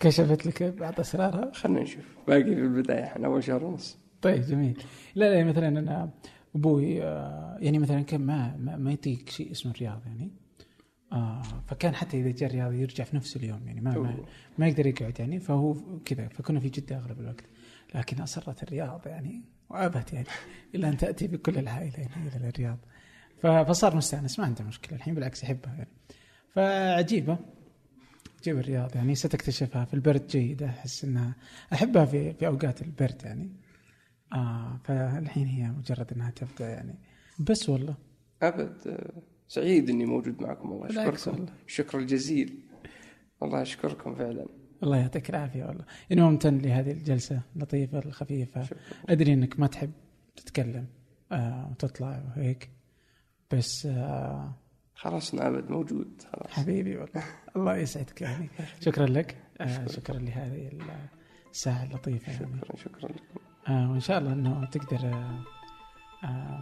كشفت 0.00 0.46
لك 0.46 0.62
بعض 0.62 1.00
أسرارها؟ 1.00 1.50
خلينا 1.52 1.80
نشوف. 1.80 2.04
باقي 2.28 2.44
في 2.44 2.52
البداية 2.52 3.04
إحنا 3.04 3.26
أول 3.26 3.44
شهر 3.44 3.64
ونص. 3.64 3.98
طيب 4.22 4.42
جميل. 4.42 4.82
لا 5.14 5.34
لا 5.34 5.44
مثلا 5.44 5.68
أنا 5.68 6.10
أبوي 6.54 7.02
آه، 7.02 7.56
يعني 7.60 7.78
مثلا 7.78 8.02
كان 8.02 8.20
ما 8.20 8.56
ما, 8.56 8.92
يطيق 8.92 9.28
شيء 9.28 9.50
اسمه 9.50 9.72
الرياض 9.72 10.00
يعني. 10.06 10.30
آه 11.12 11.42
فكان 11.66 11.94
حتى 11.94 12.20
إذا 12.20 12.30
جاء 12.30 12.48
الرياض 12.48 12.72
يرجع 12.72 13.04
في 13.04 13.16
نفس 13.16 13.36
اليوم 13.36 13.60
يعني 13.66 13.80
ما 13.80 13.98
ما, 13.98 14.16
ما 14.58 14.68
يقدر 14.68 14.86
يقعد 14.86 15.20
يعني. 15.20 15.40
فهو 15.40 15.74
كذا 16.04 16.28
فكنا 16.28 16.60
في 16.60 16.68
جدة 16.68 16.96
أغلب 16.96 17.20
الوقت. 17.20 17.44
لكن 17.94 18.22
أصرت 18.22 18.62
الرياض 18.62 19.06
يعني 19.06 19.42
وآبت 19.70 20.12
يعني 20.12 20.26
إلى 20.74 20.88
أن 20.88 20.96
تأتي 20.96 21.26
بكل 21.26 21.58
العائلة 21.58 21.98
يعني 21.98 22.36
إلى 22.36 22.48
الرياض. 22.48 22.78
فصار 23.42 23.96
مستأنس 23.96 24.38
ما 24.38 24.44
عنده 24.44 24.64
مشكلة 24.64 24.96
الحين 24.96 25.14
بالعكس 25.14 25.42
يحبها 25.42 25.74
يعني. 25.74 25.90
فعجيبة 26.54 27.38
عجيبه 28.40 28.60
الرياض 28.60 28.96
يعني 28.96 29.14
ستكتشفها 29.14 29.84
في 29.84 29.94
البرد 29.94 30.26
جيدة 30.26 30.66
أحس 30.66 31.04
إنها 31.04 31.34
أحبها 31.72 32.04
في 32.04 32.34
في 32.34 32.46
أوقات 32.46 32.82
البرد 32.82 33.22
يعني. 33.24 33.50
آه 34.32 34.80
فالحين 34.84 35.46
هي 35.46 35.70
مجرد 35.70 36.12
إنها 36.12 36.30
تبدأ 36.30 36.68
يعني. 36.68 36.94
بس 37.38 37.68
والله. 37.68 37.94
أبد 38.42 38.88
آه، 38.88 39.22
سعيد 39.48 39.90
إني 39.90 40.06
موجود 40.06 40.42
معكم. 40.42 40.72
والله 40.72 40.88
اشكركم 41.10 41.30
والله. 41.40 41.52
الشكر 41.66 41.98
الجزيل. 41.98 42.60
والله 43.40 43.62
اشكركم 43.62 44.14
فعلا. 44.14 44.46
الله 44.82 44.96
يعطيك 44.96 45.30
العافية 45.30 45.64
والله. 45.64 45.84
اني 46.12 46.20
ممتن 46.22 46.58
لهذه 46.58 46.90
الجلسة 46.92 47.40
اللطيفه 47.56 47.98
الخفيفة. 47.98 48.62
شكرا. 48.64 48.78
أدري 49.08 49.32
إنك 49.32 49.60
ما 49.60 49.66
تحب 49.66 49.90
تتكلم 50.36 50.86
آه 51.32 51.68
وتطلع 51.70 52.22
وهيك 52.36 52.70
بس 53.52 53.86
آه 53.86 54.52
خلاص 54.94 55.34
أنا 55.34 55.48
أبد 55.48 55.70
موجود 55.70 56.22
خلاص. 56.32 56.50
حبيبي 56.50 56.96
والله. 56.96 57.24
الله 57.56 57.76
يسعدك 57.76 58.20
يعني. 58.22 58.48
شكرا 58.84 59.06
لك. 59.06 59.36
آه 59.60 59.86
شكرا 59.86 60.18
لهذه 60.18 60.70
الساعة 61.50 61.84
اللطيفة 61.84 62.32
يعني. 62.32 62.56
شكرا 62.60 62.76
شكرا 62.76 63.08
لكم. 63.08 63.40
آه 63.68 63.90
وإن 63.90 64.00
شاء 64.00 64.18
الله 64.18 64.32
إنه 64.32 64.64
تقدر 64.72 64.98
آه 65.04 65.38
آه 66.24 66.60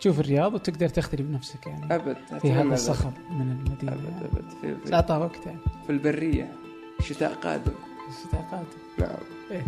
تشوف 0.00 0.20
الرياض 0.20 0.54
وتقدر 0.54 0.88
تختلي 0.88 1.22
بنفسك 1.22 1.66
يعني 1.66 1.94
أبد 1.94 2.16
في 2.42 2.52
هذا. 2.52 2.74
الصخب 2.74 3.12
من 3.30 3.50
أبد 3.50 3.66
المدينة 3.68 3.92
يعني. 3.92 4.24
أبد. 4.26 4.50
في, 4.60 4.76
في, 4.86 4.94
اعطاه 4.94 5.18
وقت 5.18 5.46
يعني. 5.46 5.58
في 5.86 5.90
البرية 5.92 6.52
الشتاء 7.00 7.34
قادم. 7.34 7.72
الشتاء 8.08 8.40
قادم. 8.50 8.66
نعم. 8.98 9.16
إيه. 9.50 9.64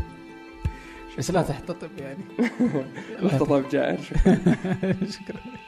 بس 1.18 1.30
لا 1.30 1.42
تحتطب 1.42 1.90
يعني. 1.98 2.24
الاحتضاب 3.18 3.68
جائر. 3.68 4.00
شكرا 5.16 5.36
لك. 5.36 5.60